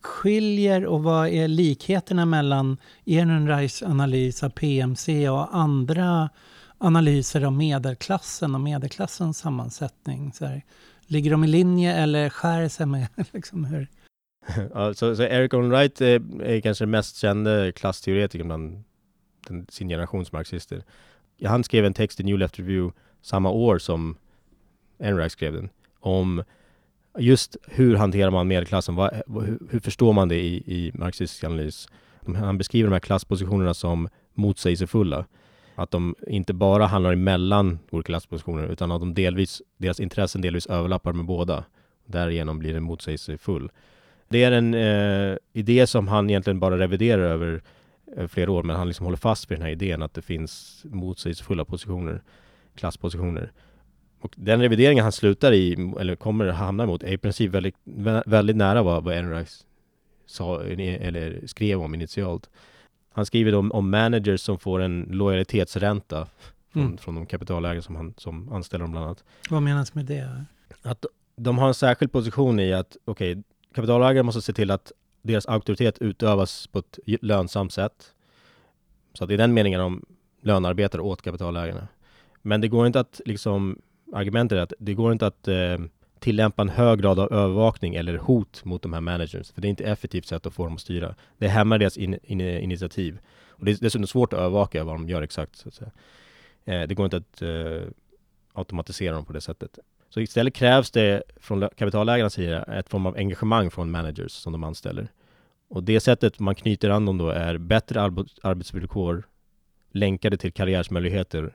skiljer 0.06 0.86
och 0.86 1.02
vad 1.02 1.28
är 1.28 1.48
likheterna 1.48 2.24
mellan 2.24 2.76
Ehrenreichs 3.04 3.82
analys 3.82 4.42
av 4.42 4.50
PMC 4.50 5.28
och 5.28 5.56
andra 5.56 6.30
analyser 6.78 7.44
av 7.44 7.52
medelklassen 7.52 8.54
och 8.54 8.60
medelklassens 8.60 9.38
sammansättning? 9.38 10.32
Så 10.32 10.46
här, 10.46 10.62
ligger 11.06 11.30
de 11.30 11.44
i 11.44 11.46
linje 11.46 11.94
eller 11.94 12.30
skär 12.30 12.68
sig 12.68 12.86
med 12.86 13.06
liksom 13.32 13.64
hur? 13.64 13.88
Ja, 14.74 14.94
så, 14.94 15.16
så 15.16 15.22
Eric 15.22 15.54
Olin 15.54 15.70
Wright 15.70 16.00
är, 16.00 16.42
är 16.42 16.60
kanske 16.60 16.84
den 16.84 16.90
mest 16.90 17.16
kände 17.16 17.72
klassteoretikern 17.72 18.46
bland 18.46 18.82
den, 19.48 19.66
sin 19.68 19.88
generations 19.88 20.32
marxister. 20.32 20.84
Han 21.44 21.64
skrev 21.64 21.84
en 21.84 21.94
text 21.94 22.20
i 22.20 22.24
New 22.24 22.38
Left 22.38 22.58
Review 22.58 22.98
samma 23.22 23.50
år 23.50 23.78
som 23.78 24.16
Enright 24.98 25.32
skrev 25.32 25.52
den, 25.52 25.68
om 26.00 26.44
just 27.18 27.56
hur 27.66 27.96
hanterar 27.96 28.30
man 28.30 28.48
medelklassen? 28.48 28.94
Vad, 28.94 29.14
hur, 29.26 29.58
hur, 29.70 29.80
förstår 29.80 30.12
man 30.12 30.28
det 30.28 30.36
i, 30.36 30.56
i 30.56 30.92
marxistisk 30.94 31.44
analys? 31.44 31.88
Han 32.36 32.58
beskriver 32.58 32.88
de 32.88 32.92
här 32.92 33.00
klasspositionerna 33.00 33.74
som 33.74 34.08
motsägelsefulla. 34.34 35.24
Att 35.74 35.90
de 35.90 36.14
inte 36.26 36.54
bara 36.54 36.86
handlar 36.86 37.12
emellan 37.12 37.78
olika 37.90 38.06
klasspositioner 38.06 38.68
utan 38.68 38.92
att 38.92 39.00
de 39.00 39.14
delvis, 39.14 39.62
deras 39.76 40.00
intressen 40.00 40.40
delvis 40.40 40.66
överlappar 40.66 41.12
med 41.12 41.26
båda. 41.26 41.64
Därigenom 42.06 42.58
blir 42.58 42.74
det 42.74 42.80
motsägelsefull. 42.80 43.70
Det 44.28 44.44
är 44.44 44.52
en 44.52 44.74
eh, 44.74 45.36
idé 45.52 45.86
som 45.86 46.08
han 46.08 46.30
egentligen 46.30 46.60
bara 46.60 46.78
reviderar 46.78 47.22
över 47.22 47.62
eh, 48.16 48.26
flera 48.26 48.50
år, 48.50 48.62
men 48.62 48.76
han 48.76 48.88
liksom 48.88 49.04
håller 49.06 49.16
fast 49.16 49.50
vid 49.50 49.58
den 49.58 49.62
här 49.62 49.72
idén 49.72 50.02
att 50.02 50.14
det 50.14 50.22
finns 50.22 50.82
motsägelsefulla 50.84 51.64
positioner, 51.64 52.22
klasspositioner. 52.74 53.52
Och 54.20 54.34
den 54.36 54.60
revideringen 54.60 55.02
han 55.02 55.12
slutar 55.12 55.52
i, 55.52 55.92
eller 56.00 56.16
kommer 56.16 56.46
hamna 56.46 56.82
emot, 56.82 57.02
är 57.02 57.12
i 57.12 57.18
princip 57.18 57.50
väldigt, 57.50 57.76
väldigt 58.26 58.56
nära 58.56 58.82
vad, 58.82 59.04
vad 59.04 59.14
Enright 59.14 59.66
sa, 60.26 60.62
eller 60.62 61.46
skrev 61.46 61.82
om 61.82 61.94
initialt. 61.94 62.50
Han 63.12 63.26
skriver 63.26 63.54
om, 63.54 63.72
om 63.72 63.90
managers 63.90 64.40
som 64.40 64.58
får 64.58 64.80
en 64.80 65.08
lojalitetsränta 65.10 66.28
från, 66.72 66.82
mm. 66.82 66.98
från 66.98 67.14
de 67.14 67.26
kapitalägare 67.26 67.82
som, 67.82 67.96
han, 67.96 68.14
som 68.16 68.52
anställer 68.52 68.84
dem 68.84 68.90
bland 68.90 69.06
annat. 69.06 69.24
Vad 69.50 69.62
menas 69.62 69.94
med 69.94 70.04
det? 70.04 70.44
Att 70.82 71.04
de 71.36 71.58
har 71.58 71.68
en 71.68 71.74
särskild 71.74 72.12
position 72.12 72.60
i 72.60 72.72
att, 72.72 72.96
okej, 73.04 73.32
okay, 73.32 73.42
kapitalägare 73.74 74.22
måste 74.22 74.42
se 74.42 74.52
till 74.52 74.70
att 74.70 74.92
deras 75.22 75.46
auktoritet 75.46 75.98
utövas 75.98 76.66
på 76.66 76.78
ett 76.78 76.98
lönsamt 77.06 77.72
sätt. 77.72 78.12
Så 79.12 79.24
att 79.24 79.30
i 79.30 79.36
den 79.36 79.54
meningen 79.54 79.80
de 79.80 80.04
lönearbetar 80.42 81.00
åt 81.00 81.22
kapitalägarna. 81.22 81.88
Men 82.42 82.60
det 82.60 82.68
går 82.68 82.86
inte 82.86 83.00
att 83.00 83.20
liksom 83.24 83.78
argumentet 84.12 84.56
är 84.56 84.62
att 84.62 84.72
det 84.78 84.94
går 84.94 85.12
inte 85.12 85.26
att 85.26 85.48
eh, 85.48 85.78
tillämpa 86.18 86.62
en 86.62 86.68
hög 86.68 87.00
grad 87.00 87.18
av 87.18 87.32
övervakning 87.32 87.94
eller 87.94 88.18
hot 88.18 88.64
mot 88.64 88.82
de 88.82 88.92
här 88.92 89.00
managers. 89.00 89.52
För 89.52 89.60
det 89.60 89.68
är 89.68 89.70
inte 89.70 89.84
ett 89.84 89.90
effektivt 89.90 90.26
sätt 90.26 90.46
att 90.46 90.54
få 90.54 90.64
dem 90.64 90.74
att 90.74 90.80
styra. 90.80 91.14
Det 91.38 91.48
hämmar 91.48 91.78
deras 91.78 91.96
in, 91.96 92.18
in, 92.22 92.40
initiativ. 92.40 93.18
Och 93.48 93.64
det 93.64 93.70
är 93.70 93.76
dessutom 93.80 94.06
svårt 94.06 94.32
att 94.32 94.38
övervaka 94.38 94.84
vad 94.84 94.94
de 94.94 95.08
gör 95.08 95.22
exakt. 95.22 95.56
Så 95.56 95.68
att 95.68 95.74
säga. 95.74 95.90
Eh, 96.64 96.88
det 96.88 96.94
går 96.94 97.04
inte 97.04 97.16
att 97.16 97.42
eh, 97.42 97.88
automatisera 98.52 99.14
dem 99.14 99.24
på 99.24 99.32
det 99.32 99.40
sättet. 99.40 99.78
Så 100.08 100.20
istället 100.20 100.54
krävs 100.54 100.90
det 100.90 101.22
från 101.36 101.68
kapitalägarnas 101.76 102.34
sida 102.34 102.62
ett 102.62 102.88
form 102.88 103.06
av 103.06 103.16
engagemang 103.16 103.70
från 103.70 103.90
managers 103.90 104.32
som 104.32 104.52
de 104.52 104.64
anställer. 104.64 105.08
Och 105.68 105.82
det 105.82 106.00
sättet 106.00 106.38
man 106.38 106.54
knyter 106.54 106.90
an 106.90 107.06
dem 107.06 107.18
då 107.18 107.28
är 107.28 107.58
bättre 107.58 108.00
arbetsvillkor 108.42 109.24
länkade 109.92 110.36
till 110.36 110.52
karriärsmöjligheter 110.52 111.52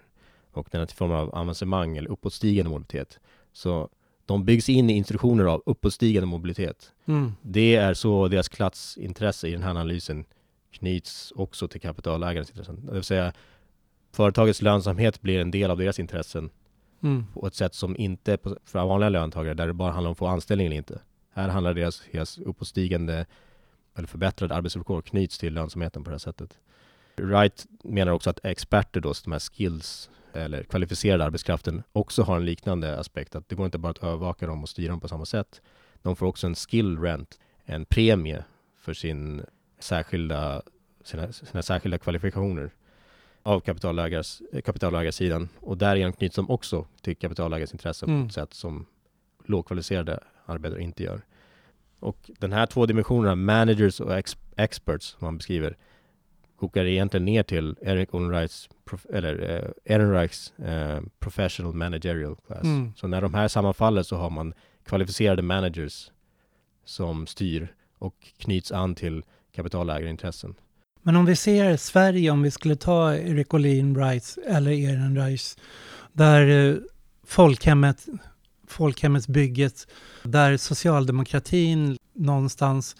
och 0.57 0.67
den 0.71 0.81
är 0.81 0.85
till 0.85 0.97
form 0.97 1.11
av 1.11 1.35
avancemang 1.35 1.97
eller 1.97 2.11
uppåtstigande 2.11 2.69
mobilitet. 2.69 3.19
Så 3.53 3.89
de 4.25 4.45
byggs 4.45 4.69
in 4.69 4.89
i 4.89 4.93
instruktioner 4.93 5.45
av 5.45 5.63
uppåtstigande 5.65 6.27
mobilitet. 6.27 6.91
Mm. 7.05 7.31
Det 7.41 7.75
är 7.75 7.93
så 7.93 8.27
deras 8.27 8.49
klassintresse 8.49 9.47
i 9.47 9.51
den 9.51 9.63
här 9.63 9.69
analysen 9.69 10.25
knyts 10.71 11.33
också 11.35 11.67
till 11.67 11.81
kapitalägarens 11.81 12.49
intressen. 12.49 12.85
Det 12.85 12.93
vill 12.93 13.03
säga 13.03 13.33
företagets 14.11 14.61
lönsamhet 14.61 15.21
blir 15.21 15.39
en 15.39 15.51
del 15.51 15.71
av 15.71 15.77
deras 15.77 15.99
intressen 15.99 16.49
mm. 17.03 17.25
på 17.33 17.47
ett 17.47 17.55
sätt 17.55 17.73
som 17.73 17.97
inte 17.97 18.37
för 18.65 18.85
vanliga 18.85 19.09
löntagare 19.09 19.53
där 19.53 19.67
det 19.67 19.73
bara 19.73 19.91
handlar 19.91 20.09
om 20.09 20.11
att 20.11 20.17
få 20.17 20.27
anställning 20.27 20.67
eller 20.67 20.77
inte. 20.77 21.01
Här 21.33 21.49
handlar 21.49 21.73
deras, 21.73 22.03
deras 22.11 22.37
uppåtstigande 22.37 23.25
eller 23.95 24.07
förbättrade 24.07 24.55
arbetsvillkor 24.55 25.01
knyts 25.01 25.37
till 25.37 25.53
lönsamheten 25.53 26.03
på 26.03 26.09
det 26.09 26.13
här 26.13 26.19
sättet. 26.19 26.59
Wright 27.17 27.65
menar 27.83 28.11
också 28.11 28.29
att 28.29 28.45
experter 28.45 29.01
då, 29.01 29.13
de 29.23 29.31
här 29.31 29.39
skills 29.39 30.09
eller 30.33 30.63
kvalificerade 30.63 31.25
arbetskraften 31.25 31.83
också 31.91 32.23
har 32.23 32.35
en 32.35 32.45
liknande 32.45 32.99
aspekt. 32.99 33.35
Att 33.35 33.49
det 33.49 33.55
går 33.55 33.65
inte 33.65 33.77
bara 33.77 33.89
att 33.89 34.03
övervaka 34.03 34.47
dem 34.47 34.63
och 34.63 34.69
styra 34.69 34.91
dem 34.91 34.99
på 34.99 35.07
samma 35.07 35.25
sätt. 35.25 35.61
De 36.01 36.15
får 36.15 36.25
också 36.25 36.47
en 36.47 36.55
skill 36.55 36.99
rent, 36.99 37.39
en 37.65 37.85
premie 37.85 38.43
för 38.79 38.93
sin 38.93 39.45
särskilda, 39.79 40.61
sina, 41.03 41.31
sina 41.31 41.61
särskilda 41.61 41.97
kvalifikationer 41.97 42.71
av 43.43 43.59
kapitalägars, 43.59 44.41
kapitalägarsidan 44.65 45.49
och 45.59 45.77
därigenom 45.77 46.13
knyts 46.13 46.35
de 46.35 46.49
också 46.49 46.85
till 47.01 47.15
kapitalägares 47.15 47.71
intressen 47.71 48.09
mm. 48.09 48.21
på 48.21 48.27
ett 48.27 48.33
sätt 48.33 48.53
som 48.53 48.85
lågkvalificerade 49.45 50.19
arbetare 50.45 50.81
inte 50.81 51.03
gör. 51.03 51.21
Och 51.99 52.31
den 52.39 52.51
här 52.51 52.65
två 52.65 52.85
dimensionerna, 52.85 53.35
managers 53.35 53.99
och 53.99 54.17
ex 54.17 54.37
experts, 54.55 55.05
som 55.05 55.25
man 55.25 55.37
beskriver, 55.37 55.77
kokar 56.61 56.85
egentligen 56.85 57.25
ner 57.25 57.43
till 57.43 57.75
Eric 57.81 58.09
Ullenreichs, 58.13 58.69
eller 59.13 59.33
eh, 59.49 59.93
Ehrenreichs 59.95 60.53
eh, 60.59 61.01
professional 61.19 61.73
managerial 61.73 62.35
class. 62.47 62.63
Mm. 62.63 62.93
Så 62.95 63.07
när 63.07 63.21
de 63.21 63.33
här 63.33 63.47
sammanfaller 63.47 64.03
så 64.03 64.15
har 64.15 64.29
man 64.29 64.53
kvalificerade 64.85 65.41
managers 65.41 66.11
som 66.85 67.27
styr 67.27 67.67
och 67.99 68.15
knyts 68.37 68.71
an 68.71 68.95
till 68.95 69.23
kapitalägarintressen. 69.55 70.55
Men 71.03 71.15
om 71.15 71.25
vi 71.25 71.35
ser 71.35 71.77
Sverige, 71.77 72.31
om 72.31 72.41
vi 72.41 72.51
skulle 72.51 72.75
ta 72.75 73.15
Erik 73.15 73.53
Olin 73.53 73.93
Wrights 73.93 74.37
eller 74.37 74.71
Ehrenreichs, 74.71 75.57
där 76.13 76.47
eh, 76.47 76.75
folkhemmet, 77.23 78.07
folkhemmets 78.67 79.27
bygget, 79.27 79.87
där 80.23 80.57
socialdemokratin 80.57 81.97
någonstans 82.13 82.95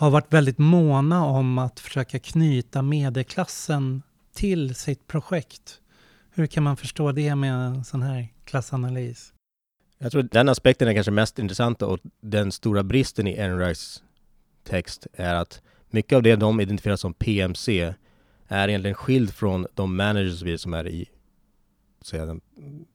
har 0.00 0.10
varit 0.10 0.32
väldigt 0.32 0.58
måna 0.58 1.24
om 1.24 1.58
att 1.58 1.80
försöka 1.80 2.18
knyta 2.18 2.82
medelklassen 2.82 4.02
till 4.34 4.74
sitt 4.74 5.06
projekt. 5.06 5.80
Hur 6.30 6.46
kan 6.46 6.62
man 6.62 6.76
förstå 6.76 7.12
det 7.12 7.34
med 7.34 7.54
en 7.54 7.84
sån 7.84 8.02
här 8.02 8.28
klassanalys? 8.44 9.32
Jag 9.98 10.12
tror 10.12 10.22
den 10.22 10.48
aspekten 10.48 10.88
är 10.88 10.94
kanske 10.94 11.10
mest 11.10 11.38
intressanta 11.38 11.86
och 11.86 11.98
den 12.20 12.52
stora 12.52 12.82
bristen 12.82 13.26
i 13.26 13.36
Enrights 13.36 14.02
text 14.64 15.06
är 15.12 15.34
att 15.34 15.62
mycket 15.90 16.16
av 16.16 16.22
det 16.22 16.36
de 16.36 16.60
identifierar 16.60 16.96
som 16.96 17.14
PMC 17.14 17.94
är 18.48 18.68
egentligen 18.68 18.94
skild 18.94 19.34
från 19.34 19.66
de 19.74 19.96
managers 19.96 20.60
som 20.60 20.74
är 20.74 20.88
i 20.88 21.08
säga, 22.02 22.26
den 22.26 22.40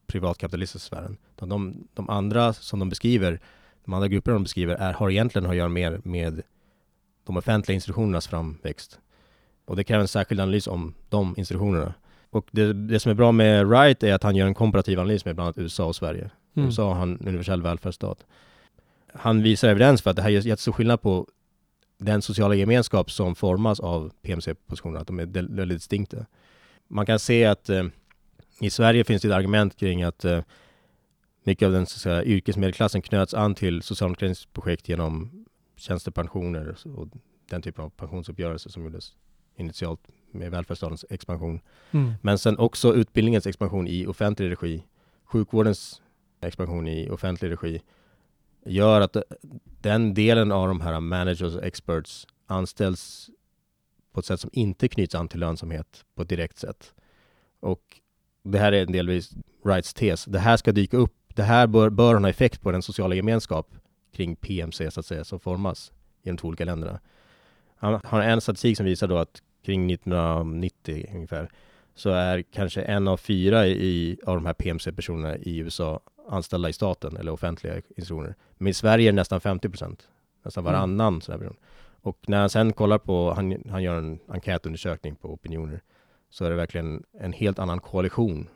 privatkapitalistiska 0.07 0.95
sfären. 0.95 1.17
De, 1.35 1.87
de 1.93 2.09
andra 2.09 2.53
som 2.53 2.79
de 2.79 2.89
beskriver, 2.89 3.39
de 3.85 3.93
andra 3.93 4.07
grupperna 4.07 4.33
de 4.33 4.43
beskriver, 4.43 4.75
är, 4.75 4.93
har 4.93 5.09
egentligen 5.09 5.49
att 5.49 5.55
göra 5.55 5.69
mer 5.69 6.01
med 6.03 6.41
de 7.25 7.37
offentliga 7.37 7.75
institutionernas 7.75 8.27
framväxt. 8.27 8.99
Och 9.65 9.75
det 9.75 9.83
kräver 9.83 10.01
en 10.01 10.07
särskild 10.07 10.41
analys 10.41 10.67
om 10.67 10.93
de 11.09 11.35
institutionerna. 11.37 11.93
Och 12.29 12.47
det, 12.51 12.73
det 12.73 12.99
som 12.99 13.09
är 13.09 13.15
bra 13.15 13.31
med 13.31 13.67
Wright 13.67 14.03
är 14.03 14.13
att 14.13 14.23
han 14.23 14.35
gör 14.35 14.47
en 14.47 14.53
komparativ 14.53 14.99
analys 14.99 15.25
med 15.25 15.35
bland 15.35 15.45
annat 15.47 15.57
USA 15.57 15.85
och 15.85 15.95
Sverige. 15.95 16.29
Mm. 16.55 16.65
USA 16.65 16.93
har 16.93 17.03
en 17.03 17.19
universell 17.27 17.61
välfärdsstat. 17.61 18.25
Han 19.13 19.43
visar 19.43 19.69
evidens 19.69 20.01
för 20.01 20.09
att 20.09 20.15
det 20.15 20.21
här 20.21 20.29
gör 20.29 20.41
jättestor 20.41 20.71
skillnad 20.71 21.01
på 21.01 21.27
den 21.97 22.21
sociala 22.21 22.55
gemenskap 22.55 23.11
som 23.11 23.35
formas 23.35 23.79
av 23.79 24.11
PMC-positionerna, 24.21 24.99
att 24.99 25.07
de 25.07 25.19
är 25.19 25.55
väldigt 25.55 25.77
distinkta. 25.77 26.25
Man 26.87 27.05
kan 27.05 27.19
se 27.19 27.45
att 27.45 27.69
eh, 27.69 27.83
i 28.61 28.69
Sverige 28.69 29.03
finns 29.03 29.21
det 29.21 29.27
ett 29.27 29.33
argument 29.33 29.75
kring 29.75 30.03
att 30.03 30.25
eh, 30.25 30.41
mycket 31.43 31.65
av 31.65 31.71
den 31.71 31.85
så 31.85 31.99
säga, 31.99 32.23
yrkesmedelklassen 32.23 33.01
knöts 33.01 33.33
an 33.33 33.55
till 33.55 33.81
socialdemokratins 33.81 34.45
projekt 34.45 34.89
genom 34.89 35.44
tjänstepensioner 35.75 36.77
och 36.95 37.07
den 37.49 37.61
typen 37.61 37.85
av 37.85 37.89
pensionsuppgörelser 37.89 38.69
som 38.69 38.83
gjordes 38.83 39.13
initialt 39.55 39.99
med 40.31 40.51
välfärdsstatens 40.51 41.05
expansion. 41.09 41.61
Mm. 41.91 42.13
Men 42.21 42.37
sen 42.37 42.57
också 42.57 42.95
utbildningens 42.95 43.47
expansion 43.47 43.87
i 43.87 44.07
offentlig 44.07 44.51
regi, 44.51 44.83
sjukvårdens 45.25 46.01
expansion 46.41 46.87
i 46.87 47.09
offentlig 47.09 47.51
regi 47.51 47.81
gör 48.65 49.01
att 49.01 49.17
den 49.81 50.13
delen 50.13 50.51
av 50.51 50.67
de 50.67 50.81
här 50.81 50.99
managers 50.99 51.55
och 51.55 51.63
experts 51.63 52.27
anställs 52.47 53.29
på 54.11 54.19
ett 54.19 54.25
sätt 54.25 54.39
som 54.39 54.49
inte 54.53 54.87
knyts 54.87 55.15
an 55.15 55.27
till 55.27 55.39
lönsamhet 55.39 56.05
på 56.15 56.21
ett 56.21 56.29
direkt 56.29 56.57
sätt. 56.57 56.93
Och 57.59 57.81
det 58.43 58.59
här 58.59 58.71
är 58.71 58.85
delvis 58.85 59.33
Wrights 59.63 59.93
tes. 59.93 60.25
Det 60.25 60.39
här 60.39 60.57
ska 60.57 60.71
dyka 60.71 60.97
upp. 60.97 61.13
Det 61.27 61.43
här 61.43 61.67
bör, 61.67 61.89
bör 61.89 62.15
ha 62.15 62.29
effekt 62.29 62.61
på 62.61 62.71
den 62.71 62.81
sociala 62.81 63.15
gemenskap 63.15 63.75
kring 64.15 64.35
PMC 64.35 64.91
så 64.91 64.99
att 64.99 65.05
säga, 65.05 65.23
som 65.23 65.39
formas 65.39 65.91
i 66.23 66.29
de 66.29 66.37
två 66.37 66.47
olika 66.47 66.65
länderna. 66.65 66.99
Han 67.77 67.99
har 68.03 68.21
en 68.21 68.41
statistik 68.41 68.77
som 68.77 68.85
visar 68.85 69.07
då 69.07 69.17
att 69.17 69.41
kring 69.65 69.91
1990 69.91 71.09
ungefär 71.13 71.49
så 71.95 72.09
är 72.09 72.41
kanske 72.41 72.81
en 72.81 73.07
av 73.07 73.17
fyra 73.17 73.67
i, 73.67 74.17
av 74.25 74.35
de 74.35 74.45
här 74.45 74.53
PMC-personerna 74.53 75.37
i 75.37 75.57
USA 75.57 75.99
anställda 76.29 76.69
i 76.69 76.73
staten 76.73 77.17
eller 77.17 77.31
offentliga 77.31 77.75
institutioner. 77.75 78.35
Men 78.57 78.67
i 78.67 78.73
Sverige 78.73 79.09
är 79.09 79.11
det 79.11 79.15
nästan 79.15 79.41
50 79.41 79.69
procent. 79.69 80.07
Nästan 80.43 80.63
Mm. 80.63 80.73
varannan 80.73 81.21
sån 81.21 81.33
här 81.33 81.39
person. 81.39 81.55
Och 82.01 82.17
när 82.27 82.39
han 82.39 82.49
sen 82.49 82.73
kollar 82.73 82.97
på, 82.97 83.33
han, 83.33 83.63
han 83.69 83.83
gör 83.83 83.97
en 83.97 84.19
enkätundersökning 84.27 85.15
på 85.15 85.33
opinioner, 85.33 85.81
så 86.29 86.45
är 86.45 86.49
det 86.49 86.55
verkligen 86.55 87.03
en 87.19 87.33
helt 87.33 87.59
annan 87.59 87.79
koalition, 87.79 88.47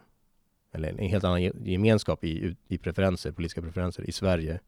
eller 0.74 0.90
en 0.90 0.98
helt 1.10 1.24
annan 1.24 1.42
ge- 1.42 1.52
gemenskap 1.64 2.24
i, 2.24 2.56
i 2.68 2.78
preferenser, 2.78 3.32
politiska 3.32 3.62
preferenser 3.62 4.10
i 4.10 4.12
Sverige 4.12 4.60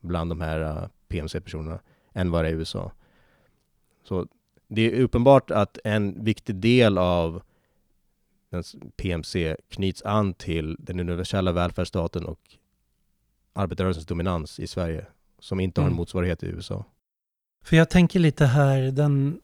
bland 0.00 0.30
de 0.30 0.40
här 0.40 0.60
uh, 0.60 0.88
PMC-personerna 1.08 1.78
än 2.12 2.30
vad 2.30 2.44
det 2.44 2.48
är 2.48 2.52
i 2.52 2.56
USA. 2.56 2.92
Så 4.04 4.26
det 4.68 4.82
är 4.82 5.00
uppenbart 5.00 5.50
att 5.50 5.78
en 5.84 6.24
viktig 6.24 6.56
del 6.56 6.98
av 6.98 7.42
PMC 8.96 9.56
knyts 9.68 10.02
an 10.02 10.34
till 10.34 10.76
den 10.78 11.00
universella 11.00 11.52
välfärdsstaten 11.52 12.24
och 12.24 12.40
arbetarrörelsens 13.52 14.06
dominans 14.06 14.60
i 14.60 14.66
Sverige 14.66 15.06
som 15.38 15.60
inte 15.60 15.80
har 15.80 15.86
en 15.86 15.92
Mm. 15.92 15.96
motsvarighet 15.96 16.42
i 16.42 16.46
USA. 16.46 16.84
För 17.64 17.76
jag 17.76 17.90
tänker 17.90 18.20
lite 18.20 18.46
här, 18.46 18.82
den, 18.82 19.40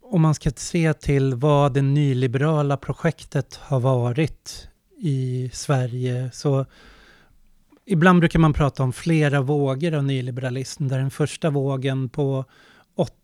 om 0.00 0.20
man 0.20 0.34
ska 0.34 0.50
se 0.50 0.94
till 0.94 1.34
vad 1.34 1.74
det 1.74 1.82
nyliberala 1.82 2.76
projektet 2.76 3.54
har 3.54 3.80
varit 3.80 4.68
i 4.98 5.50
Sverige, 5.52 6.30
så 6.32 6.66
ibland 7.90 8.20
brukar 8.20 8.38
man 8.38 8.52
prata 8.52 8.82
om 8.82 8.92
flera 8.92 9.40
vågor 9.40 9.94
av 9.94 10.04
nyliberalism, 10.04 10.88
där 10.88 10.98
den 10.98 11.10
första 11.10 11.50
vågen 11.50 12.08
på 12.08 12.44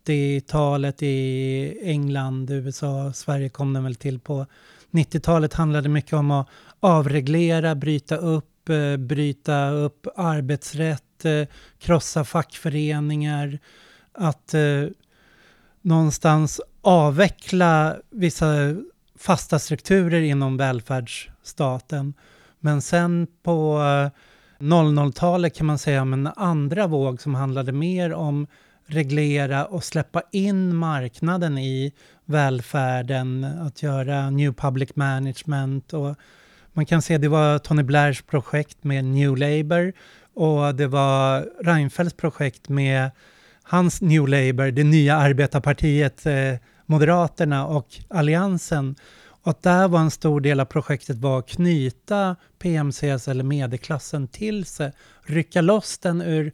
80-talet 0.05 1.03
i 1.03 1.79
England, 1.83 2.51
USA, 2.51 3.13
Sverige 3.13 3.49
kom 3.49 3.73
den 3.73 3.83
väl 3.83 3.95
till 3.95 4.19
på 4.19 4.45
90-talet 4.91 5.53
handlade 5.53 5.89
mycket 5.89 6.13
om 6.13 6.31
att 6.31 6.47
avreglera, 6.79 7.75
bryta 7.75 8.15
upp, 8.15 8.69
eh, 8.69 8.97
bryta 8.97 9.69
upp 9.69 10.07
arbetsrätt, 10.15 11.25
eh, 11.25 11.47
krossa 11.79 12.23
fackföreningar, 12.23 13.59
att 14.13 14.53
eh, 14.53 14.83
någonstans 15.81 16.61
avveckla 16.81 17.97
vissa 18.09 18.75
fasta 19.15 19.59
strukturer 19.59 20.21
inom 20.21 20.57
välfärdsstaten. 20.57 22.13
Men 22.59 22.81
sen 22.81 23.27
på 23.43 23.81
eh, 23.81 24.11
00-talet 24.59 25.55
kan 25.55 25.67
man 25.67 25.77
säga 25.77 26.01
om 26.01 26.13
en 26.13 26.27
andra 26.27 26.87
våg 26.87 27.21
som 27.21 27.35
handlade 27.35 27.71
mer 27.71 28.13
om 28.13 28.47
reglera 28.87 29.65
och 29.65 29.83
släppa 29.83 30.21
in 30.31 30.75
marknaden 30.75 31.57
i 31.57 31.93
välfärden, 32.25 33.43
att 33.43 33.83
göra 33.83 34.29
new 34.29 34.53
public 34.53 34.95
management 34.95 35.93
och 35.93 36.15
man 36.73 36.85
kan 36.85 37.01
se 37.01 37.17
det 37.17 37.27
var 37.27 37.59
Tony 37.59 37.83
Blairs 37.83 38.21
projekt 38.21 38.83
med 38.83 39.05
New 39.05 39.37
Labour 39.37 39.93
och 40.33 40.75
det 40.75 40.87
var 40.87 41.49
Reinfeldts 41.63 42.17
projekt 42.17 42.69
med 42.69 43.11
hans 43.63 44.01
New 44.01 44.27
Labour, 44.27 44.71
det 44.71 44.83
nya 44.83 45.15
arbetarpartiet, 45.15 46.25
eh, 46.25 46.53
Moderaterna 46.85 47.67
och 47.67 47.87
Alliansen. 48.09 48.95
Och 49.47 49.51
att 49.51 49.63
där 49.63 49.87
var 49.87 49.99
en 49.99 50.11
stor 50.11 50.41
del 50.41 50.59
av 50.59 50.65
projektet 50.65 51.17
var 51.17 51.39
att 51.39 51.47
knyta 51.47 52.35
PMCs 52.59 53.27
eller 53.27 53.43
medelklassen 53.43 54.27
till 54.27 54.65
sig, 54.65 54.91
rycka 55.23 55.61
loss 55.61 55.97
den 55.97 56.21
ur 56.21 56.51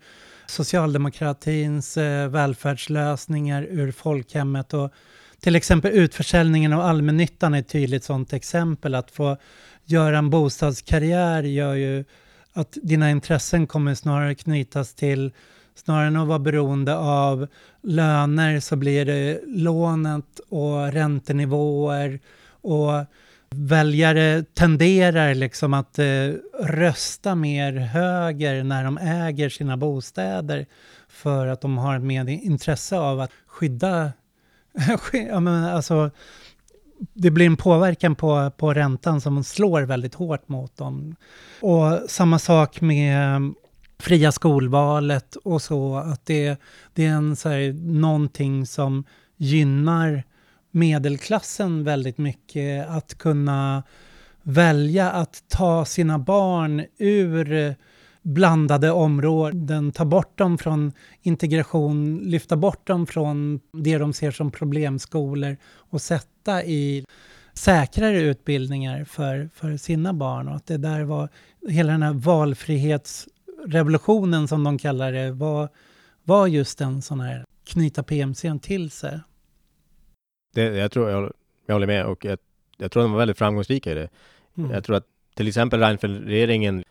socialdemokratins 0.47 1.97
eh, 1.97 2.27
välfärdslösningar, 2.27 3.63
ur 3.63 3.91
folkhemmet 3.91 4.73
och 4.73 4.91
till 5.39 5.55
exempel 5.55 5.91
utförsäljningen 5.91 6.73
av 6.73 6.81
allmännyttan 6.81 7.53
är 7.53 7.59
ett 7.59 7.67
tydligt 7.67 8.03
sådant 8.03 8.33
exempel. 8.33 8.95
Att 8.95 9.11
få 9.11 9.37
göra 9.85 10.17
en 10.17 10.29
bostadskarriär 10.29 11.43
gör 11.43 11.73
ju 11.73 12.05
att 12.53 12.77
dina 12.83 13.11
intressen 13.11 13.67
kommer 13.67 13.95
snarare 13.95 14.35
knytas 14.35 14.93
till 14.93 15.31
Snarare 15.75 16.07
än 16.07 16.15
att 16.15 16.27
vara 16.27 16.39
beroende 16.39 16.95
av 16.97 17.47
löner 17.81 18.59
så 18.59 18.75
blir 18.75 19.05
det 19.05 19.39
lånet 19.47 20.39
och 20.49 20.91
räntenivåer 20.91 22.19
och 22.63 23.05
väljare 23.49 24.43
tenderar 24.53 25.35
liksom 25.35 25.73
att 25.73 25.99
eh, 25.99 26.29
rösta 26.59 27.35
mer 27.35 27.73
höger 27.73 28.63
när 28.63 28.83
de 28.83 28.97
äger 28.97 29.49
sina 29.49 29.77
bostäder 29.77 30.65
för 31.07 31.47
att 31.47 31.61
de 31.61 31.77
har 31.77 31.99
mer 31.99 32.27
intresse 32.27 32.97
av 32.97 33.19
att 33.19 33.31
skydda, 33.47 34.11
ja, 35.13 35.39
men 35.39 35.63
alltså, 35.63 36.11
det 37.13 37.31
blir 37.31 37.45
en 37.45 37.57
påverkan 37.57 38.15
på, 38.15 38.51
på 38.57 38.73
räntan 38.73 39.21
som 39.21 39.43
slår 39.43 39.81
väldigt 39.81 40.15
hårt 40.15 40.49
mot 40.49 40.77
dem. 40.77 41.15
Och 41.61 41.99
samma 42.07 42.39
sak 42.39 42.81
med 42.81 43.35
mm, 43.35 43.55
fria 43.99 44.31
skolvalet 44.31 45.35
och 45.35 45.61
så, 45.61 45.95
att 45.95 46.25
det, 46.25 46.61
det 46.93 47.05
är 47.05 47.09
en, 47.09 47.35
så 47.35 47.49
här, 47.49 47.73
någonting 47.73 48.65
som 48.65 49.03
gynnar 49.37 50.23
medelklassen 50.73 51.83
väldigt 51.83 52.17
mycket, 52.17 52.87
att 52.87 53.17
kunna 53.17 53.83
välja 54.43 55.11
att 55.11 55.43
ta 55.47 55.85
sina 55.85 56.19
barn 56.19 56.85
ur 56.97 57.75
blandade 58.21 58.91
områden, 58.91 59.91
ta 59.91 60.05
bort 60.05 60.37
dem 60.37 60.57
från 60.57 60.91
integration, 61.21 62.17
lyfta 62.17 62.57
bort 62.57 62.87
dem 62.87 63.07
från 63.07 63.59
det 63.73 63.97
de 63.97 64.13
ser 64.13 64.31
som 64.31 64.51
problemskolor 64.51 65.57
och 65.75 66.01
sätta 66.01 66.63
i 66.63 67.05
säkrare 67.53 68.21
utbildningar 68.21 69.05
för, 69.05 69.49
för 69.55 69.77
sina 69.77 70.13
barn. 70.13 70.47
Och 70.47 70.55
att 70.55 70.67
det 70.67 70.77
där 70.77 71.03
var 71.03 71.29
hela 71.69 71.91
den 71.91 72.03
här 72.03 72.13
valfrihetsrevolutionen 72.13 74.47
som 74.47 74.63
de 74.63 74.77
kallar 74.77 75.11
det, 75.11 75.31
var, 75.31 75.69
var 76.23 76.47
just 76.47 76.81
en 76.81 77.01
sån 77.01 77.19
här 77.19 77.45
knyta 77.65 78.03
PMC 78.03 78.59
till 78.61 78.91
sig. 78.91 79.19
Det, 80.53 80.61
jag 80.61 80.91
tror 80.91 81.09
jag, 81.09 81.33
jag 81.65 81.75
håller 81.75 81.87
med 81.87 82.05
och 82.05 82.25
jag, 82.25 82.39
jag 82.77 82.91
tror 82.91 83.03
de 83.03 83.11
var 83.11 83.19
väldigt 83.19 83.37
framgångsrika 83.37 83.91
i 83.91 83.95
det. 83.95 84.09
Mm. 84.57 84.71
Jag 84.71 84.83
tror 84.83 84.95
att 84.95 85.07
till 85.35 85.47
exempel 85.47 85.79
Reinfeldt-regeringen 85.79 86.83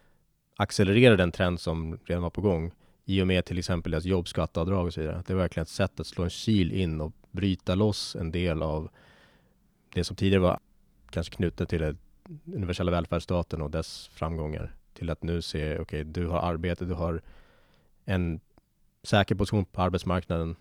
accelererade 0.56 1.16
den 1.16 1.32
trend 1.32 1.60
som 1.60 1.98
redan 2.04 2.22
var 2.22 2.30
på 2.30 2.40
gång 2.40 2.72
i 3.04 3.22
och 3.22 3.26
med 3.26 3.44
till 3.44 3.58
exempel 3.58 3.92
deras 3.92 4.04
jobbskatteavdrag 4.04 4.86
och 4.86 4.94
så 4.94 5.00
vidare. 5.00 5.22
Det 5.26 5.32
är 5.32 5.36
verkligen 5.36 5.62
ett 5.62 5.68
sätt 5.68 6.00
att 6.00 6.06
slå 6.06 6.24
en 6.24 6.30
kil 6.30 6.72
in 6.72 7.00
och 7.00 7.12
bryta 7.30 7.74
loss 7.74 8.16
en 8.16 8.30
del 8.30 8.62
av 8.62 8.88
det 9.94 10.04
som 10.04 10.16
tidigare 10.16 10.42
var 10.42 10.60
kanske 11.10 11.34
knutet 11.34 11.68
till 11.68 11.80
den 11.80 11.98
universella 12.54 12.90
välfärdsstaten 12.90 13.62
och 13.62 13.70
dess 13.70 14.08
framgångar 14.08 14.74
till 14.94 15.10
att 15.10 15.22
nu 15.22 15.42
se, 15.42 15.72
okej, 15.72 15.80
okay, 15.80 16.04
du 16.04 16.26
har 16.26 16.38
arbete, 16.38 16.84
du 16.84 16.94
har 16.94 17.22
en 18.04 18.40
säker 19.02 19.34
position 19.34 19.64
på 19.64 19.82
arbetsmarknaden. 19.82 20.56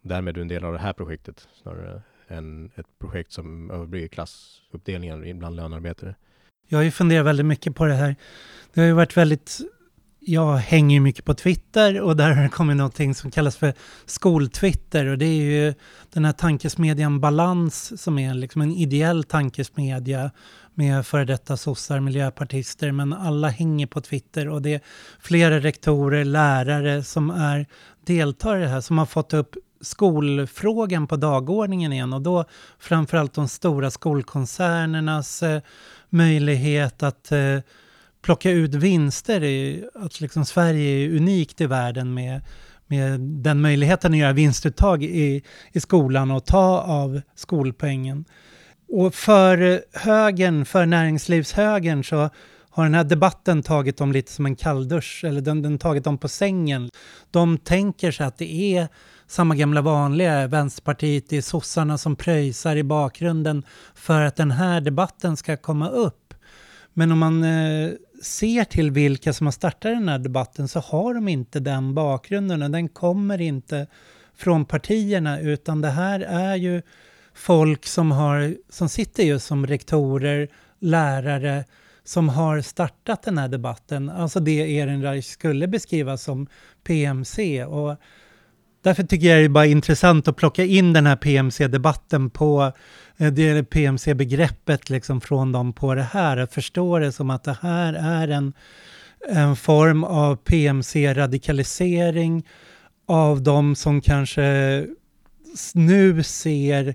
Därmed 0.00 0.32
är 0.32 0.34
du 0.34 0.40
en 0.40 0.48
del 0.48 0.64
av 0.64 0.72
det 0.72 0.78
här 0.78 0.92
projektet 0.92 1.48
snarare 1.62 2.02
än 2.32 2.70
ett 2.74 2.86
projekt 3.00 3.32
som 3.32 3.70
överbrygger 3.70 4.08
klassuppdelningar 4.08 5.34
bland 5.34 5.56
lönearbetare. 5.56 6.14
Jag 6.68 6.78
har 6.78 6.82
ju 6.82 6.90
funderat 6.90 7.26
väldigt 7.26 7.46
mycket 7.46 7.76
på 7.76 7.84
det 7.84 7.94
här. 7.94 8.16
Det 8.74 8.80
har 8.80 8.86
ju 8.86 8.92
varit 8.92 9.16
väldigt... 9.16 9.60
Jag 10.24 10.56
hänger 10.56 10.96
ju 10.96 11.00
mycket 11.00 11.24
på 11.24 11.34
Twitter 11.34 12.00
och 12.00 12.16
där 12.16 12.30
har 12.30 12.42
det 12.42 12.48
kommit 12.48 12.76
någonting 12.76 13.14
som 13.14 13.30
kallas 13.30 13.56
för 13.56 13.74
skoltwitter 14.06 15.06
och 15.06 15.18
det 15.18 15.26
är 15.26 15.42
ju 15.42 15.74
den 16.12 16.24
här 16.24 16.32
tankesmedjan 16.32 17.20
Balans 17.20 18.02
som 18.02 18.18
är 18.18 18.34
liksom 18.34 18.62
en 18.62 18.72
ideell 18.72 19.24
tankesmedja 19.24 20.30
med 20.74 21.06
före 21.06 21.24
detta 21.24 21.56
sossar, 21.56 22.00
miljöpartister, 22.00 22.92
men 22.92 23.12
alla 23.12 23.48
hänger 23.48 23.86
på 23.86 24.00
Twitter 24.00 24.48
och 24.48 24.62
det 24.62 24.74
är 24.74 24.80
flera 25.20 25.60
rektorer, 25.60 26.24
lärare 26.24 27.02
som 27.02 27.30
är 27.30 27.66
deltar 28.06 28.56
i 28.56 28.60
det 28.60 28.68
här, 28.68 28.80
som 28.80 28.98
har 28.98 29.06
fått 29.06 29.34
upp 29.34 29.56
skolfrågan 29.82 31.06
på 31.06 31.16
dagordningen 31.16 31.92
igen 31.92 32.12
och 32.12 32.22
då 32.22 32.44
framförallt 32.78 33.34
de 33.34 33.48
stora 33.48 33.90
skolkoncernernas 33.90 35.42
eh, 35.42 35.62
möjlighet 36.08 37.02
att 37.02 37.32
eh, 37.32 37.58
plocka 38.22 38.50
ut 38.50 38.74
vinster. 38.74 39.44
I, 39.44 39.84
att 39.94 40.20
liksom 40.20 40.44
Sverige 40.44 40.90
är 40.90 41.16
unikt 41.16 41.60
i 41.60 41.66
världen 41.66 42.14
med, 42.14 42.40
med 42.86 43.20
den 43.20 43.60
möjligheten 43.60 44.12
att 44.12 44.18
göra 44.18 44.32
vinstuttag 44.32 45.04
i, 45.04 45.42
i 45.72 45.80
skolan 45.80 46.30
och 46.30 46.44
ta 46.44 46.80
av 46.80 47.20
skolpengen. 47.34 48.24
Och 48.88 49.14
för 49.14 49.82
högern, 49.98 50.64
för 50.64 50.86
näringslivshögern 50.86 52.04
så 52.04 52.30
har 52.70 52.84
den 52.84 52.94
här 52.94 53.04
debatten 53.04 53.62
tagit 53.62 53.96
dem 53.96 54.12
lite 54.12 54.32
som 54.32 54.46
en 54.46 54.56
kalldusch, 54.56 55.24
eller 55.24 55.40
den, 55.40 55.62
den 55.62 55.78
tagit 55.78 56.04
dem 56.04 56.18
på 56.18 56.28
sängen. 56.28 56.90
De 57.30 57.58
tänker 57.58 58.10
sig 58.10 58.26
att 58.26 58.38
det 58.38 58.76
är 58.76 58.88
samma 59.32 59.54
gamla 59.54 59.80
vanliga, 59.80 60.46
Vänsterpartiet, 60.46 61.28
det 61.28 61.36
är 61.36 61.42
sossarna 61.42 61.98
som 61.98 62.16
pröjsar 62.16 62.76
i 62.76 62.82
bakgrunden 62.82 63.62
för 63.94 64.20
att 64.22 64.36
den 64.36 64.50
här 64.50 64.80
debatten 64.80 65.36
ska 65.36 65.56
komma 65.56 65.88
upp. 65.88 66.34
Men 66.92 67.12
om 67.12 67.18
man 67.18 67.44
eh, 67.44 67.90
ser 68.22 68.64
till 68.64 68.90
vilka 68.90 69.32
som 69.32 69.46
har 69.46 69.52
startat 69.52 69.82
den 69.82 70.08
här 70.08 70.18
debatten 70.18 70.68
så 70.68 70.80
har 70.80 71.14
de 71.14 71.28
inte 71.28 71.60
den 71.60 71.94
bakgrunden 71.94 72.62
och 72.62 72.70
den 72.70 72.88
kommer 72.88 73.40
inte 73.40 73.86
från 74.36 74.64
partierna 74.64 75.40
utan 75.40 75.80
det 75.80 75.90
här 75.90 76.20
är 76.20 76.56
ju 76.56 76.82
folk 77.34 77.86
som, 77.86 78.10
har, 78.10 78.56
som 78.70 78.88
sitter 78.88 79.22
just 79.22 79.46
som 79.46 79.66
rektorer, 79.66 80.48
lärare, 80.78 81.64
som 82.04 82.28
har 82.28 82.60
startat 82.60 83.22
den 83.22 83.38
här 83.38 83.48
debatten, 83.48 84.10
alltså 84.10 84.40
det 84.40 84.78
Ehrenreich 84.78 85.26
skulle 85.26 85.68
beskriva 85.68 86.16
som 86.16 86.46
PMC. 86.84 87.64
Och 87.64 87.96
därför 88.82 89.02
tycker 89.02 89.26
jag 89.26 89.38
det 89.38 89.44
är 89.44 89.48
bara 89.48 89.66
intressant 89.66 90.28
att 90.28 90.36
plocka 90.36 90.64
in 90.64 90.92
den 90.92 91.06
här 91.06 91.16
PMC-debatten 91.16 92.30
på 92.30 92.72
eh, 93.16 93.32
det 93.32 93.52
det 93.52 93.64
PMC-begreppet 93.64 94.90
liksom 94.90 95.20
från 95.20 95.52
dem 95.52 95.72
på 95.72 95.94
det 95.94 96.02
här. 96.02 96.36
Att 96.36 96.54
förstå 96.54 96.98
det 96.98 97.12
som 97.12 97.30
att 97.30 97.44
det 97.44 97.58
här 97.62 97.92
är 97.92 98.28
en, 98.28 98.52
en 99.28 99.56
form 99.56 100.04
av 100.04 100.36
PMC-radikalisering 100.36 102.46
av 103.06 103.42
de 103.42 103.74
som 103.74 104.00
kanske 104.00 104.86
nu 105.74 106.22
ser 106.22 106.94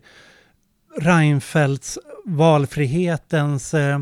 Reinfeldts 0.99 1.99
valfrihetens 2.25 3.73
eh, 3.73 3.99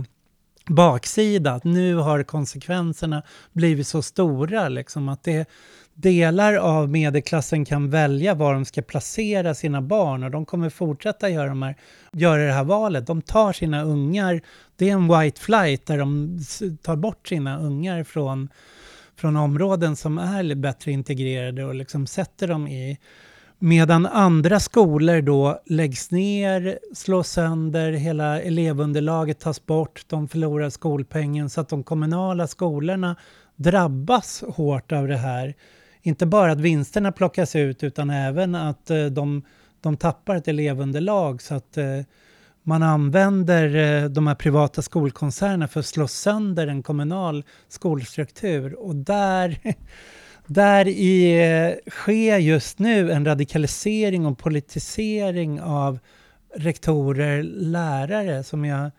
baksida. 0.67 1.53
Att 1.53 1.63
nu 1.63 1.95
har 1.95 2.23
konsekvenserna 2.23 3.23
blivit 3.53 3.87
så 3.87 4.01
stora 4.01 4.69
liksom 4.69 5.09
att 5.09 5.23
det 5.23 5.49
delar 5.95 6.53
av 6.53 6.89
medelklassen 6.89 7.65
kan 7.65 7.89
välja 7.89 8.33
var 8.33 8.53
de 8.53 8.65
ska 8.65 8.81
placera 8.81 9.55
sina 9.55 9.81
barn 9.81 10.23
och 10.23 10.31
de 10.31 10.45
kommer 10.45 10.69
fortsätta 10.69 11.29
göra, 11.29 11.47
de 11.47 11.61
här, 11.61 11.75
göra 12.11 12.45
det 12.45 12.51
här 12.51 12.63
valet. 12.63 13.07
De 13.07 13.21
tar 13.21 13.53
sina 13.53 13.83
ungar, 13.83 14.41
det 14.75 14.89
är 14.89 14.93
en 14.93 15.19
white 15.19 15.41
flight 15.41 15.85
där 15.85 15.97
de 15.97 16.39
tar 16.81 16.95
bort 16.95 17.27
sina 17.27 17.59
ungar 17.59 18.03
från, 18.03 18.49
från 19.15 19.35
områden 19.35 19.95
som 19.95 20.17
är 20.17 20.55
bättre 20.55 20.91
integrerade 20.91 21.65
och 21.65 21.75
liksom 21.75 22.07
sätter 22.07 22.47
dem 22.47 22.67
i 22.67 22.99
Medan 23.59 24.05
andra 24.05 24.59
skolor 24.59 25.21
då 25.21 25.61
läggs 25.65 26.11
ner, 26.11 26.79
slås 26.93 27.29
sönder, 27.29 27.91
hela 27.91 28.41
elevunderlaget 28.41 29.39
tas 29.39 29.65
bort, 29.65 30.05
de 30.07 30.27
förlorar 30.27 30.69
skolpengen 30.69 31.49
så 31.49 31.61
att 31.61 31.69
de 31.69 31.83
kommunala 31.83 32.47
skolorna 32.47 33.15
drabbas 33.55 34.43
hårt 34.47 34.91
av 34.91 35.07
det 35.07 35.17
här. 35.17 35.55
Inte 36.07 36.25
bara 36.25 36.51
att 36.51 36.59
vinsterna 36.59 37.11
plockas 37.11 37.55
ut 37.55 37.83
utan 37.83 38.09
även 38.09 38.55
att 38.55 38.89
eh, 38.89 39.05
de, 39.05 39.41
de 39.81 39.97
tappar 39.97 40.35
ett 40.35 40.47
elevunderlag 40.47 41.41
så 41.41 41.55
att 41.55 41.77
eh, 41.77 42.01
man 42.63 42.83
använder 42.83 43.75
eh, 43.75 44.09
de 44.09 44.27
här 44.27 44.35
privata 44.35 44.81
skolkoncernerna 44.81 45.67
för 45.67 45.79
att 45.79 45.85
slå 45.85 46.07
sönder 46.07 46.67
en 46.67 46.83
kommunal 46.83 47.43
skolstruktur. 47.67 48.73
Och 48.73 48.95
där 48.95 49.59
Där 50.47 50.87
i, 50.87 51.81
sker 51.89 52.37
just 52.37 52.79
nu 52.79 53.11
en 53.11 53.25
radikalisering 53.25 54.25
och 54.25 54.37
politisering 54.37 55.61
av 55.61 55.99
rektorer, 56.55 57.43
lärare 57.43 58.43
som 58.43 58.65
jag 58.65 58.91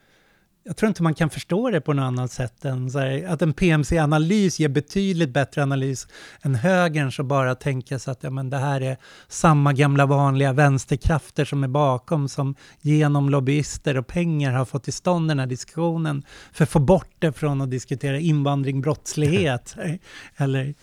jag 0.66 0.76
tror 0.76 0.88
inte 0.88 1.02
man 1.02 1.14
kan 1.14 1.30
förstå 1.30 1.70
det 1.70 1.80
på 1.80 1.92
något 1.92 2.02
annat 2.02 2.32
sätt 2.32 2.64
än 2.64 2.90
här, 2.94 3.26
att 3.26 3.42
en 3.42 3.52
PMC-analys 3.52 4.60
ger 4.60 4.68
betydligt 4.68 5.30
bättre 5.30 5.62
analys 5.62 6.08
än 6.42 6.54
högern 6.54 7.12
så 7.12 7.22
bara 7.22 7.54
tänka 7.54 7.98
sig 7.98 8.12
att 8.12 8.22
ja, 8.22 8.30
men 8.30 8.50
det 8.50 8.56
här 8.56 8.80
är 8.80 8.96
samma 9.28 9.72
gamla 9.72 10.06
vanliga 10.06 10.52
vänsterkrafter 10.52 11.44
som 11.44 11.64
är 11.64 11.68
bakom 11.68 12.28
som 12.28 12.54
genom 12.80 13.30
lobbyister 13.30 13.96
och 13.96 14.06
pengar 14.06 14.52
har 14.52 14.64
fått 14.64 14.84
till 14.84 14.92
stånd 14.92 15.28
den 15.28 15.38
här 15.38 15.46
diskussionen 15.46 16.22
för 16.52 16.64
att 16.64 16.70
få 16.70 16.78
bort 16.78 17.14
det 17.18 17.32
från 17.32 17.60
att 17.60 17.70
diskutera 17.70 18.18
invandring, 18.18 18.80
brottslighet 18.80 19.76
eller 20.36 20.74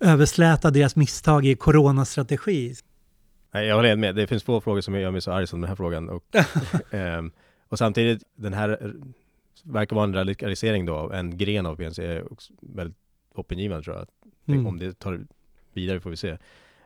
översläta 0.00 0.70
deras 0.70 0.96
misstag 0.96 1.46
i 1.46 1.54
coronastrategi. 1.54 2.74
Nej, 3.54 3.66
jag 3.66 3.76
håller 3.76 3.96
med. 3.96 4.14
Det 4.14 4.26
finns 4.26 4.44
få 4.44 4.60
frågor 4.60 4.80
som 4.80 4.94
gör 4.94 5.10
mig 5.10 5.20
så 5.20 5.32
arg 5.32 5.46
som 5.46 5.60
den 5.60 5.68
här 5.68 5.76
frågan. 5.76 6.08
Och, 6.08 6.34
eh, 6.94 7.22
och 7.68 7.78
samtidigt, 7.78 8.22
den 8.36 8.52
här 8.52 8.92
verkar 9.62 9.96
vara 9.96 10.04
en 10.04 10.14
radikalisering 10.14 10.86
då, 10.86 11.10
en 11.12 11.38
gren 11.38 11.66
av 11.66 11.76
PNC 11.76 12.04
är 12.04 12.24
väldigt 12.60 12.96
hoppingivande 13.34 13.84
tror 13.84 13.96
jag. 13.96 14.06
Mm. 14.46 14.66
Om 14.66 14.78
det 14.78 14.98
tar 14.98 15.26
vidare 15.72 16.00
får 16.00 16.10
vi 16.10 16.16
se. 16.16 16.38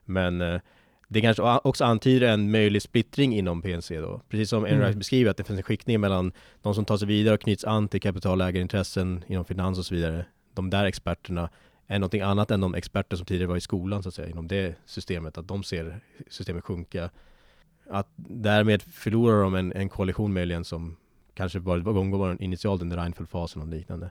Men 0.05 0.41
eh, 0.41 0.61
det 1.09 1.20
kanske 1.20 1.43
också 1.43 1.85
antyder 1.85 2.29
en 2.29 2.51
möjlig 2.51 2.83
splittring 2.83 3.35
inom 3.35 3.62
PNC 3.62 4.01
då. 4.01 4.20
Precis 4.29 4.51
som 4.51 4.64
Enright 4.64 4.87
mm. 4.87 4.99
beskriver 4.99 5.31
att 5.31 5.37
det 5.37 5.45
finns 5.45 5.57
en 5.59 5.62
skiktning 5.62 6.01
mellan 6.01 6.33
de 6.62 6.74
som 6.74 6.85
tar 6.85 6.97
sig 6.97 7.09
vidare 7.09 7.35
och 7.35 7.41
knyts 7.41 7.64
an 7.64 7.89
till 7.89 8.01
kapitalägarintressen 8.01 9.24
inom 9.27 9.45
finans 9.45 9.79
och 9.79 9.87
så 9.87 9.95
vidare. 9.95 10.27
De 10.55 10.70
där 10.70 10.85
experterna 10.85 11.51
är 11.87 11.99
någonting 11.99 12.20
annat 12.20 12.51
än 12.51 12.61
de 12.61 12.74
experter 12.74 13.16
som 13.16 13.27
tidigare 13.27 13.49
var 13.49 13.57
i 13.57 13.61
skolan 13.61 14.03
så 14.03 14.09
att 14.09 14.14
säga, 14.14 14.29
inom 14.29 14.49
det 14.49 14.74
systemet, 14.87 15.39
att 15.39 15.49
de 15.49 15.62
ser 15.62 16.01
systemet 16.29 16.64
sjunka. 16.64 17.11
Att 17.91 18.09
därmed 18.16 18.83
förlorar 18.83 19.43
de 19.43 19.55
en, 19.55 19.72
en 19.72 19.89
koalition 19.89 20.33
möjligen 20.33 20.64
som 20.64 20.97
kanske 21.37 21.59
var, 21.59 21.78
var 21.78 22.43
initialt 22.43 22.82
under 22.82 22.97
Reinfeldt-fasen 22.97 23.62
och 23.62 23.68
liknande. 23.68 24.11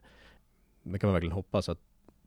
Det 0.84 1.00
kan 1.00 1.08
man 1.08 1.14
verkligen 1.14 1.36
hoppas 1.36 1.70
att 1.70 1.80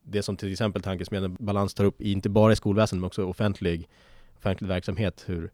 det 0.03 0.23
som 0.23 0.37
till 0.37 0.51
exempel 0.51 0.81
tankesmedjan 0.81 1.37
Balans 1.39 1.73
tar 1.73 1.85
upp, 1.85 2.01
inte 2.01 2.29
bara 2.29 2.53
i 2.53 2.55
skolväsendet 2.55 3.01
men 3.01 3.07
också 3.07 3.25
offentlig, 3.25 3.89
offentlig 4.37 4.67
verksamhet, 4.67 5.23
hur 5.27 5.51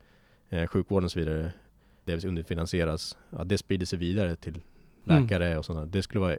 eh, 0.49 0.67
sjukvården 0.67 1.05
och 1.05 1.11
så 1.11 1.19
vidare 1.19 1.51
delvis 2.03 2.25
underfinansieras, 2.25 3.17
att 3.29 3.49
det 3.49 3.57
sprider 3.57 3.85
sig 3.85 3.99
vidare 3.99 4.35
till 4.35 4.61
mm. 5.05 5.23
läkare 5.23 5.47
mm. 5.47 5.57
och 5.57 5.65
sådana. 5.65 5.85
Det 5.85 6.01
skulle 6.01 6.21
vara 6.21 6.37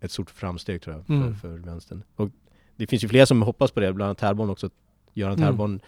ett 0.00 0.10
stort 0.10 0.30
framsteg 0.30 0.82
tror 0.82 0.96
jag 0.96 1.06
för, 1.06 1.14
mm. 1.14 1.36
för 1.36 1.58
vänstern. 1.58 2.02
Och 2.16 2.30
det 2.76 2.86
finns 2.86 3.04
ju 3.04 3.08
fler 3.08 3.24
som 3.24 3.42
hoppas 3.42 3.70
på 3.70 3.80
det, 3.80 3.92
bland 3.92 4.06
annat 4.06 4.18
Terborn 4.18 4.50
också. 4.50 4.70
Göran 5.14 5.34
mm. 5.34 5.46
Terborn 5.46 5.80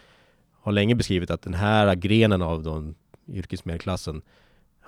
har 0.51 0.71
länge 0.71 0.95
beskrivit 0.95 1.31
att 1.31 1.41
den 1.41 1.53
här 1.53 1.95
grenen 1.95 2.41
av 2.41 2.63
den 2.63 2.95
yrkesmedelklassen, 3.27 4.21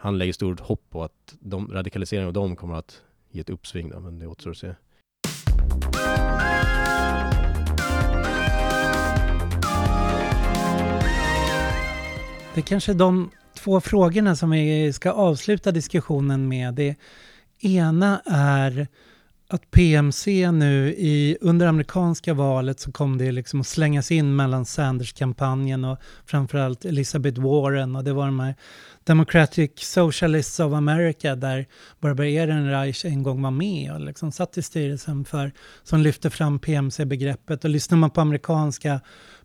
han 0.03 0.17
lägger 0.17 0.33
stort 0.33 0.59
hopp 0.59 0.89
på 0.89 1.03
att 1.03 1.35
de, 1.39 1.67
radikaliseringen 1.67 2.27
av 2.27 2.33
dem 2.33 2.55
kommer 2.55 2.75
att 2.75 3.01
ge 3.31 3.41
ett 3.41 3.49
uppsving 3.49 3.89
då, 3.89 3.99
men 3.99 4.19
det 4.19 4.27
återstår 4.27 4.51
att 4.51 4.57
se. 4.57 4.67
Det 12.53 12.59
är 12.59 12.61
kanske 12.61 12.93
de 12.93 13.29
två 13.53 13.81
frågorna 13.81 14.35
som 14.35 14.49
vi 14.49 14.93
ska 14.93 15.11
avsluta 15.11 15.71
diskussionen 15.71 16.47
med. 16.47 16.73
Det 16.73 16.95
ena 17.59 18.21
är 18.25 18.87
att 19.53 19.71
PMC 19.71 20.51
nu 20.51 20.87
i, 20.97 21.37
under 21.41 21.67
amerikanska 21.67 22.33
valet 22.33 22.79
så 22.79 22.91
kom 22.91 23.17
det 23.17 23.31
liksom 23.31 23.61
att 23.61 23.67
slängas 23.67 24.11
in 24.11 24.35
mellan 24.35 24.65
Sanders-kampanjen 24.65 25.85
och 25.85 25.97
framförallt 26.25 26.85
Elizabeth 26.85 27.41
Warren 27.41 27.95
och 27.95 28.03
det 28.03 28.13
var 28.13 28.25
de 28.25 28.39
här 28.39 28.55
Democratic 29.03 29.71
Socialists 29.75 30.59
of 30.59 30.73
America 30.73 31.35
där 31.35 31.65
Barbara 31.99 32.27
Ehrenreich 32.27 33.05
en 33.05 33.23
gång 33.23 33.41
var 33.41 33.51
med 33.51 33.93
och 33.93 33.99
liksom 33.99 34.31
satt 34.31 34.57
i 34.57 34.61
styrelsen 34.61 35.25
för, 35.25 35.51
som 35.83 36.01
lyfte 36.01 36.29
fram 36.29 36.59
PMC-begreppet 36.59 37.63
och 37.63 37.69
lyssnar 37.69 37.97
man 37.97 38.09
på 38.09 38.21
amerikanska 38.21 38.99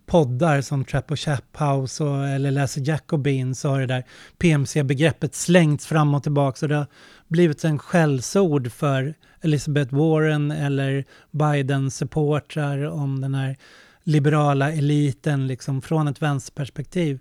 poddar 0.09 0.61
som 0.61 0.85
Trap 0.85 1.11
och 1.11 1.19
Chap 1.19 1.57
House 1.61 2.05
och, 2.05 2.29
eller 2.29 2.51
läser 2.51 2.89
Jacobin 2.89 3.55
så 3.55 3.69
har 3.69 3.81
det 3.81 3.87
där 3.87 4.05
PMC-begreppet 4.39 5.35
slängts 5.35 5.87
fram 5.87 6.15
och 6.15 6.23
tillbaka 6.23 6.67
och 6.67 6.69
det 6.69 6.77
har 6.77 6.87
blivit 7.29 7.65
en 7.65 7.79
skällsord 7.79 8.73
för 8.73 9.15
Elizabeth 9.41 9.95
Warren 9.95 10.51
eller 10.51 11.05
Biden-supportrar 11.31 12.91
om 12.91 13.21
den 13.21 13.35
här 13.35 13.57
liberala 14.03 14.73
eliten 14.73 15.47
liksom 15.47 15.83
från 15.83 16.09
ett 16.09 16.23
vänsterperspektiv. 16.23 17.21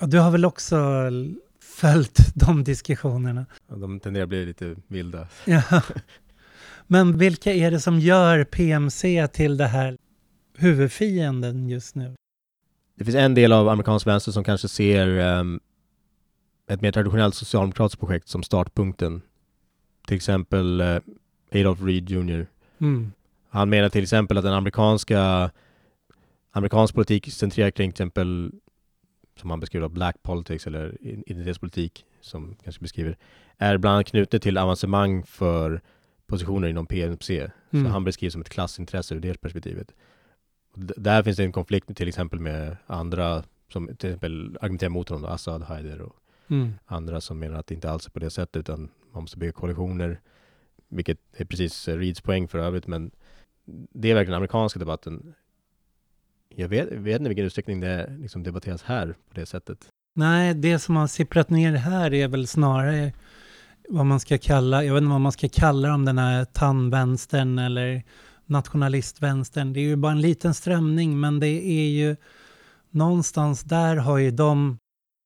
Och 0.00 0.08
du 0.08 0.18
har 0.18 0.30
väl 0.30 0.44
också 0.44 0.76
följt 1.62 2.34
de 2.34 2.64
diskussionerna? 2.64 3.46
Ja, 3.68 3.76
de 3.76 4.00
tenderar 4.00 4.22
att 4.22 4.28
bli 4.28 4.46
lite 4.46 4.76
vilda. 4.86 5.28
Ja. 5.44 5.82
Men 6.86 7.18
vilka 7.18 7.52
är 7.52 7.70
det 7.70 7.80
som 7.80 8.00
gör 8.00 8.44
PMC 8.44 9.28
till 9.28 9.56
det 9.56 9.66
här 9.66 9.98
huvudfienden 10.58 11.68
just 11.68 11.94
nu? 11.94 12.14
Det 12.94 13.04
finns 13.04 13.16
en 13.16 13.34
del 13.34 13.52
av 13.52 13.68
amerikansk 13.68 14.06
vänster 14.06 14.32
som 14.32 14.44
kanske 14.44 14.68
ser 14.68 15.08
um, 15.40 15.60
ett 16.66 16.80
mer 16.80 16.92
traditionellt 16.92 17.34
socialdemokratiskt 17.34 18.00
projekt 18.00 18.28
som 18.28 18.42
startpunkten. 18.42 19.22
Till 20.06 20.16
exempel 20.16 20.80
uh, 20.80 20.98
Adolf 21.52 21.82
Reed 21.82 22.10
Jr. 22.10 22.46
Mm. 22.78 23.12
Han 23.48 23.70
menar 23.70 23.88
till 23.88 24.02
exempel 24.02 24.38
att 24.38 24.44
den 24.44 24.54
amerikanska 24.54 25.50
amerikansk 26.50 26.94
politik 26.94 27.32
centrerar 27.32 27.70
kring 27.70 27.92
till 27.92 27.94
exempel 27.94 28.52
som 29.36 29.50
han 29.50 29.60
beskriver 29.60 29.88
black 29.88 30.22
politics 30.22 30.66
eller 30.66 30.96
identitetspolitik 31.00 32.04
som 32.20 32.56
kanske 32.64 32.82
beskriver 32.82 33.16
är 33.58 33.78
bland 33.78 33.94
annat 33.94 34.06
knutet 34.06 34.42
till 34.42 34.58
avancemang 34.58 35.26
för 35.26 35.80
positioner 36.26 36.68
inom 36.68 36.86
PMC. 36.86 37.50
Mm. 37.70 37.84
Så 37.84 37.90
han 37.90 38.04
beskrivs 38.04 38.32
som 38.32 38.42
ett 38.42 38.48
klassintresse 38.48 39.14
ur 39.14 39.20
det 39.20 39.40
perspektivet. 39.40 39.94
Där 40.74 41.22
finns 41.22 41.36
det 41.36 41.44
en 41.44 41.52
konflikt 41.52 41.96
till 41.96 42.08
exempel 42.08 42.40
med 42.40 42.76
andra 42.86 43.44
som 43.72 43.86
till 43.86 44.10
exempel 44.10 44.58
argumenterar 44.60 44.90
mot 44.90 45.08
honom, 45.08 45.30
Assad, 45.30 45.62
Haider 45.62 46.00
och 46.00 46.16
mm. 46.48 46.74
andra 46.86 47.20
som 47.20 47.38
menar 47.38 47.58
att 47.58 47.66
det 47.66 47.74
inte 47.74 47.90
alls 47.90 48.06
är 48.06 48.10
på 48.10 48.18
det 48.18 48.30
sättet 48.30 48.56
utan 48.56 48.90
man 49.12 49.22
måste 49.22 49.38
bygga 49.38 49.52
koalitioner 49.52 50.20
vilket 50.88 51.18
är 51.36 51.44
precis 51.44 51.88
Reeds 51.88 52.20
poäng 52.20 52.48
för 52.48 52.58
övrigt, 52.58 52.86
men 52.86 53.10
det 53.92 54.10
är 54.10 54.14
verkligen 54.14 54.30
den 54.30 54.36
amerikanska 54.36 54.78
debatten. 54.78 55.34
Jag 56.48 56.68
vet, 56.68 56.92
vet 56.92 57.18
inte 57.18 57.28
vilken 57.28 57.46
utsträckning 57.46 57.80
det 57.80 58.16
liksom 58.18 58.42
debatteras 58.42 58.82
här 58.82 59.06
på 59.06 59.34
det 59.34 59.46
sättet. 59.46 59.88
Nej, 60.14 60.54
det 60.54 60.78
som 60.78 60.96
har 60.96 61.06
sipprat 61.06 61.50
ner 61.50 61.72
här 61.72 62.14
är 62.14 62.28
väl 62.28 62.46
snarare 62.46 63.12
vad 63.88 64.06
man 64.06 64.20
ska 64.20 64.38
kalla, 64.38 64.84
jag 64.84 64.94
vet 64.94 65.00
inte 65.00 65.10
vad 65.10 65.20
man 65.20 65.32
ska 65.32 65.48
kalla 65.48 65.88
dem, 65.88 66.04
den 66.04 66.18
här 66.18 66.44
tandvänstern 66.44 67.58
eller 67.58 68.02
nationalistvänstern. 68.46 69.72
Det 69.72 69.80
är 69.80 69.82
ju 69.82 69.96
bara 69.96 70.12
en 70.12 70.20
liten 70.20 70.54
strömning, 70.54 71.20
men 71.20 71.40
det 71.40 71.66
är 71.66 71.88
ju 71.88 72.16
någonstans 72.90 73.62
där 73.62 73.96
har 73.96 74.18
ju 74.18 74.30
de 74.30 74.78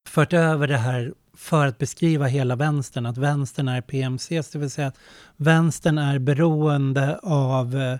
fört 0.09 0.33
över 0.33 0.66
det 0.69 0.77
här 0.77 1.12
för 1.37 1.66
att 1.66 1.79
beskriva 1.79 2.27
hela 2.27 2.57
vänstern, 2.57 3.07
att 3.07 3.19
vänstern 3.19 3.69
är 3.69 3.81
PMCs, 3.81 4.51
det 4.51 4.59
vill 4.59 4.71
säga 4.71 4.87
att 4.87 4.99
vänstern 5.37 5.99
är 5.99 6.19
beroende 6.19 7.19
av 7.23 7.77
eh, 7.77 7.99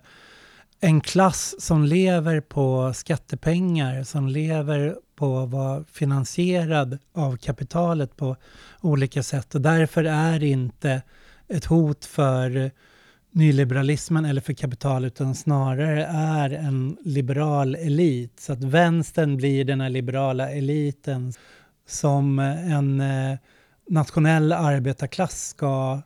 en 0.81 1.01
klass 1.01 1.55
som 1.59 1.85
lever 1.85 2.41
på 2.41 2.93
skattepengar, 2.95 4.05
som 4.05 4.29
lever 4.29 4.97
på 5.17 5.39
att 5.39 5.51
vara 5.51 5.85
finansierad 5.93 6.99
av 7.13 7.37
kapitalet 7.37 8.17
på 8.17 8.37
olika 8.81 9.23
sätt. 9.23 9.55
Och 9.55 9.61
därför 9.61 10.05
är 10.05 10.39
det 10.39 10.49
inte 10.49 11.03
ett 11.49 11.65
hot 11.65 12.05
för 12.05 12.71
nyliberalismen 13.39 14.25
eller 14.25 14.41
för 14.41 14.53
kapital 14.53 15.05
utan 15.05 15.35
snarare 15.35 16.05
är 16.13 16.51
en 16.51 16.97
liberal 17.05 17.75
elit. 17.75 18.41
Så 18.41 18.53
att 18.53 18.65
vänstern 18.65 19.37
blir 19.37 19.65
den 19.65 19.81
här 19.81 19.89
liberala 19.89 20.51
eliten 20.51 21.33
som 21.87 22.39
en 22.39 23.01
eh, 23.01 23.39
nationell 23.89 24.53
arbetarklass 24.53 25.49
ska 25.49 26.01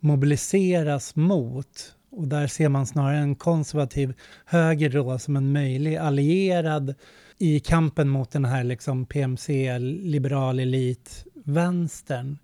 mobiliseras 0.00 1.16
mot. 1.16 1.94
Och 2.10 2.28
där 2.28 2.46
ser 2.46 2.68
man 2.68 2.86
snarare 2.86 3.18
en 3.18 3.34
konservativ 3.34 4.14
höger 4.44 4.90
då 4.90 5.18
som 5.18 5.36
en 5.36 5.52
möjlig 5.52 5.96
allierad 5.96 6.94
i 7.38 7.60
kampen 7.60 8.08
mot 8.08 8.30
den 8.30 8.44
här 8.44 8.64
liksom 8.64 9.06
PMC, 9.06 9.78
liberal 9.78 10.60
elit, 10.60 11.24
vänstern. 11.44 12.38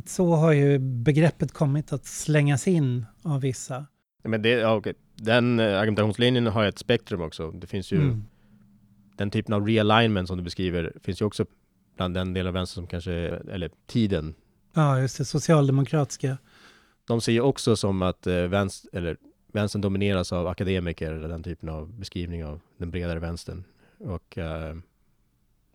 Att 0.00 0.08
så 0.08 0.34
har 0.34 0.52
ju 0.52 0.78
begreppet 0.78 1.52
kommit 1.52 1.92
att 1.92 2.06
slängas 2.06 2.68
in 2.68 3.06
av 3.22 3.40
vissa. 3.40 3.86
Men 4.22 4.42
det, 4.42 4.48
ja, 4.48 4.76
okay. 4.76 4.94
Den 5.14 5.60
eh, 5.60 5.80
argumentationslinjen 5.80 6.46
har 6.46 6.64
ett 6.64 6.78
spektrum 6.78 7.20
också. 7.20 7.50
Det 7.50 7.66
finns 7.66 7.92
ju 7.92 7.96
mm. 7.96 8.24
den 9.16 9.30
typen 9.30 9.54
av 9.54 9.66
realignment 9.66 10.28
som 10.28 10.36
du 10.36 10.42
beskriver 10.42 10.92
finns 11.02 11.20
ju 11.20 11.24
också 11.24 11.46
bland 11.96 12.14
den 12.14 12.34
del 12.34 12.46
av 12.46 12.52
vänstern 12.52 12.82
som 12.82 12.86
kanske, 12.86 13.12
eller 13.12 13.70
tiden. 13.86 14.34
Ja, 14.74 15.00
just 15.00 15.18
det, 15.18 15.24
socialdemokratiska. 15.24 16.38
De 17.04 17.20
ser 17.20 17.32
ju 17.32 17.40
också 17.40 17.76
som 17.76 18.02
att 18.02 18.26
eh, 18.26 18.34
vänster, 18.34 18.98
eller 18.98 19.16
vänstern 19.52 19.82
domineras 19.82 20.32
av 20.32 20.46
akademiker, 20.46 21.12
eller 21.12 21.28
den 21.28 21.42
typen 21.42 21.68
av 21.68 21.98
beskrivning 21.98 22.44
av 22.44 22.60
den 22.76 22.90
bredare 22.90 23.18
vänstern. 23.18 23.64
Och 23.98 24.38
eh, 24.38 24.76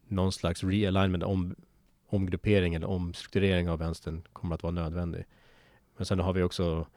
någon 0.08 0.32
slags 0.32 0.64
realignment, 0.64 1.24
om, 1.24 1.56
omgruppering 2.08 2.74
eller 2.76 2.89
omstrukturering 2.89 3.70
av 3.70 3.80
vänstern 3.80 4.22
kommer 4.34 4.56
att 4.56 4.64
vara 4.64 4.74
nödvändig. 4.74 5.26
Men 5.97 6.06
sen 6.06 6.20
har 6.20 6.34
vi 6.34 6.43
också 6.43 6.88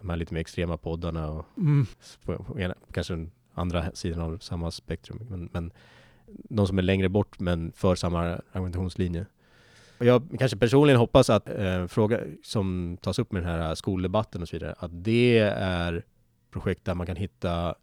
de 0.00 0.10
här 0.10 0.16
lite 0.16 0.34
mer 0.34 0.40
extrema 0.40 0.76
poddarna 0.76 1.30
och 1.30 1.46
mm. 1.56 1.86
på, 2.24 2.44
på 2.44 2.60
ena, 2.60 2.74
kanske 2.92 3.26
andra 3.54 3.92
sidan 3.92 4.20
av 4.20 4.38
samma 4.38 4.70
spektrum. 4.70 5.26
Men, 5.30 5.48
men 5.52 5.72
de 6.26 6.66
som 6.66 6.78
är 6.78 6.82
längre 6.82 7.08
bort 7.08 7.38
men 7.38 7.72
för 7.72 7.94
samma 7.94 8.20
argumentationslinje. 8.52 9.26
Och 9.98 10.06
jag 10.06 10.22
kanske 10.38 10.56
personligen 10.56 10.98
hoppas 10.98 11.30
att 11.30 11.48
eh, 11.48 11.86
fråga 11.86 12.20
som 12.42 12.98
tas 13.00 13.18
upp 13.18 13.32
med 13.32 13.42
den 13.42 13.50
här 13.50 13.74
skoldebatten 13.74 14.42
och 14.42 14.48
så 14.48 14.56
vidare, 14.56 14.74
att 14.78 14.90
det 15.04 15.38
är 15.58 16.04
projekt 16.50 16.84
där 16.84 16.94
man 16.94 17.06
kan 17.06 17.16
hitta 17.16 17.74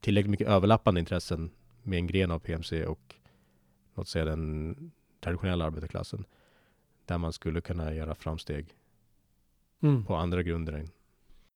tillräckligt 0.00 0.30
mycket 0.30 0.48
överlappande 0.48 1.00
intressen 1.00 1.50
med 1.82 1.98
en 1.98 2.06
gren 2.06 2.30
av 2.30 2.38
PMC 2.38 2.86
och 2.86 3.14
låt 3.94 4.08
säga 4.08 4.24
den 4.24 4.76
traditionella 5.26 5.64
arbetarklassen. 5.64 6.24
Där 7.06 7.18
man 7.18 7.32
skulle 7.32 7.60
kunna 7.60 7.94
göra 7.94 8.14
framsteg 8.14 8.66
mm. 9.82 10.04
på 10.04 10.16
andra 10.16 10.42
grunder. 10.42 10.72
Än. 10.72 10.88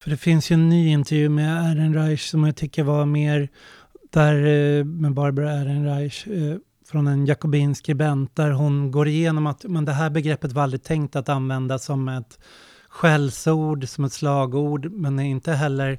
För 0.02 0.10
det 0.10 0.16
finns 0.16 0.50
ju 0.50 0.54
en 0.54 0.68
ny 0.68 0.88
intervju 0.88 1.28
med 1.28 1.70
Ehrenreich 1.70 2.28
som 2.28 2.44
jag 2.44 2.56
tycker 2.56 2.82
var 2.82 3.06
mer 3.06 3.48
där 4.10 4.34
eh, 4.46 4.84
med 4.84 5.14
Barbara 5.14 5.52
Ehrenreich 5.52 6.26
eh, 6.26 6.56
från 6.86 7.06
en 7.06 7.26
jakobinsk 7.26 7.78
skribent 7.78 8.36
där 8.36 8.50
hon 8.50 8.90
går 8.90 9.08
igenom 9.08 9.46
att 9.46 9.64
men 9.64 9.84
det 9.84 9.92
här 9.92 10.10
begreppet 10.10 10.52
var 10.52 10.62
aldrig 10.62 10.82
tänkt 10.82 11.16
att 11.16 11.28
användas 11.28 11.84
som 11.84 12.08
ett 12.08 12.38
skällsord, 12.88 13.88
som 13.88 14.04
ett 14.04 14.12
slagord, 14.12 14.92
men 14.92 15.18
är 15.18 15.24
inte 15.24 15.52
heller 15.52 15.98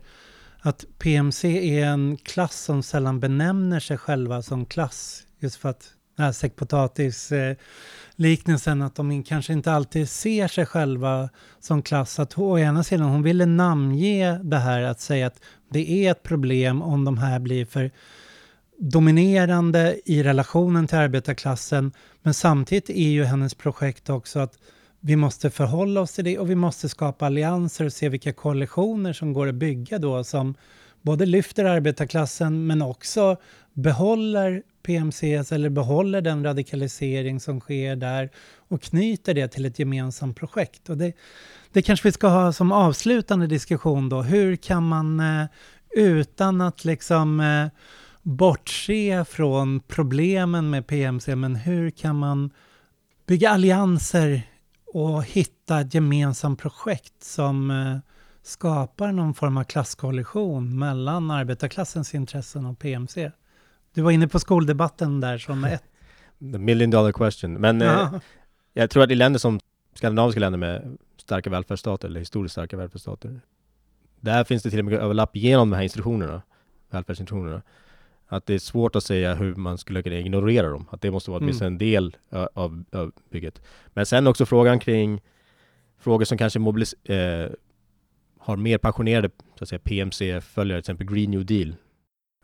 att 0.60 0.86
PMC 0.98 1.46
är 1.80 1.86
en 1.86 2.18
klass 2.18 2.62
som 2.64 2.84
sällan 2.84 3.20
benämner 3.20 3.80
sig 3.80 3.98
själva 3.98 4.42
som 4.42 4.66
klass. 4.66 5.24
Just 5.40 5.56
för 5.56 5.70
att 5.70 5.94
den 6.16 6.26
här 6.26 6.32
säckpotatis-liknelsen, 6.32 8.82
att 8.82 8.96
de 8.96 9.24
kanske 9.24 9.54
inte 9.54 9.72
alltid 9.72 10.10
ser 10.10 10.48
sig 10.48 10.66
själva 10.66 11.30
som 11.60 11.82
klass. 11.82 12.20
Att 12.20 12.38
å 12.38 12.60
ena 12.60 12.84
sidan 12.84 13.08
hon 13.08 13.24
ville 13.24 13.46
namnge 13.46 14.40
det 14.44 14.58
här 14.58 14.82
att 14.82 15.02
säga 15.02 15.28
att 15.28 15.42
det 15.70 15.92
är 15.92 16.12
ett 16.12 16.24
problem 16.24 16.82
om 16.82 17.06
de 17.06 17.18
här 17.18 17.40
blir 17.40 17.66
för 17.66 17.92
dominerande 18.82 20.00
i 20.06 20.24
relationen 20.24 20.88
till 20.88 20.98
arbetarklassen. 20.98 21.92
Men 22.22 22.34
samtidigt 22.34 22.90
är 22.90 23.10
ju 23.10 23.24
hennes 23.24 23.56
projekt 23.56 24.10
också 24.10 24.40
att 24.40 24.54
vi 25.00 25.16
måste 25.16 25.50
förhålla 25.50 26.02
oss 26.02 26.14
till 26.14 26.26
det 26.26 26.40
och 26.40 26.50
vi 26.50 26.56
måste 26.56 26.90
skapa 26.90 27.26
allianser 27.26 27.86
och 27.86 27.94
se 27.94 28.10
vilka 28.10 28.34
koalitioner 28.34 29.14
som 29.14 29.34
går 29.34 29.48
att 29.48 29.56
bygga 29.56 30.00
då 30.00 30.24
som 30.24 30.56
både 31.02 31.26
lyfter 31.26 31.66
arbetarklassen 31.66 32.68
men 32.68 32.82
också 32.82 33.38
behåller 33.74 34.64
PMCs 34.84 35.52
eller 35.52 35.70
behåller 35.70 36.22
den 36.22 36.44
radikalisering 36.44 37.40
som 37.40 37.60
sker 37.60 37.96
där 37.96 38.30
och 38.58 38.82
knyter 38.82 39.34
det 39.34 39.48
till 39.48 39.66
ett 39.66 39.80
gemensamt 39.80 40.38
projekt. 40.38 40.90
Och 40.90 40.98
det, 40.98 41.14
det 41.72 41.82
kanske 41.82 42.08
vi 42.08 42.12
ska 42.12 42.28
ha 42.28 42.54
som 42.54 42.72
avslutande 42.72 43.48
diskussion 43.48 44.10
då. 44.10 44.22
Hur 44.22 44.56
kan 44.56 44.88
man 44.88 45.20
eh, 45.20 45.46
utan 45.96 46.62
att 46.62 46.86
liksom 46.86 47.40
eh, 47.40 47.68
bortse 48.22 49.26
från 49.26 49.80
problemen 49.80 50.70
med 50.70 50.88
PMC, 50.88 51.36
men 51.36 51.56
hur 51.56 51.90
kan 51.90 52.16
man 52.16 52.52
bygga 53.28 53.50
allianser 53.50 54.42
och 54.94 55.24
hitta 55.24 55.80
ett 55.80 55.94
gemensamt 55.94 56.60
projekt 56.60 57.24
som 57.24 57.72
eh, 57.72 57.98
skapar 58.44 59.12
någon 59.12 59.34
form 59.34 59.58
av 59.58 59.64
klasskollision 59.64 60.80
mellan 60.80 61.32
arbetarklassens 61.32 62.14
intressen 62.16 62.66
och 62.66 62.80
PMC? 62.80 63.32
Du 63.94 64.02
var 64.02 64.12
inne 64.12 64.28
på 64.28 64.40
skoldebatten 64.40 65.20
där 65.20 65.38
som 65.38 65.64
ett. 65.66 65.84
The 66.40 66.58
million 66.58 66.90
dollar 66.90 67.12
question. 67.12 67.54
Men 67.54 67.82
eh, 67.82 68.14
jag 68.74 68.90
tror 68.90 69.04
att 69.04 69.12
i 69.12 69.16
länder 69.16 69.40
som 69.40 69.60
skandinaviska 69.94 70.40
länder 70.40 70.60
med 70.60 70.98
starka 71.18 71.50
välfärdsstater, 71.50 72.08
eller 72.08 72.20
historiskt 72.20 72.54
starka 72.54 72.78
välfärdsstater, 72.78 73.42
där 74.20 74.44
finns 74.44 74.64
det 74.64 74.70
till 74.70 74.80
och 74.80 74.86
med 74.86 74.94
överlapp 74.94 75.36
genom 75.36 75.70
de 75.70 75.76
här 75.76 75.84
institutionerna, 75.84 76.42
välfärdsinstitutionerna. 76.90 77.62
Att 78.28 78.46
det 78.46 78.54
är 78.54 78.60
svårt 78.60 78.96
att 78.96 79.04
säga 79.04 79.36
hur 79.36 79.56
man 79.56 79.78
skulle 79.78 80.04
kunna 80.04 80.16
ignorera 80.16 80.70
dem. 80.70 80.86
Att 80.92 81.02
det 81.02 81.12
måste 81.12 81.32
vara 81.32 81.42
åtminstone 81.42 81.68
mm. 81.68 81.74
en 81.74 81.78
del 81.78 82.18
av, 82.54 82.84
av 82.92 83.12
bygget. 83.30 83.62
Men 83.94 84.06
sen 84.06 84.28
också 84.28 84.46
frågan 84.46 84.80
kring 84.80 85.22
frågor 86.00 86.26
som 86.26 86.38
kanske 86.38 86.60
mobilis 86.60 86.94
eh, 86.94 87.52
har 88.40 88.58
mer 88.58 88.78
passionerade 88.78 89.30
så 89.56 89.64
att 89.64 89.70
säga, 89.70 89.80
PMC-följare, 89.80 90.82
till 90.82 90.92
exempel 90.92 91.16
Green 91.16 91.32
New 91.32 91.46
Deal. 91.46 91.76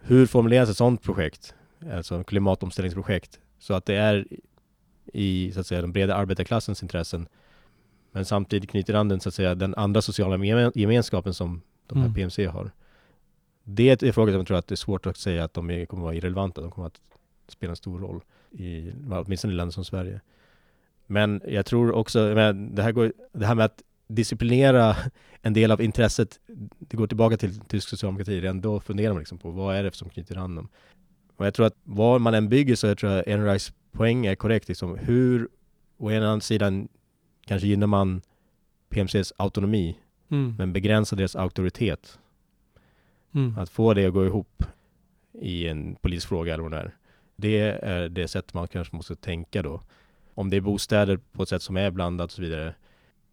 Hur 0.02 0.26
formuleras 0.26 0.70
ett 0.70 0.78
sådant 0.78 1.04
projekt, 1.04 1.56
alltså 1.94 2.24
klimatomställningsprojekt, 2.24 3.40
så 3.60 3.74
att 3.74 3.86
det 3.86 3.96
är 3.96 4.28
i 5.14 5.52
så 5.54 5.60
att 5.60 5.68
säga, 5.68 5.82
den 5.82 5.92
breda 5.92 6.16
arbetarklassens 6.16 6.84
intressen, 6.84 7.28
men 8.12 8.26
samtidigt 8.26 8.70
knyter 8.70 8.94
an 8.94 9.08
den, 9.08 9.20
så 9.20 9.30
att 9.30 9.36
säga, 9.36 9.56
den 9.56 9.76
andra 9.76 10.02
sociala 10.02 10.72
gemenskapen 10.76 11.34
som 11.34 11.62
de 11.88 11.98
här 11.98 12.06
mm. 12.06 12.16
PMC 12.16 12.46
har. 12.46 12.72
Det 13.64 14.04
är 14.04 14.12
frågor 14.12 14.32
som 14.32 14.40
jag 14.40 14.48
tror 14.48 14.58
att 14.58 14.68
det 14.68 14.74
är 14.74 14.76
svårt 14.76 15.06
att 15.06 15.18
säga 15.18 15.44
att 15.44 15.54
de 15.54 15.62
kommer 15.62 16.04
att 16.04 16.06
vara 16.06 16.16
irrelevanta. 16.16 16.62
De 16.62 16.72
kommer 16.72 16.88
att 16.88 17.02
spela 17.48 17.70
en 17.70 17.76
stor 17.76 18.00
roll, 18.00 18.22
i, 18.52 18.92
åtminstone 19.12 19.54
i 19.54 19.56
länder 19.56 19.74
som 19.74 19.86
Sverige. 19.86 20.22
Men 21.06 21.42
jag 21.48 21.66
tror 21.66 21.92
också, 21.92 22.34
det 22.34 22.84
här, 22.84 22.92
går, 22.92 23.14
det 23.34 23.46
här 23.46 23.56
med 23.56 23.66
att 23.66 23.82
disciplinera 24.08 24.96
en 25.42 25.54
del 25.54 25.72
av 25.72 25.82
intresset, 25.82 26.40
det 26.80 26.98
går 26.98 27.08
tillbaka 27.08 27.38
till 27.38 27.60
tysk 27.60 27.90
socialdemokrati, 27.90 28.42
redan 28.42 28.62
då 28.62 28.80
funderar 28.80 29.14
man 29.14 29.20
liksom 29.20 29.38
på 29.38 29.52
vad 29.52 29.76
är 29.76 29.84
det 29.84 29.96
som 29.96 30.10
knyter 30.10 30.38
an 30.38 30.56
dem. 30.56 30.68
Och 31.36 31.46
jag 31.46 31.54
tror 31.54 31.66
att 31.66 31.76
var 31.84 32.20
man 32.20 32.34
än 32.34 32.50
bygger 32.50 32.76
så 32.76 32.88
jag 32.88 32.98
tror 32.98 33.12
jag 33.12 33.28
Enrighs 33.28 33.74
poäng 33.92 34.26
är 34.26 34.36
korrekt, 34.36 34.68
liksom 34.68 34.98
hur, 34.98 35.50
å 35.98 36.12
ena 36.12 36.40
sidan 36.40 36.88
kanske 37.46 37.68
gynnar 37.68 37.88
man 37.88 38.22
PMCs 38.90 39.34
autonomi, 39.38 39.98
mm. 40.30 40.56
men 40.58 40.74
begränsar 40.74 41.18
deras 41.18 41.36
auktoritet. 41.36 42.20
Mm. 43.34 43.58
Att 43.58 43.70
få 43.70 43.94
det 43.94 44.06
att 44.06 44.14
gå 44.14 44.26
ihop 44.26 44.64
i 45.42 45.68
en 45.68 45.96
politisk 45.96 46.28
fråga 46.28 46.54
eller 46.54 46.64
vad 46.64 46.72
det 46.72 46.78
är. 46.78 46.96
Det 47.36 47.60
är 47.60 48.10
det 48.10 48.28
sätt 48.28 48.54
man 48.54 48.68
kanske 48.68 48.96
måste 48.96 49.16
tänka 49.16 49.62
då. 49.62 49.82
Om 50.34 50.50
det 50.50 50.58
är 50.58 50.62
bostäder 50.62 51.20
på 51.32 51.44
ett 51.44 51.50
sätt 51.50 51.62
som 51.62 51.78
är 51.78 51.92
blandat 51.92 52.26
och 52.26 52.32
så 52.32 52.42
vidare, 52.42 52.74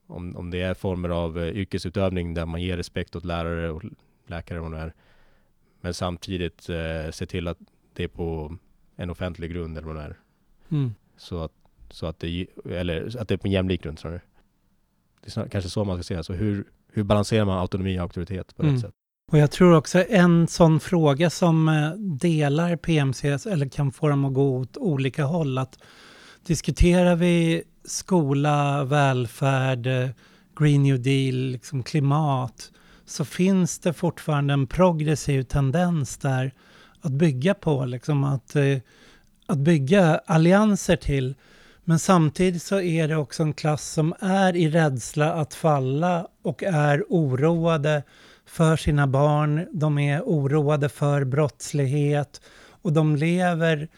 om, 0.06 0.36
om 0.36 0.50
det 0.50 0.60
är 0.62 0.74
former 0.74 1.08
av 1.08 1.38
eh, 1.38 1.56
yrkesutövning 1.56 2.34
där 2.34 2.46
man 2.46 2.62
ger 2.62 2.76
respekt 2.76 3.16
åt 3.16 3.24
lärare 3.24 3.70
och 3.70 3.82
läkare 4.26 4.60
och 4.60 4.70
det 4.70 4.78
är. 4.78 4.92
Men 5.80 5.94
samtidigt 5.94 6.68
eh, 6.68 7.10
se 7.10 7.26
till 7.26 7.48
att 7.48 7.58
det 7.92 8.04
är 8.04 8.08
på 8.08 8.56
en 8.96 9.10
offentlig 9.10 9.50
grund 9.50 9.78
eller 9.78 9.86
vad 9.86 9.96
det 9.96 10.02
är. 10.02 10.16
Mm. 10.68 10.94
Så, 11.16 11.42
att, 11.42 11.52
så 11.90 12.06
att 12.06 12.18
det, 12.18 12.46
eller 12.70 13.20
att 13.20 13.28
det 13.28 13.34
är 13.34 13.38
på 13.38 13.46
en 13.46 13.52
jämlik 13.52 13.82
grund 13.82 13.98
snarare. 13.98 14.20
Det 15.20 15.36
är 15.36 15.48
kanske 15.48 15.70
så 15.70 15.84
man 15.84 15.96
ska 15.96 16.02
säga. 16.02 16.22
Så 16.22 16.32
hur, 16.32 16.64
hur 16.92 17.02
balanserar 17.02 17.44
man 17.44 17.58
autonomi 17.58 17.98
och 17.98 18.02
auktoritet 18.02 18.56
på 18.56 18.62
Mm. 18.62 18.74
rätt 18.74 18.82
sätt? 18.82 18.92
Och 19.32 19.38
jag 19.38 19.50
tror 19.50 19.76
också 19.76 20.04
en 20.08 20.46
sån 20.46 20.80
fråga 20.80 21.30
som 21.30 21.68
eh, 21.68 21.90
delar 21.98 22.76
PMCs 22.76 23.46
eller 23.46 23.68
kan 23.68 23.92
få 23.92 24.08
dem 24.08 24.24
att 24.24 24.34
gå 24.34 24.58
åt 24.58 24.76
olika 24.76 25.24
håll. 25.24 25.58
Att 25.58 25.78
diskuterar 26.46 27.16
vi 27.16 27.62
skola, 27.84 28.84
välfärd, 28.84 29.88
Green 30.58 30.82
New 30.82 31.02
Deal, 31.02 31.34
liksom 31.34 31.82
klimat 31.82 32.70
så 33.04 33.24
finns 33.24 33.78
det 33.78 33.92
fortfarande 33.92 34.54
en 34.54 34.66
progressiv 34.66 35.42
tendens 35.42 36.16
där 36.16 36.52
att 37.00 37.12
bygga 37.12 37.54
på, 37.54 37.84
liksom 37.84 38.24
att, 38.24 38.56
eh, 38.56 38.78
att 39.46 39.58
bygga 39.58 40.20
allianser 40.26 40.96
till. 40.96 41.34
Men 41.84 41.98
samtidigt 41.98 42.62
så 42.62 42.80
är 42.80 43.08
det 43.08 43.16
också 43.16 43.42
en 43.42 43.52
klass 43.52 43.92
som 43.92 44.14
är 44.20 44.56
i 44.56 44.70
rädsla 44.70 45.32
att 45.32 45.54
falla 45.54 46.26
och 46.42 46.62
är 46.62 47.04
oroade 47.08 48.02
för 48.46 48.76
sina 48.76 49.06
barn. 49.06 49.66
De 49.72 49.98
är 49.98 50.20
oroade 50.20 50.88
för 50.88 51.24
brottslighet 51.24 52.40
och 52.82 52.92
de 52.92 53.16
lever 53.16 53.88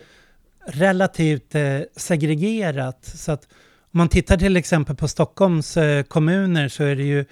relativt 0.67 1.55
eh, 1.55 1.81
segregerat. 1.97 3.05
Så 3.05 3.33
att 3.33 3.49
om 3.93 3.99
man 3.99 4.09
tittar 4.09 4.37
till 4.37 4.57
exempel 4.57 4.97
på 4.97 5.09
Stockholms 5.09 5.77
eh, 5.77 6.03
kommuner 6.03 6.69
så 6.69 6.85
är 6.85 6.97
det 6.97 7.03
ju, 7.03 7.25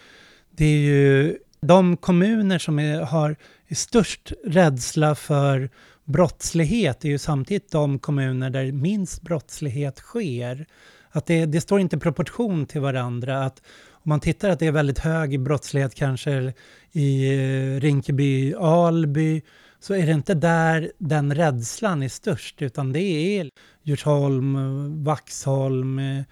det 0.51 0.65
är 0.65 0.79
ju 0.79 1.39
de 1.61 1.97
kommuner 1.97 2.59
som 2.59 2.79
är, 2.79 3.01
har 3.01 3.37
störst 3.75 4.33
rädsla 4.45 5.15
för 5.15 5.71
brottslighet 6.05 7.05
är 7.05 7.09
ju 7.09 7.19
samtidigt 7.19 7.71
de 7.71 7.99
kommuner 7.99 8.51
där 8.51 8.73
minst 8.73 9.23
brottslighet 9.23 9.99
sker. 9.99 10.67
Att 11.11 11.27
det, 11.27 11.47
det 11.47 11.61
står 11.61 11.81
inte 11.81 11.97
i 11.97 11.99
proportion 11.99 12.67
till 12.67 12.81
varandra. 12.81 13.45
Att 13.45 13.63
om 13.91 14.09
man 14.09 14.21
tittar 14.21 14.51
att 14.51 14.59
det 14.59 14.67
är 14.67 14.73
väldigt 14.73 14.99
hög 14.99 15.41
brottslighet 15.41 15.95
kanske 15.95 16.53
i 16.93 17.35
eh, 17.35 17.81
Rinkeby, 17.81 18.55
Alby, 18.55 19.43
så 19.81 19.95
är 19.95 20.07
det 20.07 20.13
inte 20.13 20.35
där 20.35 20.93
den 20.99 21.35
rädslan 21.35 22.03
är 22.03 22.09
störst, 22.09 22.63
utan 22.63 22.93
det 22.93 23.01
är 23.01 23.51
Djursholm, 23.83 25.05
Vaxholm, 25.05 25.99
eh, 25.99 26.23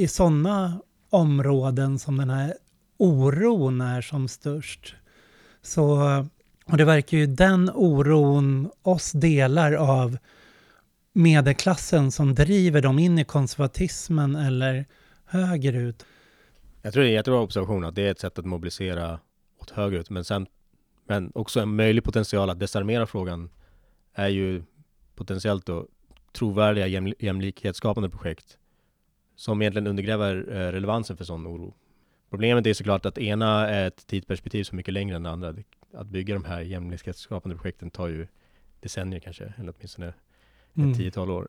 i 0.00 0.08
sådana 0.08 0.80
områden 1.10 1.98
som 1.98 2.16
den 2.16 2.30
här 2.30 2.54
oron 2.96 3.80
är 3.80 4.00
som 4.00 4.28
störst. 4.28 4.94
Så, 5.62 6.00
och 6.64 6.76
det 6.76 6.84
verkar 6.84 7.18
ju 7.18 7.26
den 7.26 7.70
oron 7.74 8.70
oss 8.82 9.12
delar 9.12 9.72
av 9.72 10.18
medelklassen 11.12 12.12
som 12.12 12.34
driver 12.34 12.82
dem 12.82 12.98
in 12.98 13.18
i 13.18 13.24
konservatismen 13.24 14.36
eller 14.36 14.84
högerut. 15.24 16.06
Jag 16.82 16.92
tror 16.92 17.02
det 17.02 17.08
är 17.08 17.10
en 17.10 17.16
jättebra 17.16 17.40
observation 17.40 17.84
att 17.84 17.94
det 17.94 18.02
är 18.02 18.10
ett 18.10 18.20
sätt 18.20 18.38
att 18.38 18.46
mobilisera 18.46 19.18
åt 19.58 19.70
högerut. 19.70 20.10
Men, 20.10 20.24
sen, 20.24 20.46
men 21.06 21.32
också 21.34 21.60
en 21.60 21.76
möjlig 21.76 22.04
potential 22.04 22.50
att 22.50 22.60
desarmera 22.60 23.06
frågan 23.06 23.50
är 24.14 24.28
ju 24.28 24.62
potentiellt 25.14 25.66
då 25.66 25.86
trovärdiga 26.32 26.86
jäml 26.86 27.14
jämlikhetsskapande 27.18 28.10
projekt 28.10 28.56
som 29.40 29.62
egentligen 29.62 29.86
undergräver 29.86 30.36
eh, 30.48 30.72
relevansen 30.72 31.16
för 31.16 31.24
sån 31.24 31.46
oro. 31.46 31.74
Problemet 32.30 32.66
är 32.66 32.74
såklart 32.74 33.06
att 33.06 33.18
ena 33.18 33.68
är 33.68 33.86
ett 33.86 34.06
tidsperspektiv 34.06 34.64
så 34.64 34.74
mycket 34.74 34.94
längre 34.94 35.16
än 35.16 35.22
det 35.22 35.30
andra. 35.30 35.54
Att 35.94 36.06
bygga 36.06 36.34
de 36.34 36.44
här 36.44 36.60
jämlikhetsskapande 36.60 37.56
projekten 37.56 37.90
tar 37.90 38.08
ju 38.08 38.26
decennier 38.80 39.20
kanske, 39.20 39.52
eller 39.58 39.74
åtminstone 39.76 40.08
ett 40.08 40.14
Mm. 40.76 40.94
tiotal 40.94 41.30
år. 41.30 41.48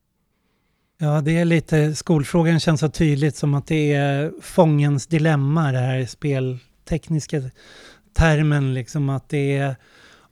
Ja, 0.98 1.20
det 1.20 1.38
är 1.38 1.44
lite, 1.44 1.94
skolfrågan 1.94 2.60
känns 2.60 2.80
så 2.80 2.88
tydligt 2.88 3.36
som 3.36 3.54
att 3.54 3.66
det 3.66 3.92
är 3.92 4.32
fångens 4.40 5.06
dilemma, 5.06 5.72
det 5.72 5.78
här 5.78 6.06
speltekniska 6.06 7.42
termen, 8.12 8.74
liksom 8.74 9.08
att 9.08 9.28
det 9.28 9.56
är 9.56 9.76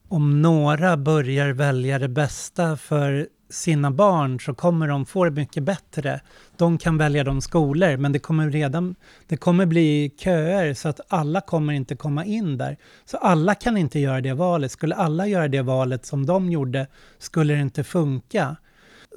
om 0.09 0.43
några 0.43 0.97
börjar 0.97 1.53
välja 1.53 1.99
det 1.99 2.09
bästa 2.09 2.77
för 2.77 3.29
sina 3.51 3.91
barn 3.91 4.41
så 4.41 4.55
kommer 4.55 4.89
de 4.89 5.07
få 5.07 5.25
det 5.25 5.31
mycket 5.31 5.63
bättre. 5.63 6.21
De 6.57 6.79
kan 6.79 6.99
välja 6.99 7.25
de 7.25 7.41
skolor, 7.41 7.97
men 7.97 8.13
det 8.13 8.19
kommer 8.19 8.51
redan 8.51 8.95
det 9.27 9.37
kommer 9.37 9.67
bli 9.67 10.15
köer 10.19 10.75
så 10.75 10.89
att 10.89 11.01
alla 11.09 11.41
kommer 11.41 11.73
inte 11.73 11.97
komma 11.97 12.25
in 12.25 12.59
där. 12.59 12.77
Så 13.05 13.17
alla 13.17 13.55
kan 13.55 13.77
inte 13.77 13.99
göra 13.99 14.21
det 14.21 14.35
valet. 14.35 14.73
Skulle 14.73 14.95
alla 14.95 15.27
göra 15.27 15.49
det 15.49 15.63
valet 15.63 16.07
som 16.07 16.27
de 16.27 16.51
gjorde 16.51 16.87
skulle 17.19 17.55
det 17.55 17.61
inte 17.61 17.85
funka. 17.85 18.57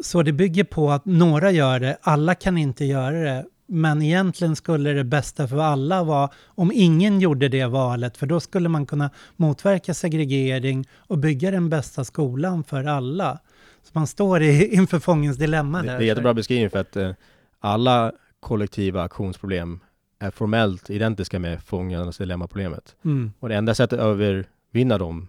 Så 0.01 0.23
det 0.23 0.33
bygger 0.33 0.63
på 0.63 0.91
att 0.91 1.05
några 1.05 1.51
gör 1.51 1.79
det, 1.79 1.97
alla 2.01 2.35
kan 2.35 2.57
inte 2.57 2.85
göra 2.85 3.23
det. 3.23 3.45
Men 3.67 4.01
egentligen 4.01 4.55
skulle 4.55 4.93
det 4.93 5.03
bästa 5.03 5.47
för 5.47 5.57
alla 5.57 6.03
vara 6.03 6.29
om 6.45 6.71
ingen 6.73 7.19
gjorde 7.19 7.49
det 7.49 7.65
valet, 7.65 8.17
för 8.17 8.25
då 8.25 8.39
skulle 8.39 8.69
man 8.69 8.85
kunna 8.85 9.09
motverka 9.35 9.93
segregering 9.93 10.87
och 10.97 11.17
bygga 11.17 11.51
den 11.51 11.69
bästa 11.69 12.03
skolan 12.03 12.63
för 12.63 12.83
alla. 12.83 13.39
Så 13.83 13.89
man 13.93 14.07
står 14.07 14.41
i, 14.41 14.67
inför 14.75 14.99
fångens 14.99 15.37
dilemma 15.37 15.81
Det, 15.81 15.87
där. 15.87 15.97
det 15.97 16.03
är 16.03 16.07
jättebra 16.07 16.33
beskrivning 16.33 16.69
för 16.69 16.79
att 16.79 16.95
eh, 16.95 17.11
alla 17.59 18.11
kollektiva 18.39 19.03
aktionsproblem 19.03 19.79
är 20.19 20.31
formellt 20.31 20.89
identiska 20.89 21.39
med 21.39 21.63
fångarnas 21.63 22.17
dilemmaproblemet. 22.17 22.95
Mm. 23.05 23.31
Och 23.39 23.49
det 23.49 23.55
enda 23.55 23.75
sättet 23.75 23.99
att 23.99 24.05
övervinna 24.05 24.97
dem 24.97 25.27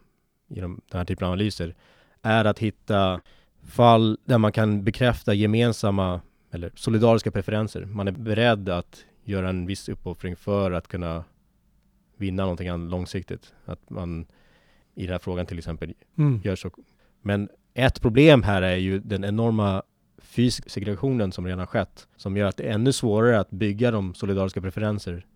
genom 0.49 0.81
den 0.91 0.99
här 0.99 1.05
typen 1.05 1.27
av 1.27 1.33
analyser 1.33 1.75
är 2.23 2.45
att 2.45 2.59
hitta 2.59 3.21
fall 3.67 4.19
där 4.25 4.39
man 4.39 4.53
kan 4.53 4.85
bekräfta 4.85 5.35
gemensamma 5.35 6.21
eller 6.51 6.71
solidariska 6.75 7.31
preferenser. 7.31 7.85
Man 7.85 8.09
är 8.09 8.13
beredd 8.13 8.69
att 8.69 9.05
göra 9.25 9.49
en 9.49 9.67
viss 9.67 9.89
uppoffring 9.89 10.37
för 10.37 10.73
att 10.73 10.89
kunna 10.89 11.25
vinna 12.17 12.43
någonting 12.43 12.89
långsiktigt. 12.89 13.55
Att 13.65 13.91
man 13.91 14.27
i 14.95 15.03
den 15.03 15.13
här 15.13 15.19
frågan 15.19 15.47
till 15.47 15.59
exempel 15.59 15.95
Mm. 16.19 16.41
gör 16.45 16.57
så. 16.57 16.71
Men 17.23 17.49
ett 17.75 18.01
problem 18.01 18.43
här 18.43 18.63
är 18.63 18.77
ju 18.77 18.99
den 18.99 19.25
enorma 19.25 19.83
fysiska 20.19 20.71
segregationen 20.71 21.33
som 21.33 21.47
redan 21.47 21.67
skett, 21.67 22.09
som 22.17 22.37
gör 22.37 22.47
att 22.47 22.57
det 22.57 22.63
är 22.69 22.73
ännu 22.73 22.93
svårare 22.93 23.41
att 23.41 23.51
bygga 23.51 23.91
de 23.91 24.15
solidariska 24.15 24.61
preferenser 24.61 25.27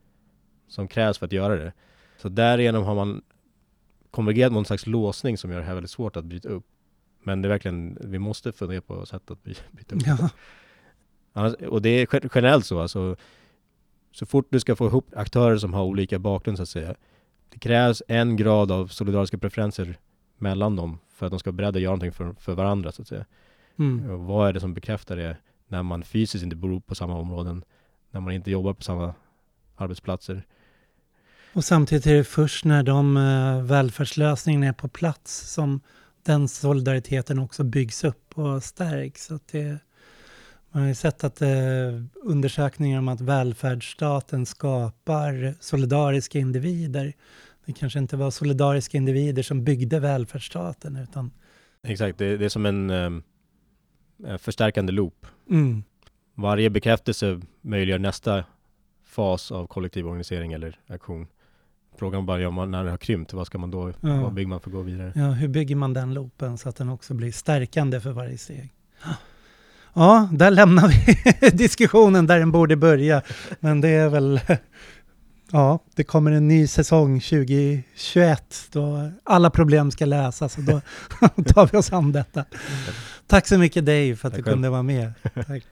som 0.68 0.88
krävs 0.88 1.18
för 1.18 1.26
att 1.26 1.32
göra 1.32 1.56
det. 1.56 1.72
Så 2.16 2.28
därigenom 2.28 2.84
har 2.84 2.94
man 2.94 3.22
konvergerat 4.10 4.52
mot 4.52 4.60
en 4.60 4.64
slags 4.64 4.86
låsning 4.86 5.38
som 5.38 5.50
gör 5.50 5.58
det 5.58 5.64
här 5.64 5.74
väldigt 5.74 5.90
svårt 5.90 6.16
att 6.16 6.24
bryta 6.24 6.48
upp. 6.48 6.64
Men 7.22 7.42
det 7.42 7.46
är 7.46 7.50
verkligen, 7.50 7.98
vi 8.00 8.18
måste 8.18 8.52
fundera 8.52 8.80
på 8.80 9.06
sätt 9.06 9.30
att 9.30 9.42
by- 9.44 9.54
bryta 9.70 9.94
upp. 9.94 10.02
Ja. 10.06 10.28
Annars, 11.32 11.54
och 11.54 11.82
det 11.82 11.88
är 11.88 12.06
gen- 12.12 12.30
generellt 12.34 12.66
så 12.66 12.80
alltså, 12.80 13.16
så 14.12 14.26
fort 14.26 14.46
du 14.50 14.60
ska 14.60 14.76
få 14.76 14.86
ihop 14.86 15.06
aktörer 15.16 15.56
som 15.56 15.74
har 15.74 15.84
olika 15.84 16.18
bakgrund 16.18 16.56
så 16.56 16.62
att 16.62 16.68
säga, 16.68 16.94
det 17.48 17.58
krävs 17.58 18.02
en 18.08 18.36
grad 18.36 18.72
av 18.72 18.86
solidariska 18.86 19.38
preferenser 19.38 19.98
mellan 20.38 20.76
dem 20.76 20.98
för 21.18 21.26
att 21.26 21.32
de 21.32 21.38
ska 21.38 21.50
vara 21.50 21.56
beredda 21.56 21.76
att 21.76 21.82
göra 21.82 21.96
någonting 21.96 22.12
för, 22.12 22.34
för 22.40 22.54
varandra 22.54 22.92
så 22.92 23.02
att 23.02 23.08
säga. 23.08 23.24
Mm. 23.78 24.26
Vad 24.26 24.48
är 24.48 24.52
det 24.52 24.60
som 24.60 24.74
bekräftar 24.74 25.16
det 25.16 25.36
när 25.68 25.82
man 25.82 26.02
fysiskt 26.02 26.44
inte 26.44 26.56
bor 26.56 26.80
på 26.80 26.94
samma 26.94 27.14
områden, 27.14 27.64
när 28.10 28.20
man 28.20 28.34
inte 28.34 28.50
jobbar 28.50 28.74
på 28.74 28.82
samma 28.82 29.14
arbetsplatser? 29.76 30.42
Och 31.52 31.64
samtidigt 31.64 32.06
är 32.06 32.14
det 32.14 32.24
först 32.24 32.64
när 32.64 32.82
de 32.82 33.16
eh, 33.16 33.62
välfärdslösningarna 33.62 34.66
är 34.66 34.72
på 34.72 34.88
plats 34.88 35.52
som 35.52 35.80
den 36.22 36.48
solidariteten 36.48 37.38
också 37.38 37.64
byggs 37.64 38.04
upp 38.04 38.38
och 38.38 38.62
stärks. 38.62 39.26
Så 39.26 39.34
att 39.34 39.48
det, 39.48 39.78
man 40.70 40.82
har 40.82 40.88
ju 40.88 40.94
sett 40.94 41.24
att 41.24 41.42
eh, 41.42 41.48
undersökningar 42.14 42.98
om 42.98 43.08
att 43.08 43.20
välfärdsstaten 43.20 44.46
skapar 44.46 45.54
solidariska 45.60 46.38
individer. 46.38 47.12
Det 47.68 47.74
kanske 47.74 47.98
inte 47.98 48.16
var 48.16 48.30
solidariska 48.30 48.96
individer 48.98 49.42
som 49.42 49.64
byggde 49.64 50.00
välfärdsstaten 50.00 50.96
utan 50.96 51.30
Exakt, 51.82 52.18
det, 52.18 52.36
det 52.36 52.44
är 52.44 52.48
som 52.48 52.66
en 52.66 52.90
ehm, 52.90 53.22
en 54.26 54.38
förstärkande 54.38 54.92
loop. 54.92 55.26
mm, 55.50 55.82
Varje 56.34 56.70
bekräftelse 56.70 57.40
möjliggör 57.60 57.98
nästa 57.98 58.44
fas 59.06 59.52
av 59.52 59.66
kollektiv 59.66 60.06
organisering 60.06 60.52
eller 60.52 60.78
aktion. 60.86 61.26
Frågan 61.98 62.26
bara 62.26 62.50
man, 62.50 62.70
när 62.70 62.84
det 62.84 62.90
har 62.90 62.98
krympt, 62.98 63.32
vad 63.32 63.46
ska 63.46 63.58
man 63.58 63.70
då, 63.70 63.92
Ja. 64.00 64.20
vad 64.22 64.32
bygger 64.34 64.48
man 64.48 64.60
för 64.60 64.70
att 64.70 64.74
gå 64.74 64.82
vidare? 64.82 65.12
ja, 65.14 65.30
hur 65.30 65.48
bygger 65.48 65.76
man 65.76 65.92
den 65.94 66.14
loopen 66.14 66.58
så 66.58 66.68
att 66.68 66.76
den 66.76 66.88
också 66.88 67.14
blir 67.14 67.32
stärkande 67.32 68.00
för 68.00 68.10
varje 68.12 68.38
steg? 68.38 68.72
Ja, 69.94 70.28
där 70.32 70.50
lämnar 70.50 70.88
vi 70.88 71.50
diskussionen 71.56 72.26
där 72.26 72.38
den 72.38 72.52
borde 72.52 72.76
börja. 72.76 73.22
Men 73.60 73.80
det 73.80 73.88
är 73.88 74.08
väl, 74.08 74.40
ja, 75.52 75.78
det 75.94 76.04
kommer 76.04 76.30
en 76.32 76.48
ny 76.48 76.66
säsong 76.66 77.20
2021 77.20 78.68
då 78.72 79.10
alla 79.24 79.50
problem 79.50 79.90
ska 79.90 80.04
lösas 80.06 80.58
och 80.58 80.64
då 80.64 80.80
tar 81.44 81.68
vi 81.72 81.78
oss 81.78 81.92
an 81.92 82.12
detta. 82.12 82.44
Tack 83.26 83.46
så 83.46 83.58
mycket 83.58 83.86
Dave 83.86 84.16
för 84.16 84.28
att 84.28 84.34
Tack 84.34 84.38
du 84.38 84.42
själv. 84.44 84.54
kunde 84.54 84.70
vara 84.70 84.82
med. 84.82 85.12
Tack. 85.46 85.64